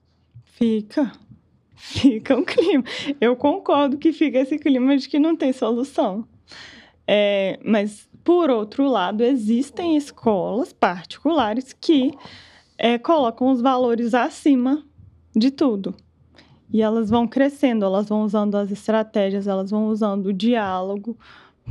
Fica. 0.45 1.11
Fica 1.81 2.35
um 2.35 2.43
clima. 2.43 2.83
Eu 3.21 3.37
concordo 3.37 3.97
que 3.97 4.11
fica 4.11 4.39
esse 4.39 4.59
clima 4.59 4.97
de 4.97 5.07
que 5.07 5.17
não 5.17 5.33
tem 5.33 5.53
solução. 5.53 6.27
É, 7.07 7.57
mas, 7.63 8.09
por 8.21 8.49
outro 8.49 8.85
lado, 8.85 9.23
existem 9.23 9.95
escolas 9.95 10.73
particulares 10.73 11.71
que 11.71 12.11
é, 12.79 12.97
colocam 12.97 13.51
os 13.51 13.61
valores 13.61 14.13
acima 14.13 14.83
de 15.35 15.51
tudo. 15.51 15.93
E 16.71 16.81
elas 16.81 17.09
vão 17.09 17.27
crescendo, 17.27 17.83
elas 17.83 18.07
vão 18.07 18.23
usando 18.23 18.55
as 18.55 18.71
estratégias, 18.71 19.47
elas 19.47 19.69
vão 19.69 19.87
usando 19.87 20.27
o 20.27 20.33
diálogo 20.33 21.17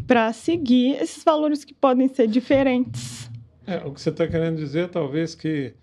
para 0.07 0.33
seguir 0.33 1.01
esses 1.01 1.25
valores 1.25 1.65
que 1.65 1.73
podem 1.73 2.09
ser 2.09 2.29
diferentes. 2.29 3.31
É, 3.67 3.79
o 3.87 3.93
que 3.93 4.01
você 4.01 4.11
está 4.11 4.27
querendo 4.27 4.57
dizer, 4.57 4.89
talvez, 4.91 5.35
que 5.35 5.75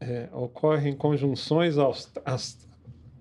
é, 0.00 0.28
ocorrem 0.32 0.94
conjunções 0.94 1.76
aos, 1.76 2.10
as- 2.24 2.68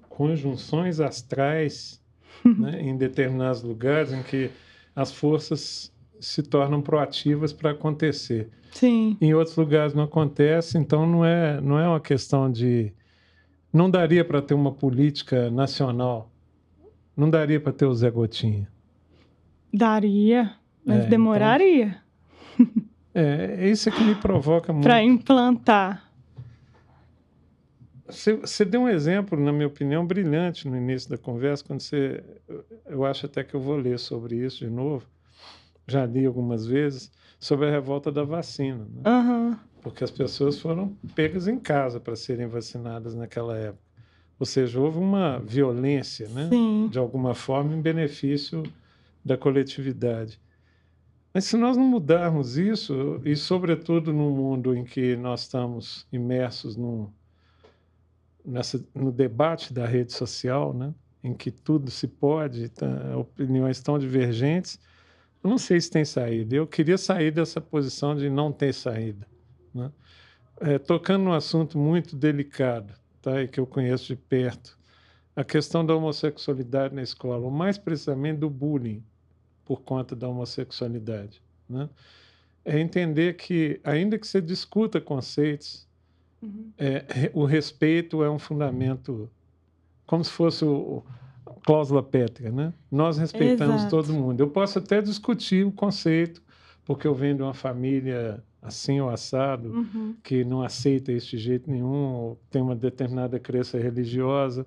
conjunções 0.07 0.99
astrais 0.99 1.99
né, 2.45 2.82
em 2.82 2.95
determinados 2.95 3.64
lugares 3.64 4.12
em 4.14 4.22
que 4.22 4.51
as 4.95 5.12
forças 5.12 5.91
se 6.20 6.43
tornam 6.43 6.82
proativas 6.82 7.51
para 7.53 7.72
acontecer. 7.72 8.49
Sim. 8.72 9.17
Em 9.20 9.34
outros 9.34 9.55
lugares 9.55 9.93
não 9.93 10.03
acontece, 10.03 10.78
então 10.78 11.05
não 11.07 11.26
é, 11.26 11.59
não 11.61 11.80
é 11.80 11.88
uma 11.88 11.99
questão 11.99 12.51
de. 12.51 12.93
Não 13.72 13.89
daria 13.89 14.24
para 14.26 14.41
ter 14.41 14.53
uma 14.53 14.72
política 14.72 15.49
nacional. 15.49 16.32
Não 17.15 17.30
daria 17.30 17.59
para 17.59 17.72
ter 17.74 17.86
o 17.86 17.93
Zé 17.93 18.09
Gotinha. 18.09 18.67
Daria, 19.74 20.55
mas 20.86 20.95
É, 20.95 20.99
então- 20.99 21.09
demoraria 21.09 21.97
É, 23.13 23.55
é 23.65 23.70
isso 23.70 23.91
que 23.91 24.03
me 24.03 24.15
provoca 24.15 24.72
muito. 24.74 24.84
para 24.84 25.03
implantar. 25.03 26.09
Você, 28.07 28.34
você 28.38 28.65
deu 28.65 28.82
um 28.82 28.89
exemplo, 28.89 29.39
na 29.39 29.51
minha 29.51 29.67
opinião, 29.67 30.05
brilhante 30.05 30.67
no 30.67 30.76
início 30.76 31.09
da 31.09 31.17
conversa, 31.17 31.63
quando 31.63 31.82
você. 31.82 32.24
Eu 32.88 33.05
acho 33.05 33.28
até 33.28 33.43
que 33.43 33.53
eu 33.53 33.59
vou 33.59 33.76
ler 33.76 33.99
sobre 33.99 34.36
isso 34.38 34.59
de 34.65 34.70
novo. 34.70 35.05
Já 35.89 36.05
li 36.05 36.25
algumas 36.25 36.65
vezes 36.65 37.11
sobre 37.39 37.67
a 37.67 37.71
revolta 37.71 38.11
da 38.11 38.23
vacina, 38.23 38.85
né? 38.85 39.01
Aham. 39.05 39.59
porque 39.81 40.03
as 40.03 40.11
pessoas 40.11 40.59
foram 40.59 40.95
pegas 41.15 41.47
em 41.47 41.57
casa 41.57 41.99
para 41.99 42.15
serem 42.15 42.47
vacinadas 42.47 43.15
naquela 43.15 43.57
época. 43.57 43.83
Ou 44.39 44.45
seja, 44.45 44.79
houve 44.79 44.99
uma 44.99 45.39
violência, 45.39 46.29
né? 46.29 46.47
Sim. 46.49 46.87
de 46.91 46.99
alguma 46.99 47.33
forma, 47.33 47.73
em 47.73 47.81
benefício 47.81 48.63
da 49.23 49.37
coletividade. 49.37 50.39
Mas 51.33 51.45
se 51.45 51.57
nós 51.57 51.77
não 51.77 51.83
mudarmos 51.83 52.57
isso, 52.57 53.21
e 53.23 53.35
sobretudo 53.35 54.11
num 54.13 54.31
mundo 54.31 54.75
em 54.75 54.83
que 54.83 55.15
nós 55.15 55.41
estamos 55.41 56.07
imersos 56.11 56.75
num, 56.75 57.09
nessa, 58.45 58.83
no 58.93 59.11
debate 59.11 59.73
da 59.73 59.85
rede 59.85 60.13
social, 60.13 60.73
né? 60.73 60.93
em 61.23 61.33
que 61.33 61.51
tudo 61.51 61.91
se 61.91 62.07
pode, 62.07 62.69
tá, 62.69 62.87
opiniões 63.17 63.81
tão 63.81 63.99
divergentes, 63.99 64.79
não 65.43 65.57
sei 65.57 65.79
se 65.79 65.89
tem 65.89 66.03
saída. 66.03 66.55
Eu 66.55 66.67
queria 66.67 66.97
sair 66.97 67.31
dessa 67.31 67.61
posição 67.61 68.15
de 68.15 68.29
não 68.29 68.51
ter 68.51 68.73
saída. 68.73 69.27
Né? 69.73 69.91
É, 70.59 70.77
tocando 70.77 71.23
num 71.23 71.33
assunto 71.33 71.77
muito 71.77 72.15
delicado, 72.15 72.93
tá? 73.21 73.41
e 73.41 73.47
que 73.47 73.59
eu 73.59 73.65
conheço 73.65 74.07
de 74.07 74.15
perto, 74.15 74.77
a 75.35 75.43
questão 75.43 75.85
da 75.85 75.95
homossexualidade 75.95 76.93
na 76.93 77.01
escola, 77.01 77.45
ou 77.45 77.51
mais 77.51 77.77
precisamente 77.77 78.39
do 78.39 78.49
bullying 78.49 79.03
por 79.63 79.81
conta 79.81 80.15
da 80.15 80.27
homossexualidade. 80.27 81.41
Né? 81.69 81.89
É 82.65 82.77
entender 82.77 83.35
que, 83.37 83.79
ainda 83.83 84.17
que 84.17 84.27
você 84.27 84.41
discuta 84.41 84.99
conceitos, 84.99 85.87
Uhum. 86.41 86.71
é, 86.77 87.29
o 87.33 87.43
respeito 87.43 88.23
é 88.23 88.29
um 88.29 88.39
fundamento, 88.39 89.29
como 90.05 90.23
se 90.23 90.31
fosse 90.31 90.63
o, 90.63 91.03
cláusula 91.66 92.01
pétrea, 92.03 92.51
né? 92.51 92.74
Nós 92.91 93.18
respeitamos 93.18 93.76
Exato. 93.82 93.89
todo 93.89 94.14
mundo. 94.14 94.39
Eu 94.39 94.47
posso 94.49 94.80
até 94.80 95.01
discutir 95.01 95.66
o 95.66 95.72
conceito, 95.72 96.41
porque 96.86 97.07
eu 97.07 97.14
venho 97.16 97.36
de 97.36 97.41
uma 97.43 97.53
família 97.53 98.43
assim 98.62 98.99
ou 98.99 99.10
assado, 99.10 99.70
Uhum. 99.70 100.16
que 100.24 100.43
não 100.43 100.62
aceita 100.62 101.14
de 101.14 101.38
jeito 101.38 101.70
nenhum, 101.72 102.14
ou 102.14 102.39
tem 102.51 102.62
uma 102.62 102.76
determinada 102.76 103.39
crença 103.39 103.78
religiosa, 103.80 104.66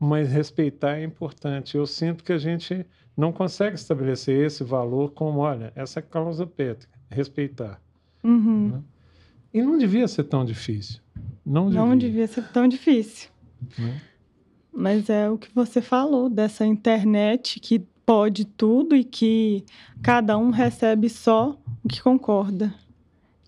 mas 0.00 0.30
respeitar 0.30 0.96
é 0.98 1.04
importante. 1.04 1.76
Eu 1.76 1.86
sinto 1.86 2.24
que 2.24 2.32
a 2.32 2.38
gente 2.38 2.86
não 3.16 3.32
consegue 3.32 3.76
estabelecer 3.76 4.46
esse 4.46 4.62
valor 4.64 5.10
como, 5.12 5.40
olha, 5.40 5.72
essa 5.74 5.98
é 5.98 6.02
a 6.02 6.02
cláusula 6.02 6.46
pétrea, 6.46 6.88
respeitar. 7.10 7.80
Uhum. 8.24 8.82
E 9.52 9.62
não 9.62 9.76
devia 9.78 10.06
ser 10.08 10.24
tão 10.24 10.44
difícil. 10.44 11.00
Não 11.44 11.66
devia. 11.66 11.80
Não 11.84 11.96
devia 11.96 12.26
ser 12.26 12.44
tão 12.48 12.66
difícil. 12.68 13.28
né? 13.78 14.00
Mas 14.76 15.08
é 15.08 15.30
o 15.30 15.38
que 15.38 15.48
você 15.54 15.80
falou 15.80 16.28
dessa 16.28 16.66
internet 16.66 17.58
que 17.58 17.78
pode 18.04 18.44
tudo 18.44 18.94
e 18.94 19.02
que 19.02 19.64
cada 20.02 20.36
um 20.36 20.50
recebe 20.50 21.08
só 21.08 21.56
o 21.82 21.88
que 21.88 22.02
concorda. 22.02 22.74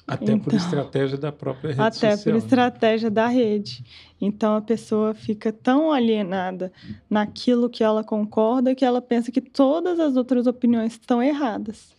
Até 0.06 0.34
por 0.38 0.54
Então, 0.54 0.56
estratégia 0.56 1.18
da 1.18 1.30
própria 1.30 1.68
rede 1.68 1.80
Até 1.82 2.16
social. 2.16 2.18
por 2.24 2.32
né? 2.32 2.38
estratégia 2.38 3.10
da 3.10 3.26
rede. 3.28 3.84
Então 4.18 4.56
a 4.56 4.62
pessoa 4.62 5.12
fica 5.12 5.52
tão 5.52 5.92
alienada 5.92 6.72
naquilo 7.10 7.68
que 7.68 7.84
ela 7.84 8.02
concorda 8.02 8.74
que 8.74 8.86
ela 8.86 9.02
pensa 9.02 9.30
que 9.30 9.42
todas 9.42 10.00
as 10.00 10.16
outras 10.16 10.46
opiniões 10.46 10.92
estão 10.94 11.22
erradas. 11.22 11.94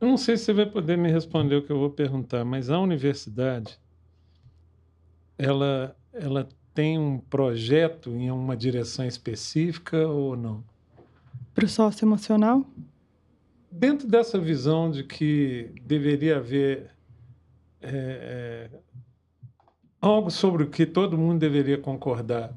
Eu 0.00 0.08
não 0.08 0.16
sei 0.16 0.36
se 0.36 0.46
você 0.46 0.52
vai 0.52 0.66
poder 0.66 0.98
me 0.98 1.08
responder 1.08 1.54
o 1.54 1.62
que 1.62 1.70
eu 1.70 1.78
vou 1.78 1.90
perguntar, 1.90 2.44
mas 2.44 2.68
a 2.68 2.80
universidade, 2.80 3.78
ela, 5.38 5.96
ela 6.12 6.48
tem 6.74 6.98
um 6.98 7.18
projeto 7.18 8.10
em 8.10 8.30
uma 8.30 8.56
direção 8.56 9.04
específica 9.04 10.06
ou 10.06 10.36
não? 10.36 10.64
Para 11.54 11.64
o 11.64 11.68
sócio 11.68 12.04
emocional? 12.04 12.64
Dentro 13.70 14.08
dessa 14.08 14.38
visão 14.38 14.90
de 14.90 15.04
que 15.04 15.70
deveria 15.84 16.38
haver 16.38 16.90
é, 17.80 17.90
é, 17.92 18.70
algo 20.00 20.30
sobre 20.30 20.64
o 20.64 20.70
que 20.70 20.84
todo 20.86 21.18
mundo 21.18 21.38
deveria 21.38 21.78
concordar, 21.78 22.52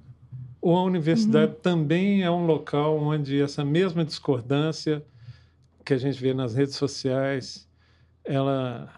ou 0.61 0.77
a 0.77 0.83
universidade 0.83 1.55
também 1.61 2.23
é 2.23 2.31
um 2.31 2.45
local 2.45 2.97
onde 2.97 3.41
essa 3.41 3.65
mesma 3.65 4.05
discordância 4.05 5.03
que 5.83 5.93
a 5.93 5.97
gente 5.97 6.19
vê 6.19 6.33
nas 6.33 6.55
redes 6.55 6.75
sociais, 6.75 7.67
ela 8.23 8.89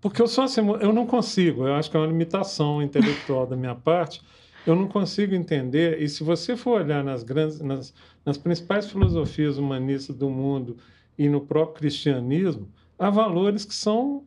porque 0.00 0.22
eu 0.22 0.28
sou 0.28 0.44
assim, 0.44 0.60
eu 0.80 0.92
não 0.92 1.06
consigo, 1.06 1.66
eu 1.66 1.74
acho 1.74 1.90
que 1.90 1.96
é 1.96 2.00
uma 2.00 2.06
limitação 2.06 2.82
intelectual 2.82 3.46
da 3.46 3.56
minha 3.56 3.74
parte, 3.74 4.20
eu 4.66 4.76
não 4.76 4.86
consigo 4.86 5.34
entender, 5.34 6.00
e 6.02 6.08
se 6.08 6.22
você 6.22 6.56
for 6.56 6.80
olhar 6.82 7.02
nas 7.02 7.22
grandes 7.22 7.60
nas, 7.60 7.94
nas 8.24 8.36
principais 8.38 8.90
filosofias 8.90 9.56
humanistas 9.58 10.14
do 10.14 10.28
mundo 10.28 10.76
e 11.16 11.28
no 11.28 11.40
próprio 11.40 11.76
cristianismo, 11.78 12.68
há 12.98 13.10
valores 13.10 13.64
que 13.64 13.74
são 13.74 14.26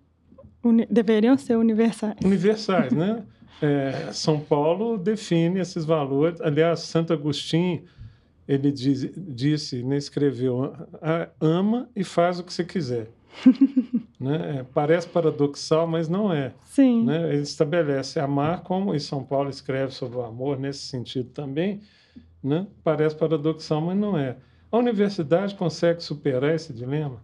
Uni- 0.64 0.88
deveriam 0.90 1.38
ser 1.38 1.56
universais. 1.58 2.18
universais, 2.24 2.94
né? 2.94 3.24
É, 3.64 4.12
São 4.12 4.40
Paulo 4.40 4.98
define 4.98 5.60
esses 5.60 5.86
valores. 5.86 6.42
Aliás, 6.42 6.80
Santo 6.80 7.14
Agostinho 7.14 7.84
ele 8.48 8.72
diz, 8.72 9.08
disse, 9.16 9.84
né, 9.84 9.98
escreveu, 9.98 10.74
"A- 11.00 11.30
ama 11.40 11.88
e 11.96 12.04
faz 12.04 12.40
o 12.40 12.44
que 12.44 12.52
você 12.52 12.64
quiser. 12.64 13.12
né? 14.20 14.60
É, 14.60 14.64
Parece 14.64 15.08
paradoxal, 15.08 15.88
mas 15.88 16.08
não 16.08 16.32
é. 16.32 16.54
Sim. 16.66 17.06
Né? 17.06 17.34
Ele 17.34 17.42
estabelece 17.42 18.20
amar 18.20 18.62
como, 18.64 18.94
e 18.94 19.00
São 19.00 19.24
Paulo 19.24 19.50
escreve 19.50 19.92
sobre 19.92 20.18
o 20.18 20.24
amor 20.24 20.60
nesse 20.60 20.80
sentido 20.80 21.30
também. 21.30 21.82
Né? 22.44 22.68
Parece 22.84 23.16
paradoxal, 23.16 23.82
mas 23.82 23.98
não 23.98 24.18
é. 24.18 24.38
A 24.72 24.78
universidade 24.78 25.56
consegue 25.56 26.02
superar 26.02 26.56
esse 26.56 26.74
dilema? 26.74 27.22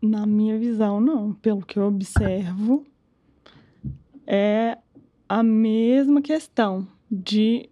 Na 0.00 0.26
minha 0.26 0.58
visão, 0.58 1.00
não. 1.00 1.32
Pelo 1.32 1.64
que 1.64 1.78
eu 1.78 1.86
observo, 1.86 2.86
é 4.26 4.78
a 5.28 5.42
mesma 5.42 6.22
questão 6.22 6.86
de 7.10 7.68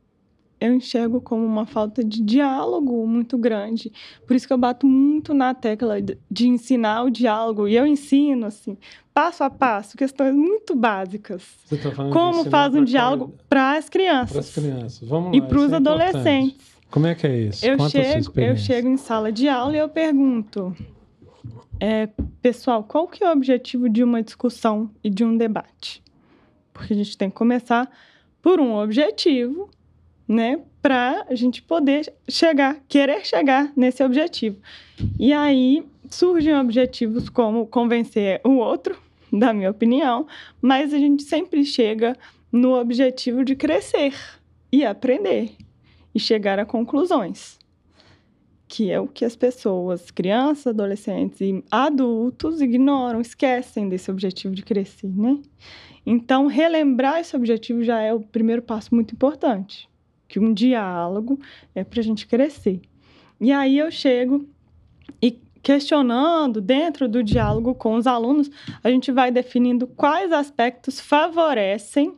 eu 0.60 0.72
enxergo 0.74 1.20
como 1.20 1.44
uma 1.44 1.66
falta 1.66 2.02
de 2.02 2.22
diálogo 2.22 3.06
muito 3.06 3.36
grande. 3.36 3.92
Por 4.26 4.34
isso 4.34 4.46
que 4.46 4.52
eu 4.52 4.58
bato 4.58 4.86
muito 4.86 5.34
na 5.34 5.52
tecla 5.54 6.00
de- 6.00 6.18
ensinar 6.48 7.02
o 7.04 7.10
diálogo. 7.10 7.68
E 7.68 7.76
eu 7.76 7.86
ensino, 7.86 8.46
assim, 8.46 8.76
passo 9.12 9.44
a 9.44 9.50
passo, 9.50 9.96
questões 9.96 10.34
muito 10.34 10.74
básicas. 10.74 11.42
Você 11.66 11.74
está 11.74 11.90
falando 11.90 12.12
de 12.12 12.18
Como 12.18 12.44
faz 12.50 12.74
um 12.74 12.84
diálogo 12.84 13.34
para 13.48 13.72
as 13.76 13.84
Para 13.84 13.92
crianças 13.92 14.36
as 14.36 14.54
crianças. 14.54 15.08
Vamos 15.08 15.30
lá. 15.32 15.36
e 15.36 15.40
para 15.42 15.58
os 15.58 15.72
é 15.72 15.76
importante. 15.76 15.88
adolescentes. 16.12 16.76
Como 16.90 17.06
é 17.06 17.14
que 17.14 17.26
é 17.26 17.38
isso? 17.38 17.66
Eu 17.66 17.78
chego, 17.90 18.32
eu 18.40 18.56
chego 18.56 18.88
em 18.88 18.96
sala 18.96 19.30
de 19.32 19.48
aula 19.48 19.74
e 19.74 19.78
eu 19.78 19.88
pergunto, 19.88 20.74
é, 21.80 22.08
pessoal, 22.40 22.82
qual 22.84 23.06
que 23.08 23.22
é 23.22 23.28
o 23.28 23.32
objetivo 23.32 23.88
de 23.88 24.02
uma 24.02 24.22
discussão 24.22 24.90
e 25.04 25.10
de 25.10 25.24
um 25.24 25.36
debate? 25.36 26.02
Porque 26.72 26.92
a 26.94 26.96
gente 26.96 27.18
tem 27.18 27.28
que 27.28 27.36
começar 27.36 27.90
por 28.40 28.60
um 28.60 28.76
objetivo, 28.76 29.68
né, 30.28 30.60
para 30.82 31.24
a 31.28 31.34
gente 31.34 31.62
poder 31.62 32.12
chegar, 32.28 32.80
querer 32.88 33.24
chegar 33.24 33.72
nesse 33.76 34.02
objetivo. 34.02 34.56
E 35.18 35.32
aí 35.32 35.84
surgem 36.10 36.54
objetivos 36.56 37.28
como 37.28 37.66
convencer 37.66 38.40
o 38.44 38.56
outro, 38.56 38.96
da 39.32 39.52
minha 39.52 39.70
opinião, 39.70 40.26
mas 40.60 40.94
a 40.94 40.98
gente 40.98 41.22
sempre 41.22 41.64
chega 41.64 42.16
no 42.50 42.78
objetivo 42.78 43.44
de 43.44 43.54
crescer 43.54 44.14
e 44.72 44.84
aprender 44.84 45.52
e 46.14 46.18
chegar 46.18 46.58
a 46.58 46.64
conclusões, 46.64 47.58
que 48.66 48.90
é 48.90 48.98
o 48.98 49.06
que 49.06 49.24
as 49.24 49.36
pessoas, 49.36 50.10
crianças, 50.10 50.68
adolescentes 50.68 51.40
e 51.40 51.62
adultos 51.70 52.60
ignoram, 52.60 53.20
esquecem 53.20 53.88
desse 53.88 54.10
objetivo 54.10 54.54
de 54.54 54.62
crescer, 54.62 55.08
né? 55.08 55.38
Então, 56.06 56.46
relembrar 56.46 57.18
esse 57.18 57.34
objetivo 57.34 57.82
já 57.82 58.00
é 58.00 58.14
o 58.14 58.20
primeiro 58.20 58.62
passo 58.62 58.94
muito 58.94 59.12
importante, 59.12 59.88
que 60.28 60.38
um 60.38 60.52
diálogo 60.52 61.38
é 61.74 61.84
para 61.84 62.00
a 62.00 62.02
gente 62.02 62.26
crescer. 62.26 62.80
E 63.40 63.52
aí 63.52 63.78
eu 63.78 63.90
chego 63.90 64.46
e 65.20 65.38
questionando 65.62 66.60
dentro 66.60 67.08
do 67.08 67.22
diálogo 67.22 67.74
com 67.74 67.96
os 67.96 68.06
alunos, 68.06 68.50
a 68.82 68.90
gente 68.90 69.10
vai 69.10 69.30
definindo 69.30 69.86
quais 69.86 70.32
aspectos 70.32 71.00
favorecem 71.00 72.14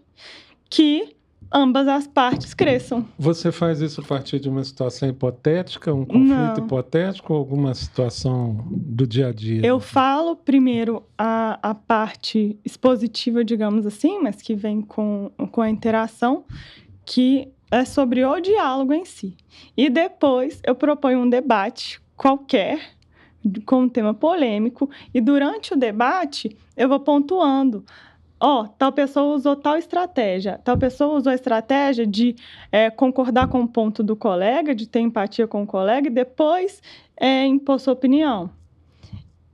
que 0.68 1.16
ambas 1.52 1.88
as 1.88 2.06
partes 2.06 2.52
cresçam. 2.52 3.06
Você 3.18 3.50
faz 3.50 3.80
isso 3.80 4.00
a 4.00 4.04
partir 4.04 4.38
de 4.38 4.48
uma 4.48 4.62
situação 4.62 5.08
hipotética, 5.08 5.94
um 5.94 6.04
conflito 6.04 6.28
Não. 6.28 6.58
hipotético 6.58 7.32
ou 7.32 7.38
alguma 7.38 7.74
situação 7.74 8.66
do 8.70 9.06
dia 9.06 9.28
a 9.28 9.32
dia? 9.32 9.64
Eu 9.64 9.80
falo 9.80 10.36
primeiro 10.36 11.02
a, 11.16 11.58
a 11.70 11.74
parte 11.74 12.58
expositiva, 12.64 13.44
digamos 13.44 13.86
assim, 13.86 14.20
mas 14.22 14.42
que 14.42 14.54
vem 14.54 14.82
com, 14.82 15.30
com 15.50 15.62
a 15.62 15.70
interação, 15.70 16.44
que 17.04 17.48
é 17.70 17.84
sobre 17.84 18.24
o 18.24 18.40
diálogo 18.40 18.92
em 18.92 19.04
si. 19.04 19.36
E 19.76 19.88
depois 19.90 20.60
eu 20.64 20.74
proponho 20.74 21.20
um 21.20 21.28
debate 21.28 22.00
qualquer, 22.16 22.80
com 23.64 23.82
um 23.82 23.88
tema 23.88 24.12
polêmico, 24.14 24.90
e 25.12 25.20
durante 25.20 25.72
o 25.72 25.76
debate 25.76 26.56
eu 26.76 26.88
vou 26.88 27.00
pontuando. 27.00 27.84
Ó, 28.40 28.66
tal 28.66 28.92
pessoa 28.92 29.34
usou 29.34 29.56
tal 29.56 29.76
estratégia, 29.76 30.60
tal 30.62 30.78
pessoa 30.78 31.16
usou 31.16 31.32
a 31.32 31.34
estratégia 31.34 32.06
de 32.06 32.36
é, 32.70 32.88
concordar 32.88 33.48
com 33.48 33.60
o 33.62 33.68
ponto 33.68 34.02
do 34.02 34.14
colega, 34.14 34.74
de 34.74 34.86
ter 34.88 35.00
empatia 35.00 35.46
com 35.48 35.62
o 35.62 35.66
colega 35.66 36.06
e 36.06 36.10
depois 36.10 36.80
é, 37.16 37.44
impor 37.44 37.80
sua 37.80 37.94
opinião. 37.94 38.50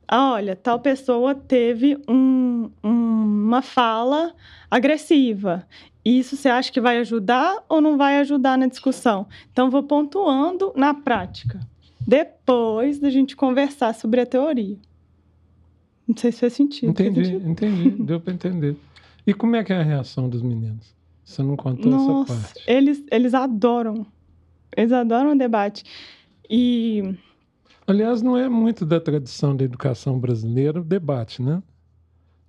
Ah, 0.07 0.33
olha, 0.33 0.55
tal 0.55 0.79
pessoa 0.81 1.35
teve 1.35 1.97
um- 2.07 2.71
um- 2.85 3.45
uma 3.47 3.63
fala 3.63 4.35
agressiva. 4.71 5.67
Isso 6.05 6.37
você 6.37 6.49
acha 6.49 6.71
que 6.71 6.81
vai 6.81 6.99
ajudar 6.99 7.65
ou 7.69 7.81
não 7.81 7.97
vai 7.97 8.19
ajudar 8.19 8.59
na 8.59 8.67
discussão? 8.67 9.27
Então, 9.53 9.71
vou 9.71 9.83
pontuando 9.83 10.73
na 10.77 10.93
prática. 10.93 11.61
Depois 12.07 12.99
da 12.99 13.09
gente 13.09 13.35
conversar 13.35 13.95
sobre 13.95 14.21
a 14.21 14.27
teoria. 14.27 14.77
Não 16.07 16.15
sei 16.17 16.31
se 16.31 16.41
faz 16.41 16.53
sentido. 16.53 16.91
Entendi, 16.91 17.25
sentido? 17.25 17.49
entendi, 17.49 17.91
deu 18.05 18.21
para 18.21 18.35
entender. 18.35 18.77
E 19.27 19.33
como 19.33 19.57
é 19.57 19.65
que 19.65 19.73
é 19.73 19.77
a 19.79 19.83
reação 19.83 20.29
dos 20.29 20.43
meninos? 20.43 20.95
Você 21.25 21.43
não 21.43 21.57
contou 21.57 21.95
essa 21.95 22.05
Nossa, 22.07 22.35
parte. 22.35 22.63
eles, 22.67 23.03
eles 23.11 23.33
adoram. 23.33 24.07
Eles 24.77 24.93
adoram 24.93 25.33
o 25.33 25.39
debate. 25.39 25.85
E 26.51 27.17
Aliás, 27.87 28.23
não 28.23 28.37
é 28.37 28.49
muito 28.49 28.85
da 28.87 29.01
tradição 29.01 29.57
da 29.57 29.65
educação 29.65 30.19
brasileira 30.19 30.81
o 30.81 30.85
debate, 30.85 31.43
né? 31.43 31.63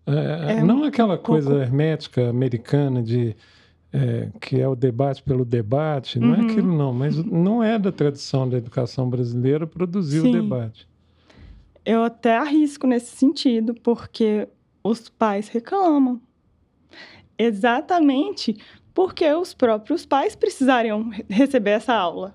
É, 0.07 0.53
É 0.59 0.63
não 0.63 0.83
aquela 0.83 1.15
pouco. 1.17 1.31
coisa 1.31 1.55
hermética 1.61 2.29
americana 2.29 3.01
de 3.01 3.35
é, 3.93 4.27
que 4.41 4.59
é 4.59 4.67
o 4.67 4.75
debate 4.75 5.23
pelo 5.23 5.45
debate, 5.45 6.19
não 6.19 6.35
é 6.35 6.39
Uhum. 6.39 6.45
aquilo 6.49 6.77
não, 6.77 6.91
mas 6.93 7.15
não 7.23 7.63
é 7.63 7.79
da 7.79 7.91
tradição 7.93 8.47
da 8.49 8.57
educação 8.57 9.09
brasileira 9.09 9.65
produzir 9.65 10.19
Sim. 10.21 10.29
o 10.29 10.41
debate. 10.41 10.87
eu 11.85 12.03
até 12.03 12.35
arrisco 12.37 12.85
nesse 12.87 13.15
sentido, 13.15 13.73
porque 13.75 14.47
os 14.83 15.07
pais 15.07 15.47
reclamam. 15.47 16.19
Exatamente 17.37 18.55
porque 18.93 19.29
os 19.33 19.53
próprios 19.53 20.05
pais 20.05 20.35
precisariam 20.35 21.09
re- 21.09 21.25
receber 21.29 21.71
essa 21.71 21.93
aula 21.93 22.33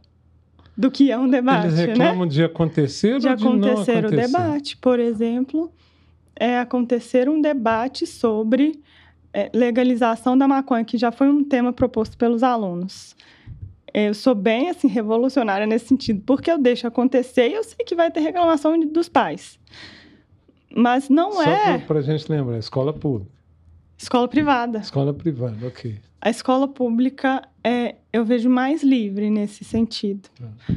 do 0.76 0.90
que 0.90 1.10
é 1.10 1.18
um 1.18 1.28
debate, 1.28 1.66
Eles 1.68 1.78
né? 1.78 1.86
reclamam 1.86 2.26
de 2.26 2.42
acontecer 2.44 3.18
De 3.18 3.28
ou 3.28 3.36
de 3.36 3.44
não 3.44 3.52
acontecer? 3.52 4.04
o 4.06 4.10
debate. 4.10 4.76
Por 4.76 4.98
exemplo, 4.98 5.70
é 6.40 6.58
acontecer 6.58 7.28
um 7.28 7.38
debate 7.38 8.06
sobre 8.06 8.80
é, 9.32 9.50
legalização 9.54 10.36
da 10.36 10.48
maconha, 10.48 10.84
que 10.84 10.96
já 10.96 11.12
foi 11.12 11.28
um 11.28 11.44
tema 11.44 11.70
proposto 11.70 12.16
pelos 12.16 12.42
alunos. 12.42 13.14
Eu 13.92 14.14
sou 14.14 14.34
bem 14.34 14.70
assim 14.70 14.88
revolucionária 14.88 15.66
nesse 15.66 15.88
sentido, 15.88 16.22
porque 16.24 16.50
eu 16.50 16.56
deixo 16.56 16.86
acontecer 16.86 17.50
e 17.50 17.54
eu 17.54 17.62
sei 17.62 17.84
que 17.84 17.94
vai 17.94 18.10
ter 18.10 18.20
reclamação 18.20 18.78
dos 18.80 19.08
pais. 19.08 19.58
Mas 20.74 21.08
não 21.08 21.32
Só 21.32 21.42
é 21.42 21.78
para 21.78 21.98
a 21.98 22.02
gente 22.02 22.30
lembrar, 22.30 22.56
escola 22.58 22.92
pública, 22.92 23.30
escola 23.98 24.26
privada. 24.26 24.78
escola 24.78 25.12
privada, 25.12 25.66
ok. 25.66 25.96
A 26.20 26.30
escola 26.30 26.68
pública 26.68 27.42
é, 27.62 27.96
eu 28.12 28.24
vejo 28.24 28.48
mais 28.48 28.82
livre 28.82 29.28
nesse 29.28 29.64
sentido. 29.64 30.28
Tá. 30.38 30.74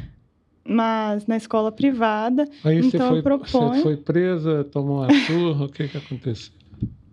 Mas 0.66 1.26
na 1.26 1.36
escola 1.36 1.70
privada, 1.70 2.48
Aí 2.64 2.80
você, 2.82 2.96
Então, 2.96 3.08
foi, 3.10 3.18
eu 3.18 3.22
proponho- 3.22 3.74
você 3.74 3.82
foi 3.82 3.96
presa, 3.96 4.64
tomou 4.64 4.98
uma 5.02 5.12
surra, 5.26 5.64
o 5.66 5.68
que 5.68 5.88
que 5.88 5.96
aconteceu? 5.98 6.52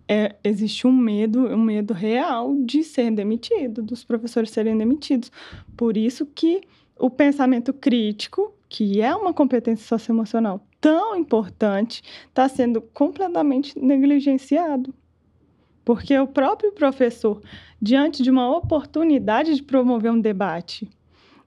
é, 0.08 0.36
existe 0.44 0.86
um 0.86 0.92
medo, 0.92 1.46
um 1.48 1.62
medo 1.62 1.94
real 1.94 2.54
de 2.64 2.82
ser 2.84 3.10
demitido, 3.10 3.82
dos 3.82 4.04
professores 4.04 4.50
serem 4.50 4.76
demitidos. 4.76 5.30
Por 5.76 5.96
isso 5.96 6.26
que 6.26 6.60
o 6.98 7.08
pensamento 7.08 7.72
crítico, 7.72 8.52
que 8.68 9.00
é 9.00 9.14
uma 9.14 9.32
competência 9.32 9.86
socioemocional 9.86 10.60
tão 10.80 11.16
importante, 11.16 12.02
está 12.28 12.46
sendo 12.48 12.80
completamente 12.82 13.78
negligenciado. 13.78 14.92
Porque 15.84 16.16
o 16.18 16.26
próprio 16.26 16.72
professor, 16.72 17.40
diante 17.80 18.22
de 18.22 18.30
uma 18.30 18.54
oportunidade 18.54 19.54
de 19.54 19.62
promover 19.62 20.12
um 20.12 20.20
debate, 20.20 20.88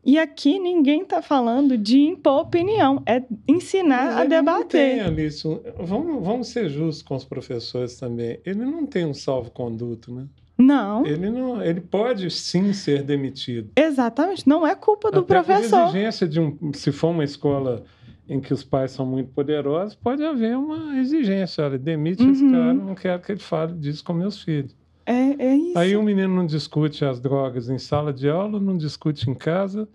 e 0.05 0.19
aqui 0.19 0.59
ninguém 0.59 1.01
está 1.01 1.21
falando 1.21 1.77
de 1.77 1.99
impor 1.99 2.41
opinião, 2.43 3.01
é 3.05 3.23
ensinar 3.47 4.05
Mas 4.05 4.15
a 4.17 4.25
ele 4.25 4.41
Não 4.41 4.63
tem, 4.67 4.97
debater. 4.97 5.05
Alice, 5.05 5.61
vamos, 5.79 6.23
vamos 6.25 6.47
ser 6.47 6.69
justos 6.69 7.01
com 7.01 7.15
os 7.15 7.25
professores 7.25 7.97
também. 7.97 8.39
Ele 8.45 8.63
não 8.63 8.85
tem 8.85 9.05
um 9.05 9.13
salvo-conduto, 9.13 10.13
né? 10.13 10.25
Não, 10.57 11.05
Ele, 11.05 11.29
não, 11.29 11.61
ele 11.61 11.81
pode 11.81 12.29
sim 12.31 12.71
ser 12.71 13.03
demitido. 13.03 13.71
exatamente, 13.75 14.47
não 14.47 14.65
é 14.65 14.73
culpa 14.73 15.11
do 15.11 15.19
Até 15.19 15.27
professor. 15.27 15.83
exigência 15.89 16.25
de 16.27 16.39
um. 16.39 16.57
Se 16.73 16.93
for 16.93 17.09
uma 17.09 17.25
escola 17.25 17.83
em 18.29 18.39
que 18.39 18.53
os 18.53 18.63
pais 18.63 18.91
são 18.91 19.05
muito 19.05 19.31
poderosos, 19.31 19.95
pode 19.95 20.23
haver 20.23 20.55
uma 20.57 20.97
exigência. 20.97 21.63
Olha, 21.65 21.77
demite 21.77 22.23
esse 22.23 22.41
Uhum. 22.43 22.51
cara, 22.51 22.73
não 22.73 22.95
quero 22.95 23.21
que 23.21 23.31
ele 23.33 23.39
fale 23.41 23.73
disso 23.73 24.01
com 24.03 24.13
meus 24.13 24.41
filhos. 24.41 24.73
É, 25.05 25.45
é 25.45 25.55
isso. 25.55 25.77
Aí 25.77 25.95
o 25.95 26.01
menino 26.03 26.33
não 26.33 26.45
discute 26.45 27.05
as 27.05 27.19
drogas 27.19 27.69
em 27.69 27.77
sala 27.77 28.11
de 28.11 28.27
aula, 28.27 28.59
não 28.59 28.75
discute 28.75 29.29
em 29.29 29.35
casa 29.35 29.87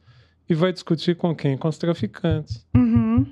e 0.48 0.54
vai 0.54 0.72
discutir 0.72 1.16
com 1.16 1.34
quem? 1.34 1.56
Com 1.56 1.68
os 1.68 1.78
traficantes. 1.78 2.66
Uhum. 2.74 3.26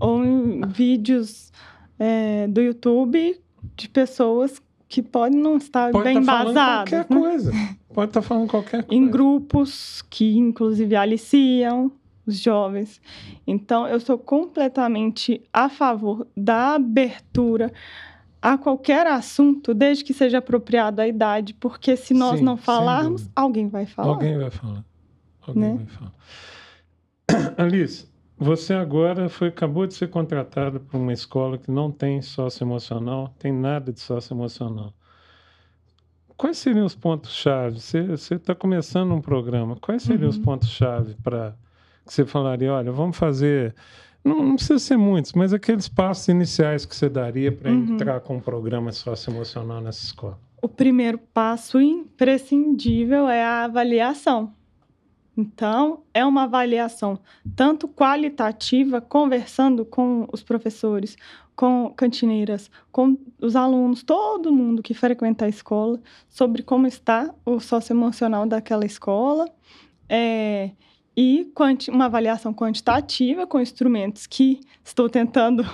Ou 0.00 0.24
em 0.24 0.60
vídeos 0.66 1.52
é, 1.98 2.46
do 2.48 2.60
YouTube 2.60 3.40
de 3.76 3.88
pessoas 3.88 4.60
que 4.88 5.02
podem 5.02 5.40
não 5.40 5.56
estar 5.56 5.90
Pode 5.90 6.04
bem 6.04 6.20
estar 6.20 6.32
falando 6.38 6.50
embasadas. 6.50 6.90
qualquer 6.90 7.14
né? 7.14 7.20
coisa. 7.20 7.52
Pode 7.92 8.10
estar 8.10 8.22
falando 8.22 8.48
qualquer 8.48 8.84
coisa. 8.84 8.94
Em 9.02 9.08
grupos 9.08 10.02
que, 10.10 10.36
inclusive, 10.36 10.94
aliciam 10.94 11.90
os 12.26 12.38
jovens. 12.38 13.00
Então, 13.46 13.86
eu 13.86 14.00
sou 14.00 14.16
completamente 14.18 15.42
a 15.52 15.68
favor 15.68 16.26
da 16.36 16.74
abertura 16.74 17.72
a 18.44 18.58
qualquer 18.58 19.06
assunto, 19.06 19.72
desde 19.72 20.04
que 20.04 20.12
seja 20.12 20.36
apropriado 20.38 21.00
à 21.00 21.08
idade, 21.08 21.54
porque 21.54 21.96
se 21.96 22.12
nós 22.12 22.38
Sim, 22.38 22.44
não 22.44 22.58
falarmos, 22.58 23.26
alguém 23.34 23.68
vai 23.68 23.86
falar. 23.86 24.08
Alguém 24.10 24.36
vai 24.38 24.50
falar. 24.50 24.84
Alguém 25.46 25.62
Né? 25.62 25.76
vai 25.76 25.86
falar. 25.86 26.12
Alice, 27.56 28.06
você 28.36 28.74
agora 28.74 29.30
foi, 29.30 29.48
acabou 29.48 29.86
de 29.86 29.94
ser 29.94 30.08
contratada 30.10 30.78
por 30.78 30.98
uma 30.98 31.12
escola 31.12 31.56
que 31.56 31.70
não 31.70 31.90
tem 31.90 32.20
socioemocional, 32.20 33.34
tem 33.38 33.50
nada 33.50 33.90
de 33.90 34.00
socioemocional. 34.00 34.92
Quais 36.36 36.58
seriam 36.58 36.84
os 36.84 36.94
pontos-chave? 36.94 37.80
Você 37.80 38.34
está 38.34 38.54
começando 38.54 39.12
um 39.14 39.20
programa. 39.20 39.76
Quais 39.76 40.02
seriam 40.02 40.28
os 40.28 40.36
Uhum. 40.36 40.42
pontos-chave 40.42 41.14
para 41.22 41.54
que 42.04 42.12
você 42.12 42.26
falaria, 42.26 42.72
olha, 42.72 42.92
vamos 42.92 43.16
fazer. 43.16 43.74
Não, 44.24 44.42
não 44.42 44.56
precisa 44.56 44.78
ser 44.78 44.96
muitos, 44.96 45.32
mas 45.34 45.52
aqueles 45.52 45.86
passos 45.88 46.28
iniciais 46.28 46.86
que 46.86 46.96
você 46.96 47.08
daria 47.08 47.52
para 47.52 47.70
Uhum. 47.70 47.94
entrar 47.94 48.20
com 48.20 48.36
um 48.36 48.40
programa 48.40 48.90
socioemocional 48.90 49.80
nessa 49.82 50.02
escola. 50.04 50.38
O 50.62 50.68
primeiro 50.68 51.18
passo 51.18 51.78
imprescindível 51.80 53.28
é 53.28 53.44
a 53.44 53.64
avaliação. 53.64 54.52
Então, 55.36 56.02
é 56.14 56.24
uma 56.24 56.44
avaliação 56.44 57.18
tanto 57.56 57.86
qualitativa, 57.88 59.00
conversando 59.00 59.84
com 59.84 60.26
os 60.32 60.42
professores, 60.42 61.16
com 61.56 61.92
cantineiras, 61.96 62.70
com 62.90 63.18
os 63.40 63.54
alunos, 63.56 64.02
todo 64.02 64.52
mundo 64.52 64.82
que 64.82 64.94
frequenta 64.94 65.44
a 65.44 65.48
escola, 65.48 66.00
sobre 66.28 66.62
como 66.62 66.86
está 66.86 67.34
o 67.44 67.58
socioemocional 67.60 68.46
daquela 68.46 68.86
escola. 68.86 69.46
É, 70.08 70.70
e 71.16 71.50
uma 71.88 72.06
avaliação 72.06 72.52
quantitativa 72.52 73.46
com 73.46 73.60
instrumentos 73.60 74.26
que 74.26 74.60
estou 74.84 75.08
tentando 75.08 75.64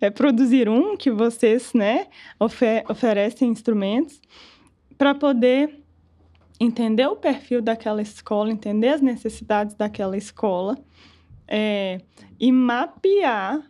é, 0.00 0.08
produzir 0.10 0.68
um, 0.68 0.96
que 0.96 1.10
vocês 1.10 1.72
né, 1.72 2.06
ofe- 2.38 2.84
oferecem 2.88 3.50
instrumentos, 3.50 4.20
para 4.96 5.14
poder 5.14 5.80
entender 6.60 7.06
o 7.06 7.16
perfil 7.16 7.62
daquela 7.62 8.02
escola, 8.02 8.50
entender 8.50 8.88
as 8.88 9.00
necessidades 9.00 9.74
daquela 9.74 10.16
escola 10.16 10.76
é, 11.46 12.00
e 12.38 12.50
mapear 12.50 13.62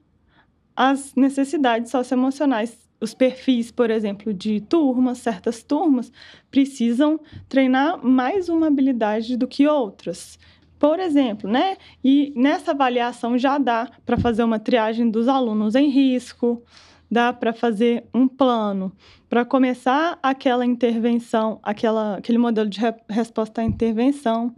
as 0.74 1.14
necessidades 1.14 1.90
socioemocionais. 1.90 2.78
Os 3.00 3.14
perfis, 3.14 3.70
por 3.70 3.90
exemplo, 3.90 4.32
de 4.34 4.60
turmas, 4.60 5.18
certas 5.18 5.62
turmas 5.62 6.10
precisam 6.50 7.20
treinar 7.48 8.04
mais 8.04 8.48
uma 8.48 8.66
habilidade 8.66 9.36
do 9.36 9.46
que 9.46 9.68
outras. 9.68 10.38
Por 10.78 11.00
exemplo, 11.00 11.50
né? 11.50 11.76
E 12.04 12.32
nessa 12.36 12.70
avaliação 12.70 13.36
já 13.36 13.58
dá 13.58 13.90
para 14.06 14.16
fazer 14.16 14.44
uma 14.44 14.58
triagem 14.58 15.10
dos 15.10 15.26
alunos 15.26 15.74
em 15.74 15.88
risco, 15.88 16.62
dá 17.10 17.32
para 17.32 17.52
fazer 17.52 18.04
um 18.14 18.28
plano 18.28 18.92
para 19.28 19.44
começar 19.44 20.18
aquela 20.22 20.64
intervenção, 20.64 21.58
aquela, 21.62 22.16
aquele 22.16 22.38
modelo 22.38 22.68
de 22.68 22.80
re 22.80 22.94
resposta 23.08 23.60
à 23.60 23.64
intervenção. 23.64 24.54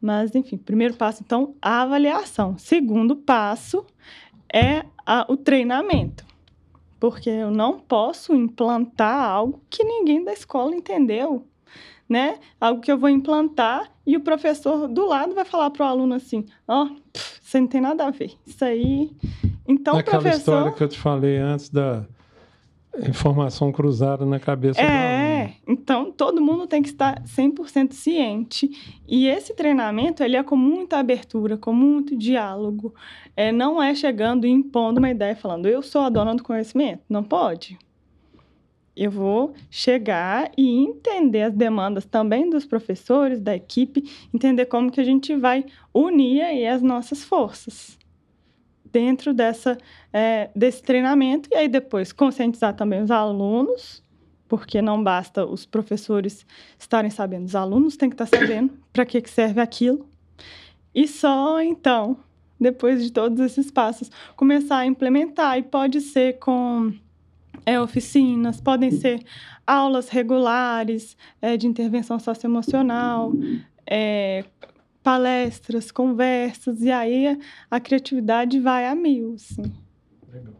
Mas, 0.00 0.34
enfim, 0.34 0.56
primeiro 0.56 0.94
passo, 0.94 1.22
então, 1.22 1.54
a 1.60 1.82
avaliação. 1.82 2.56
Segundo 2.56 3.16
passo 3.16 3.84
é 4.52 4.84
a, 5.04 5.26
o 5.28 5.36
treinamento. 5.36 6.24
Porque 6.98 7.28
eu 7.28 7.50
não 7.50 7.78
posso 7.78 8.34
implantar 8.34 9.28
algo 9.28 9.62
que 9.68 9.84
ninguém 9.84 10.24
da 10.24 10.32
escola 10.32 10.74
entendeu. 10.74 11.46
Né? 12.10 12.38
Algo 12.60 12.80
que 12.80 12.90
eu 12.90 12.98
vou 12.98 13.08
implantar 13.08 13.88
e 14.04 14.16
o 14.16 14.20
professor 14.20 14.88
do 14.88 15.06
lado 15.06 15.32
vai 15.32 15.44
falar 15.44 15.70
para 15.70 15.86
o 15.86 15.88
aluno 15.88 16.14
assim: 16.14 16.44
ó, 16.66 16.86
oh, 16.86 16.96
você 17.40 17.60
não 17.60 17.68
tem 17.68 17.80
nada 17.80 18.04
a 18.06 18.10
ver. 18.10 18.32
Isso 18.44 18.64
aí. 18.64 19.12
Então, 19.66 19.96
Aquela 19.96 20.20
professor... 20.20 20.38
história 20.38 20.72
que 20.72 20.82
eu 20.82 20.88
te 20.88 20.98
falei 20.98 21.36
antes 21.36 21.68
da 21.68 22.04
informação 23.08 23.70
cruzada 23.70 24.26
na 24.26 24.40
cabeça 24.40 24.80
é, 24.80 24.84
do 24.84 25.42
aluno. 25.42 25.56
então 25.68 26.10
todo 26.10 26.42
mundo 26.42 26.66
tem 26.66 26.82
que 26.82 26.88
estar 26.88 27.22
100% 27.22 27.92
ciente. 27.92 28.70
E 29.06 29.28
esse 29.28 29.54
treinamento, 29.54 30.22
ele 30.22 30.36
é 30.36 30.42
com 30.42 30.56
muita 30.56 30.98
abertura, 30.98 31.56
com 31.56 31.72
muito 31.72 32.16
diálogo. 32.16 32.94
É, 33.36 33.52
não 33.52 33.80
é 33.80 33.94
chegando 33.94 34.46
e 34.46 34.50
impondo 34.50 34.98
uma 34.98 35.10
ideia 35.10 35.36
falando, 35.36 35.66
eu 35.66 35.82
sou 35.82 36.02
a 36.02 36.08
dona 36.08 36.34
do 36.34 36.42
conhecimento. 36.42 37.02
Não 37.08 37.22
pode. 37.22 37.78
Eu 38.96 39.10
vou 39.10 39.54
chegar 39.70 40.50
e 40.56 40.84
entender 40.84 41.42
as 41.42 41.54
demandas 41.54 42.04
também 42.04 42.50
dos 42.50 42.66
professores, 42.66 43.40
da 43.40 43.54
equipe, 43.54 44.04
entender 44.34 44.66
como 44.66 44.90
que 44.90 45.00
a 45.00 45.04
gente 45.04 45.34
vai 45.36 45.64
unir 45.94 46.42
aí 46.42 46.66
as 46.66 46.82
nossas 46.82 47.24
forças 47.24 47.98
dentro 48.92 49.32
dessa, 49.32 49.78
é, 50.12 50.50
desse 50.54 50.82
treinamento 50.82 51.48
e 51.52 51.54
aí 51.54 51.68
depois 51.68 52.12
conscientizar 52.12 52.74
também 52.74 53.02
os 53.02 53.10
alunos, 53.10 54.02
porque 54.48 54.82
não 54.82 55.02
basta 55.02 55.46
os 55.46 55.64
professores 55.64 56.44
estarem 56.78 57.10
sabendo, 57.10 57.46
os 57.46 57.54
alunos 57.54 57.96
têm 57.96 58.10
que 58.10 58.14
estar 58.14 58.26
sabendo 58.26 58.72
para 58.92 59.06
que, 59.06 59.20
que 59.20 59.30
serve 59.30 59.60
aquilo. 59.60 60.08
E 60.94 61.06
só 61.06 61.62
então, 61.62 62.16
depois 62.58 63.02
de 63.02 63.12
todos 63.12 63.38
esses 63.38 63.70
passos, 63.70 64.10
começar 64.36 64.78
a 64.78 64.86
implementar. 64.86 65.56
E 65.56 65.62
pode 65.62 66.00
ser 66.00 66.38
com 66.38 66.92
é, 67.70 67.80
oficinas, 67.80 68.60
podem 68.60 68.90
ser 68.90 69.22
aulas 69.64 70.08
regulares 70.08 71.16
é, 71.40 71.56
de 71.56 71.68
intervenção 71.68 72.18
socioemocional, 72.18 73.32
é, 73.86 74.44
palestras, 75.04 75.92
conversas, 75.92 76.82
e 76.82 76.90
aí 76.90 77.38
a 77.70 77.78
criatividade 77.78 78.58
vai 78.58 78.86
a 78.86 78.94
mil. 78.96 79.34
Assim. 79.34 79.72
Legal, 80.32 80.54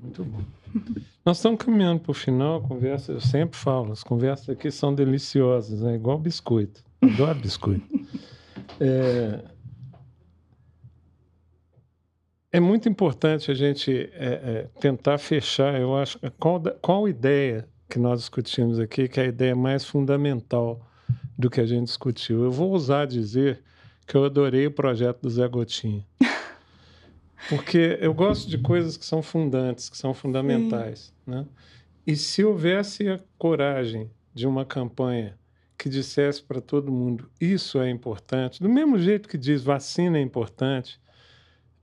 muito 0.00 0.24
bom. 0.24 0.40
Nós 1.24 1.36
estamos 1.36 1.62
caminhando 1.62 2.00
para 2.00 2.10
o 2.10 2.14
final, 2.14 2.60
conversa, 2.62 3.12
eu 3.12 3.20
sempre 3.20 3.56
falo, 3.56 3.92
as 3.92 4.02
conversas 4.02 4.48
aqui 4.48 4.70
são 4.70 4.92
deliciosas, 4.92 5.82
é 5.82 5.86
né? 5.86 5.94
igual 5.94 6.18
biscoito. 6.18 6.82
Adoro 7.00 7.38
biscoito. 7.38 7.86
É, 8.80 9.42
é 12.50 12.60
muito 12.60 12.88
importante 12.88 13.50
a 13.50 13.54
gente 13.54 14.10
é, 14.14 14.26
é, 14.26 14.68
tentar 14.80 15.18
fechar, 15.18 15.78
eu 15.78 15.96
acho, 15.96 16.18
qual, 16.38 16.60
qual 16.80 17.08
ideia 17.08 17.68
que 17.88 17.98
nós 17.98 18.20
discutimos 18.20 18.78
aqui, 18.78 19.08
que 19.08 19.20
é 19.20 19.24
a 19.24 19.26
ideia 19.26 19.56
mais 19.56 19.84
fundamental 19.84 20.86
do 21.36 21.48
que 21.48 21.60
a 21.60 21.66
gente 21.66 21.84
discutiu. 21.84 22.44
Eu 22.44 22.50
vou 22.50 22.70
ousar 22.70 23.06
dizer 23.06 23.62
que 24.06 24.14
eu 24.14 24.24
adorei 24.24 24.66
o 24.66 24.70
projeto 24.70 25.20
do 25.22 25.30
Zé 25.30 25.46
Gotinha. 25.46 26.04
Porque 27.48 27.98
eu 28.00 28.12
gosto 28.12 28.48
de 28.48 28.58
coisas 28.58 28.96
que 28.96 29.04
são 29.04 29.22
fundantes, 29.22 29.88
que 29.88 29.96
são 29.96 30.12
fundamentais. 30.12 31.12
Né? 31.26 31.46
E 32.06 32.16
se 32.16 32.44
houvesse 32.44 33.08
a 33.08 33.20
coragem 33.38 34.10
de 34.34 34.46
uma 34.46 34.64
campanha 34.64 35.38
que 35.76 35.88
dissesse 35.88 36.42
para 36.42 36.60
todo 36.60 36.90
mundo 36.90 37.30
isso 37.40 37.78
é 37.78 37.88
importante, 37.88 38.60
do 38.60 38.68
mesmo 38.68 38.98
jeito 38.98 39.28
que 39.28 39.38
diz 39.38 39.62
vacina 39.62 40.18
é 40.18 40.20
importante, 40.20 41.00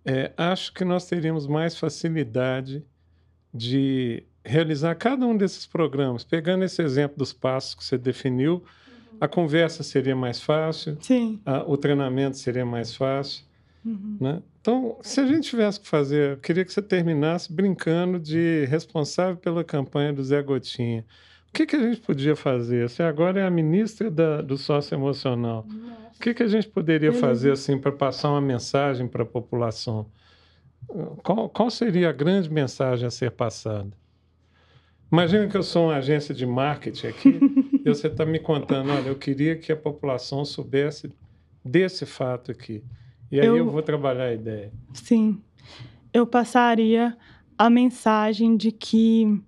é, 0.05 0.31
acho 0.37 0.73
que 0.73 0.85
nós 0.85 1.07
teríamos 1.07 1.47
mais 1.47 1.77
facilidade 1.77 2.83
de 3.53 4.23
realizar 4.43 4.93
cada 4.95 5.25
um 5.25 5.35
desses 5.35 5.65
programas. 5.65 6.23
Pegando 6.23 6.63
esse 6.63 6.81
exemplo 6.81 7.17
dos 7.17 7.33
passos 7.33 7.73
que 7.73 7.83
você 7.83 7.97
definiu, 7.97 8.63
a 9.19 9.27
conversa 9.27 9.81
seria 9.81 10.15
mais 10.15 10.39
fácil. 10.39 10.95
A, 11.45 11.63
o 11.63 11.75
treinamento 11.75 12.37
seria 12.37 12.65
mais 12.65 12.95
fácil. 12.95 13.43
Uhum. 13.83 14.17
Né? 14.19 14.41
Então, 14.61 14.97
se 15.01 15.19
a 15.19 15.25
gente 15.25 15.49
tivesse 15.49 15.79
que 15.79 15.87
fazer, 15.87 16.31
eu 16.33 16.37
queria 16.37 16.65
que 16.65 16.73
você 16.73 16.81
terminasse 16.81 17.51
brincando 17.51 18.19
de 18.19 18.65
responsável 18.65 19.37
pela 19.37 19.63
campanha 19.63 20.13
do 20.13 20.23
Zé 20.23 20.41
Gotinha. 20.41 21.05
O 21.55 21.57
que, 21.57 21.65
que 21.65 21.77
a 21.77 21.79
gente 21.79 22.01
podia 22.01 22.35
fazer? 22.35 22.89
Você 22.89 23.01
agora 23.01 23.39
é 23.39 23.45
a 23.45 23.49
ministra 23.49 24.11
da, 24.11 24.41
do 24.41 24.57
socioemocional. 24.57 25.65
O 26.13 26.19
que, 26.19 26.33
que 26.33 26.43
a 26.43 26.47
gente 26.49 26.67
poderia 26.67 27.13
fazer 27.13 27.53
assim 27.53 27.77
para 27.77 27.93
passar 27.93 28.31
uma 28.31 28.41
mensagem 28.41 29.07
para 29.07 29.23
a 29.23 29.25
população? 29.25 30.05
Qual, 31.23 31.47
qual 31.47 31.69
seria 31.69 32.09
a 32.09 32.11
grande 32.11 32.51
mensagem 32.51 33.07
a 33.07 33.09
ser 33.09 33.31
passada? 33.31 33.91
Imagina 35.09 35.47
que 35.47 35.55
eu 35.55 35.63
sou 35.63 35.85
uma 35.85 35.95
agência 35.95 36.35
de 36.35 36.45
marketing 36.45 37.07
aqui 37.07 37.39
e 37.85 37.87
você 37.87 38.07
está 38.07 38.25
me 38.25 38.37
contando, 38.37 38.91
olha, 38.91 39.07
eu 39.07 39.15
queria 39.15 39.55
que 39.55 39.71
a 39.71 39.77
população 39.77 40.43
soubesse 40.43 41.09
desse 41.63 42.05
fato 42.05 42.51
aqui. 42.51 42.83
E 43.31 43.39
aí 43.39 43.47
eu, 43.47 43.55
eu 43.55 43.69
vou 43.69 43.81
trabalhar 43.81 44.25
a 44.25 44.33
ideia. 44.33 44.73
Sim. 44.91 45.41
Eu 46.13 46.27
passaria 46.27 47.15
a 47.57 47.69
mensagem 47.69 48.57
de 48.57 48.73
que 48.73 49.41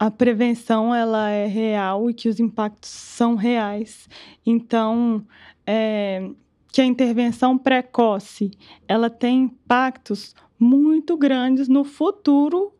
a 0.00 0.10
prevenção 0.10 0.94
ela 0.94 1.28
é 1.28 1.44
real 1.44 2.08
e 2.08 2.14
que 2.14 2.26
os 2.26 2.40
impactos 2.40 2.88
são 2.88 3.34
reais. 3.34 4.08
Então, 4.46 5.22
é, 5.66 6.26
que 6.72 6.80
a 6.80 6.86
intervenção 6.86 7.58
precoce 7.58 8.50
ela 8.88 9.10
tem 9.10 9.42
impactos 9.42 10.34
muito 10.58 11.18
grandes 11.18 11.68
no 11.68 11.84
futuro 11.84 12.72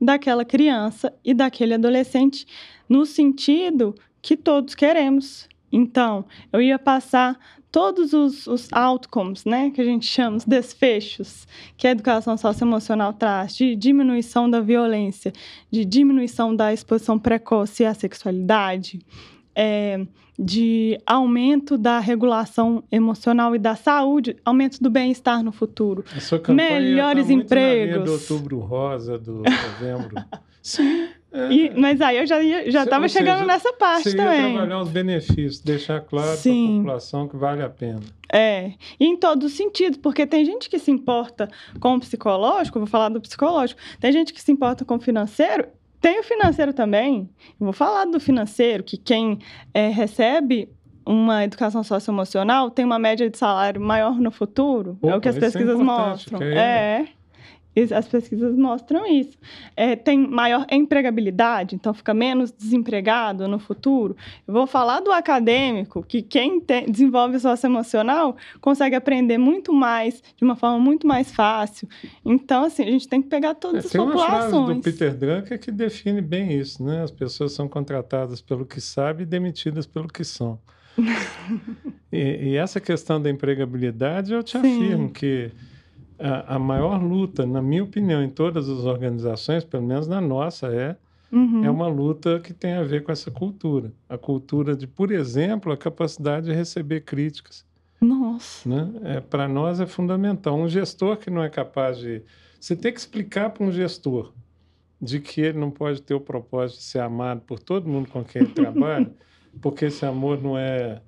daquela 0.00 0.44
criança 0.44 1.12
e 1.24 1.34
daquele 1.34 1.74
adolescente, 1.74 2.46
no 2.88 3.04
sentido 3.04 3.92
que 4.22 4.36
todos 4.36 4.76
queremos. 4.76 5.48
Então, 5.72 6.24
eu 6.52 6.60
ia 6.60 6.78
passar 6.78 7.38
todos 7.70 8.12
os, 8.12 8.46
os 8.46 8.68
outcomes, 8.72 9.44
né, 9.44 9.70
que 9.70 9.80
a 9.80 9.84
gente 9.84 10.06
chama, 10.06 10.36
os 10.36 10.44
desfechos, 10.44 11.46
que 11.76 11.86
a 11.86 11.90
educação 11.90 12.36
socioemocional 12.36 13.12
traz, 13.12 13.54
de 13.54 13.76
diminuição 13.76 14.50
da 14.50 14.60
violência, 14.60 15.32
de 15.70 15.84
diminuição 15.84 16.54
da 16.54 16.72
exposição 16.72 17.18
precoce 17.18 17.84
à 17.84 17.94
sexualidade, 17.94 19.00
é, 19.54 20.04
de 20.38 20.98
aumento 21.06 21.76
da 21.76 21.98
regulação 22.00 22.82
emocional 22.90 23.54
e 23.54 23.58
da 23.58 23.76
saúde, 23.76 24.36
aumento 24.44 24.82
do 24.82 24.90
bem-estar 24.90 25.42
no 25.42 25.52
futuro, 25.52 26.04
melhores 26.48 27.26
tá 27.26 27.32
empregos. 27.32 28.04
do 28.04 28.12
outubro 28.12 28.58
rosa, 28.58 29.18
do 29.18 29.42
novembro. 29.42 30.14
Sim. 30.62 31.08
É. 31.32 31.52
E, 31.52 31.70
mas 31.78 32.00
aí 32.00 32.18
eu 32.18 32.26
já 32.26 32.42
já 32.68 32.84
estava 32.84 33.08
chegando 33.08 33.38
seja, 33.38 33.46
nessa 33.46 33.72
parte 33.72 34.10
você 34.10 34.16
também. 34.16 34.52
Ia 34.52 34.52
trabalhar 34.52 34.80
os 34.80 34.88
benefícios, 34.88 35.60
deixar 35.60 36.00
claro 36.00 36.36
para 36.36 36.50
a 36.50 36.66
população 36.76 37.28
que 37.28 37.36
vale 37.36 37.62
a 37.62 37.70
pena. 37.70 38.00
É, 38.32 38.72
e 38.98 39.06
em 39.06 39.16
todos 39.16 39.52
os 39.52 39.56
sentidos, 39.56 39.98
porque 39.98 40.26
tem 40.26 40.44
gente 40.44 40.68
que 40.68 40.78
se 40.78 40.90
importa 40.90 41.48
com 41.78 41.94
o 41.94 42.00
psicológico, 42.00 42.78
vou 42.78 42.86
falar 42.86 43.08
do 43.08 43.20
psicológico, 43.20 43.80
tem 44.00 44.12
gente 44.12 44.32
que 44.32 44.42
se 44.42 44.50
importa 44.50 44.84
com 44.84 44.96
o 44.96 45.00
financeiro, 45.00 45.66
tem 46.00 46.18
o 46.18 46.22
financeiro 46.22 46.72
também. 46.72 47.28
Eu 47.60 47.64
vou 47.64 47.72
falar 47.72 48.06
do 48.06 48.18
financeiro, 48.18 48.82
que 48.82 48.96
quem 48.96 49.38
é, 49.72 49.88
recebe 49.88 50.68
uma 51.06 51.44
educação 51.44 51.82
socioemocional 51.82 52.70
tem 52.70 52.84
uma 52.84 52.98
média 52.98 53.28
de 53.28 53.36
salário 53.36 53.80
maior 53.80 54.20
no 54.20 54.30
futuro. 54.30 54.98
Opa, 55.02 55.12
é 55.12 55.16
o 55.16 55.20
que 55.20 55.28
as 55.28 55.36
é 55.36 55.40
pesquisas 55.40 55.78
é 55.78 55.82
mostram. 55.82 56.42
É. 56.42 57.06
As 57.96 58.08
pesquisas 58.08 58.56
mostram 58.56 59.06
isso. 59.06 59.38
É, 59.76 59.94
tem 59.94 60.18
maior 60.18 60.66
empregabilidade, 60.70 61.76
então 61.76 61.94
fica 61.94 62.12
menos 62.12 62.50
desempregado 62.50 63.46
no 63.46 63.60
futuro. 63.60 64.16
Eu 64.46 64.52
vou 64.52 64.66
falar 64.66 65.00
do 65.00 65.12
acadêmico, 65.12 66.02
que 66.02 66.20
quem 66.20 66.60
tem, 66.60 66.90
desenvolve 66.90 67.38
socioemocional 67.38 68.36
consegue 68.60 68.96
aprender 68.96 69.38
muito 69.38 69.72
mais, 69.72 70.20
de 70.36 70.44
uma 70.44 70.56
forma 70.56 70.80
muito 70.80 71.06
mais 71.06 71.32
fácil. 71.32 71.88
Então, 72.24 72.64
assim, 72.64 72.82
a 72.82 72.90
gente 72.90 73.08
tem 73.08 73.22
que 73.22 73.28
pegar 73.28 73.54
todas 73.54 73.84
é, 73.84 73.86
as 73.86 73.92
tem 73.92 74.00
populações. 74.00 74.50
Tem 74.50 74.58
uma 74.58 74.66
frase 74.66 74.78
do 74.78 74.82
Peter 74.82 75.14
Drucker 75.14 75.60
que 75.60 75.70
define 75.70 76.20
bem 76.20 76.52
isso, 76.52 76.82
né? 76.84 77.04
As 77.04 77.10
pessoas 77.10 77.52
são 77.52 77.68
contratadas 77.68 78.40
pelo 78.40 78.66
que 78.66 78.80
sabem 78.80 79.22
e 79.22 79.26
demitidas 79.26 79.86
pelo 79.86 80.08
que 80.08 80.24
são. 80.24 80.58
e, 82.12 82.50
e, 82.50 82.56
essa 82.56 82.80
questão 82.80 83.22
da 83.22 83.30
empregabilidade, 83.30 84.32
eu 84.32 84.42
te 84.42 84.58
Sim. 84.58 84.58
afirmo 84.58 85.10
que 85.10 85.52
a, 86.20 86.56
a, 86.56 86.58
maior 86.58 87.02
luta, 87.02 87.46
na 87.46 87.62
minha 87.62 87.82
opinião, 87.82 88.22
em 88.22 88.28
todas 88.28 88.68
as 88.68 88.84
organizações, 88.84 89.64
pelo 89.64 89.82
menos 89.82 90.06
na 90.06 90.20
nossa, 90.20 90.68
é, 90.68 90.96
uhum. 91.32 91.64
é 91.64 91.70
uma 91.70 91.86
luta 91.86 92.38
que 92.40 92.52
tem 92.52 92.74
a 92.74 92.82
ver 92.82 93.02
com 93.02 93.10
essa 93.10 93.30
cultura. 93.30 93.92
A 94.08 94.18
cultura 94.18 94.76
de, 94.76 94.86
por 94.86 95.10
exemplo, 95.10 95.72
a 95.72 95.76
capacidade 95.76 96.46
de 96.46 96.52
receber 96.52 97.00
críticas. 97.00 97.64
Nossa. 98.00 98.68
Né? 98.68 99.16
É, 99.16 99.20
Para 99.20 99.48
nós 99.48 99.80
é 99.80 99.86
fundamental. 99.86 100.56
Um 100.56 100.68
gestor 100.68 101.16
que 101.16 101.30
não 101.30 101.42
é 101.42 101.48
capaz 101.48 101.98
de. 101.98 102.22
Você 102.58 102.76
tem 102.76 102.92
que 102.92 103.00
explicar 103.00 103.50
para 103.50 103.64
um 103.64 103.72
gestor 103.72 104.32
de 105.00 105.18
que 105.20 105.40
ele 105.40 105.58
não 105.58 105.70
pode 105.70 106.02
ter 106.02 106.14
o 106.14 106.20
propósito 106.20 106.78
de 106.78 106.84
ser 106.84 107.00
amado 107.00 107.40
por 107.42 107.58
todo 107.58 107.88
mundo 107.88 108.08
com 108.10 108.22
quem 108.22 108.42
ele 108.42 108.52
trabalha, 108.52 109.10
porque 109.60 109.86
esse 109.86 110.04
amor 110.04 110.42
não 110.42 110.58
é. 110.58 111.00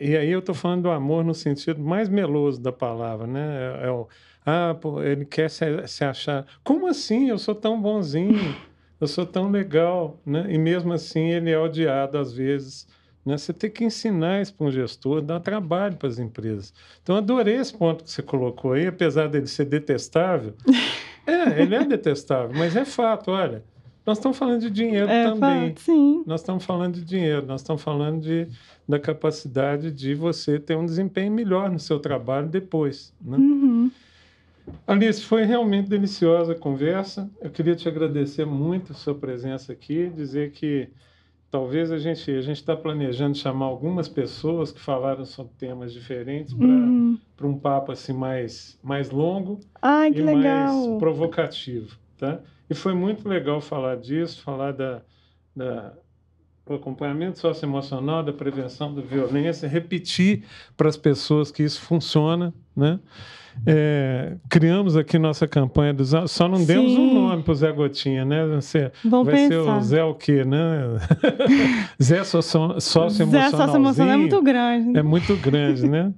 E 0.00 0.16
aí 0.16 0.30
eu 0.30 0.40
estou 0.40 0.54
falando 0.54 0.82
do 0.82 0.90
amor 0.90 1.24
no 1.24 1.34
sentido 1.34 1.80
mais 1.80 2.08
meloso 2.08 2.60
da 2.60 2.72
palavra, 2.72 3.26
né? 3.26 3.76
É, 3.82 3.86
é 3.86 3.90
o, 3.90 4.08
ah, 4.44 4.74
pô, 4.80 5.02
ele 5.02 5.24
quer 5.24 5.50
se, 5.50 5.64
se 5.86 6.04
achar. 6.04 6.46
Como 6.64 6.86
assim? 6.86 7.28
Eu 7.28 7.38
sou 7.38 7.54
tão 7.54 7.80
bonzinho, 7.80 8.56
eu 9.00 9.06
sou 9.06 9.26
tão 9.26 9.50
legal, 9.50 10.18
né? 10.24 10.46
E 10.48 10.58
mesmo 10.58 10.92
assim 10.92 11.30
ele 11.30 11.50
é 11.50 11.58
odiado 11.58 12.18
às 12.18 12.32
vezes. 12.32 12.86
Né? 13.24 13.36
Você 13.36 13.52
tem 13.52 13.70
que 13.70 13.84
ensinar 13.84 14.40
isso 14.40 14.54
para 14.54 14.66
um 14.66 14.70
gestor, 14.70 15.20
dar 15.20 15.40
trabalho 15.40 15.96
para 15.96 16.08
as 16.08 16.18
empresas. 16.18 16.72
Então, 17.02 17.16
adorei 17.16 17.56
esse 17.56 17.76
ponto 17.76 18.04
que 18.04 18.10
você 18.10 18.22
colocou 18.22 18.72
aí, 18.72 18.86
apesar 18.86 19.28
dele 19.28 19.46
ser 19.46 19.66
detestável. 19.66 20.54
é, 21.26 21.62
ele 21.62 21.74
é 21.74 21.84
detestável, 21.84 22.56
mas 22.56 22.76
é 22.76 22.84
fato, 22.84 23.30
olha. 23.30 23.62
Nós 24.06 24.16
estamos 24.16 24.38
falando 24.38 24.60
de 24.62 24.70
dinheiro 24.70 25.08
é 25.08 25.24
também. 25.24 25.68
Fato, 25.68 25.80
sim. 25.82 26.24
Nós 26.26 26.40
estamos 26.40 26.64
falando 26.64 26.94
de 26.94 27.04
dinheiro, 27.04 27.46
nós 27.46 27.60
estamos 27.60 27.82
falando 27.82 28.20
de, 28.20 28.48
da 28.88 28.98
capacidade 28.98 29.92
de 29.92 30.14
você 30.14 30.58
ter 30.58 30.74
um 30.76 30.86
desempenho 30.86 31.30
melhor 31.30 31.70
no 31.70 31.78
seu 31.78 32.00
trabalho 32.00 32.48
depois. 32.48 33.12
Né? 33.20 33.36
Uhum. 33.36 33.90
Alice, 34.86 35.22
foi 35.22 35.44
realmente 35.44 35.88
deliciosa 35.88 36.52
a 36.52 36.58
conversa. 36.58 37.30
Eu 37.40 37.50
queria 37.50 37.74
te 37.74 37.88
agradecer 37.88 38.44
muito 38.44 38.92
a 38.92 38.94
sua 38.94 39.14
presença 39.14 39.72
aqui, 39.72 40.10
dizer 40.10 40.52
que 40.52 40.88
talvez 41.50 41.90
a 41.90 41.98
gente 41.98 42.30
a 42.30 42.40
gente 42.40 42.56
está 42.56 42.76
planejando 42.76 43.36
chamar 43.36 43.66
algumas 43.66 44.08
pessoas 44.08 44.70
que 44.70 44.80
falaram 44.80 45.24
sobre 45.24 45.52
temas 45.58 45.92
diferentes 45.92 46.54
para 46.54 46.68
para 47.36 47.46
um 47.46 47.58
papo 47.58 47.90
assim 47.90 48.12
mais 48.12 48.78
mais 48.82 49.10
longo 49.10 49.60
Ai, 49.82 50.10
e 50.10 50.22
legal. 50.22 50.88
mais 50.88 50.98
provocativo, 50.98 51.96
tá? 52.16 52.40
E 52.68 52.74
foi 52.74 52.94
muito 52.94 53.28
legal 53.28 53.60
falar 53.60 53.96
disso, 53.96 54.42
falar 54.42 54.72
da, 54.72 55.02
da 55.56 55.92
do 56.64 56.74
acompanhamento 56.74 57.38
socioemocional, 57.40 58.22
da 58.22 58.32
prevenção 58.32 58.94
da 58.94 59.02
violência, 59.02 59.68
repetir 59.68 60.44
para 60.76 60.88
as 60.88 60.96
pessoas 60.96 61.50
que 61.50 61.64
isso 61.64 61.80
funciona, 61.80 62.54
né? 62.76 63.00
É, 63.66 64.36
criamos 64.48 64.96
aqui 64.96 65.18
nossa 65.18 65.46
campanha 65.46 65.92
dos 65.92 66.12
só 66.30 66.48
não 66.48 66.64
demos 66.64 66.92
um 66.92 67.08
Sim. 67.08 67.14
nome 67.14 67.42
para 67.42 67.52
o 67.52 67.54
Zé 67.54 67.70
Gotinha, 67.72 68.24
né? 68.24 68.46
Você, 68.46 68.90
vai 69.04 69.36
ser 69.36 69.48
pensar. 69.50 69.76
o 69.78 69.82
Zé 69.82 70.04
o 70.04 70.14
quê, 70.14 70.44
né? 70.44 70.98
Zé 72.02 72.24
socio- 72.24 72.74
Zé 72.74 72.80
socioemocionalzinho. 72.80 73.50
socioemocional 73.50 74.14
é 74.14 74.16
muito 74.16 74.42
grande. 74.42 74.98
É 74.98 75.02
muito 75.02 75.36
grande, 75.36 75.88
né? 75.88 76.12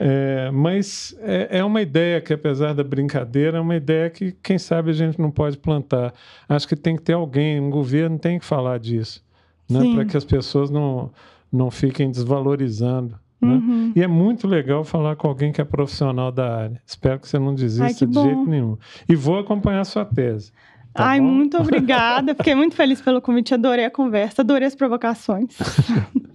É, 0.00 0.50
mas 0.52 1.16
é, 1.20 1.58
é 1.58 1.64
uma 1.64 1.80
ideia 1.80 2.20
que, 2.20 2.32
apesar 2.32 2.74
da 2.74 2.82
brincadeira, 2.82 3.58
é 3.58 3.60
uma 3.60 3.76
ideia 3.76 4.10
que, 4.10 4.32
quem 4.42 4.58
sabe, 4.58 4.90
a 4.90 4.92
gente 4.92 5.20
não 5.20 5.30
pode 5.30 5.56
plantar. 5.56 6.12
Acho 6.48 6.66
que 6.66 6.74
tem 6.74 6.96
que 6.96 7.02
ter 7.02 7.12
alguém, 7.12 7.60
um 7.60 7.70
governo 7.70 8.18
tem 8.18 8.38
que 8.38 8.44
falar 8.44 8.78
disso, 8.78 9.22
né? 9.70 9.80
Para 9.94 10.04
que 10.04 10.16
as 10.16 10.24
pessoas 10.24 10.68
não, 10.68 11.10
não 11.52 11.70
fiquem 11.70 12.10
desvalorizando. 12.10 13.16
Né? 13.44 13.54
Uhum. 13.54 13.92
E 13.94 14.02
é 14.02 14.06
muito 14.06 14.46
legal 14.46 14.84
falar 14.84 15.16
com 15.16 15.28
alguém 15.28 15.52
que 15.52 15.60
é 15.60 15.64
profissional 15.64 16.32
da 16.32 16.56
área. 16.56 16.82
Espero 16.86 17.18
que 17.20 17.28
você 17.28 17.38
não 17.38 17.54
desista 17.54 17.84
Ai, 17.84 17.94
de 17.94 18.06
bom. 18.06 18.22
jeito 18.24 18.46
nenhum. 18.46 18.76
E 19.08 19.14
vou 19.14 19.38
acompanhar 19.38 19.80
a 19.80 19.84
sua 19.84 20.04
tese. 20.04 20.52
tá 20.92 21.06
Ai, 21.06 21.20
bom? 21.20 21.26
muito 21.26 21.56
obrigada. 21.60 22.34
Fiquei 22.34 22.54
muito 22.54 22.74
feliz 22.74 23.00
pelo 23.00 23.20
convite. 23.20 23.54
Adorei 23.54 23.84
a 23.84 23.90
conversa, 23.90 24.42
adorei 24.42 24.66
as 24.66 24.74
provocações. 24.74 25.56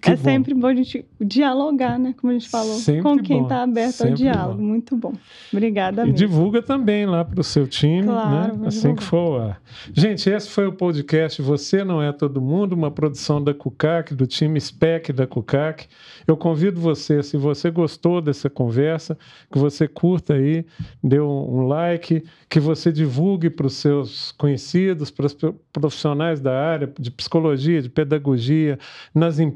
Que 0.00 0.10
é 0.10 0.16
bom. 0.16 0.22
sempre 0.22 0.54
bom 0.54 0.66
a 0.68 0.74
gente 0.74 1.04
dialogar, 1.20 1.98
né? 1.98 2.14
Como 2.20 2.30
a 2.30 2.34
gente 2.34 2.48
falou. 2.48 2.74
Sempre 2.74 3.02
com 3.02 3.18
quem 3.18 3.42
está 3.42 3.62
aberto 3.62 3.86
ao 4.02 4.08
sempre 4.08 4.14
diálogo. 4.16 4.58
bom. 4.58 4.62
Muito 4.64 4.96
bom. 4.96 5.12
Obrigada 5.52 6.02
E 6.02 6.04
mesmo. 6.06 6.16
divulga 6.18 6.62
também 6.62 7.06
lá 7.06 7.24
para 7.24 7.40
o 7.40 7.44
seu 7.44 7.66
time, 7.66 8.04
Claro, 8.04 8.56
né? 8.58 8.68
assim 8.68 8.94
que 8.94 9.02
for 9.02 9.16
ao 9.18 9.40
ar. 9.48 9.62
Gente, 9.92 10.28
esse 10.30 10.48
foi 10.48 10.66
o 10.66 10.72
podcast 10.72 11.40
Você 11.42 11.84
Não 11.84 12.02
É 12.02 12.12
Todo 12.12 12.40
Mundo, 12.40 12.72
uma 12.72 12.90
produção 12.90 13.42
da 13.42 13.52
CUCAC, 13.54 14.14
do 14.14 14.26
time 14.26 14.60
SPEC 14.60 15.12
da 15.12 15.26
CUCAC. 15.26 15.86
Eu 16.26 16.36
convido 16.36 16.80
você, 16.80 17.22
se 17.22 17.36
você 17.36 17.70
gostou 17.70 18.20
dessa 18.20 18.48
conversa, 18.48 19.18
que 19.52 19.58
você 19.58 19.88
curta 19.88 20.34
aí, 20.34 20.64
dê 21.02 21.20
um 21.20 21.66
like, 21.66 22.22
que 22.48 22.60
você 22.60 22.92
divulgue 22.92 23.50
para 23.50 23.66
os 23.66 23.74
seus 23.74 24.32
conhecidos, 24.32 25.10
para 25.10 25.26
os 25.26 25.34
pro- 25.34 25.54
profissionais 25.72 26.40
da 26.40 26.56
área 26.58 26.92
de 26.98 27.10
psicologia, 27.10 27.82
de 27.82 27.88
pedagogia, 27.88 28.78
nas 29.14 29.38
empresas, 29.38 29.49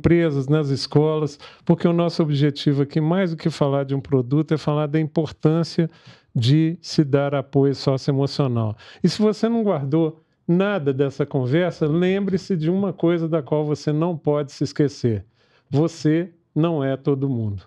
nas 0.48 0.68
escolas, 0.68 1.38
porque 1.64 1.86
o 1.86 1.92
nosso 1.92 2.22
objetivo 2.22 2.82
aqui, 2.82 3.00
mais 3.00 3.30
do 3.30 3.36
que 3.36 3.50
falar 3.50 3.84
de 3.84 3.94
um 3.94 4.00
produto, 4.00 4.52
é 4.54 4.56
falar 4.56 4.86
da 4.86 5.00
importância 5.00 5.90
de 6.34 6.78
se 6.80 7.04
dar 7.04 7.34
apoio 7.34 7.74
socioemocional. 7.74 8.76
E 9.02 9.08
se 9.08 9.20
você 9.20 9.48
não 9.48 9.62
guardou 9.62 10.20
nada 10.46 10.92
dessa 10.92 11.24
conversa, 11.24 11.86
lembre-se 11.86 12.56
de 12.56 12.70
uma 12.70 12.92
coisa 12.92 13.28
da 13.28 13.42
qual 13.42 13.64
você 13.64 13.92
não 13.92 14.16
pode 14.16 14.52
se 14.52 14.64
esquecer: 14.64 15.24
você 15.70 16.30
não 16.54 16.82
é 16.82 16.96
todo 16.96 17.28
mundo. 17.28 17.62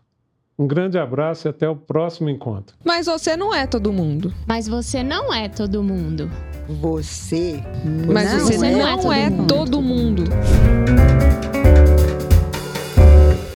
Um 0.60 0.66
grande 0.66 0.98
abraço 0.98 1.48
e 1.48 1.50
até 1.50 1.70
o 1.70 1.76
próximo 1.76 2.30
encontro. 2.30 2.76
Mas 2.84 3.06
você 3.06 3.38
não 3.38 3.54
é 3.54 3.68
todo 3.68 3.94
mundo. 3.94 4.34
Mas 4.48 4.68
você 4.68 5.04
não 5.04 5.32
é 5.32 5.48
todo 5.48 5.84
mundo. 5.84 6.32
Você 6.68 7.64
Mas 8.12 8.34
não 8.34 8.40
você 8.40 8.66
é 8.66 8.72
não 8.72 8.98
todo 8.98 9.14
é 9.14 9.30
mundo. 9.30 9.48
todo 9.48 9.82
mundo. 9.82 10.24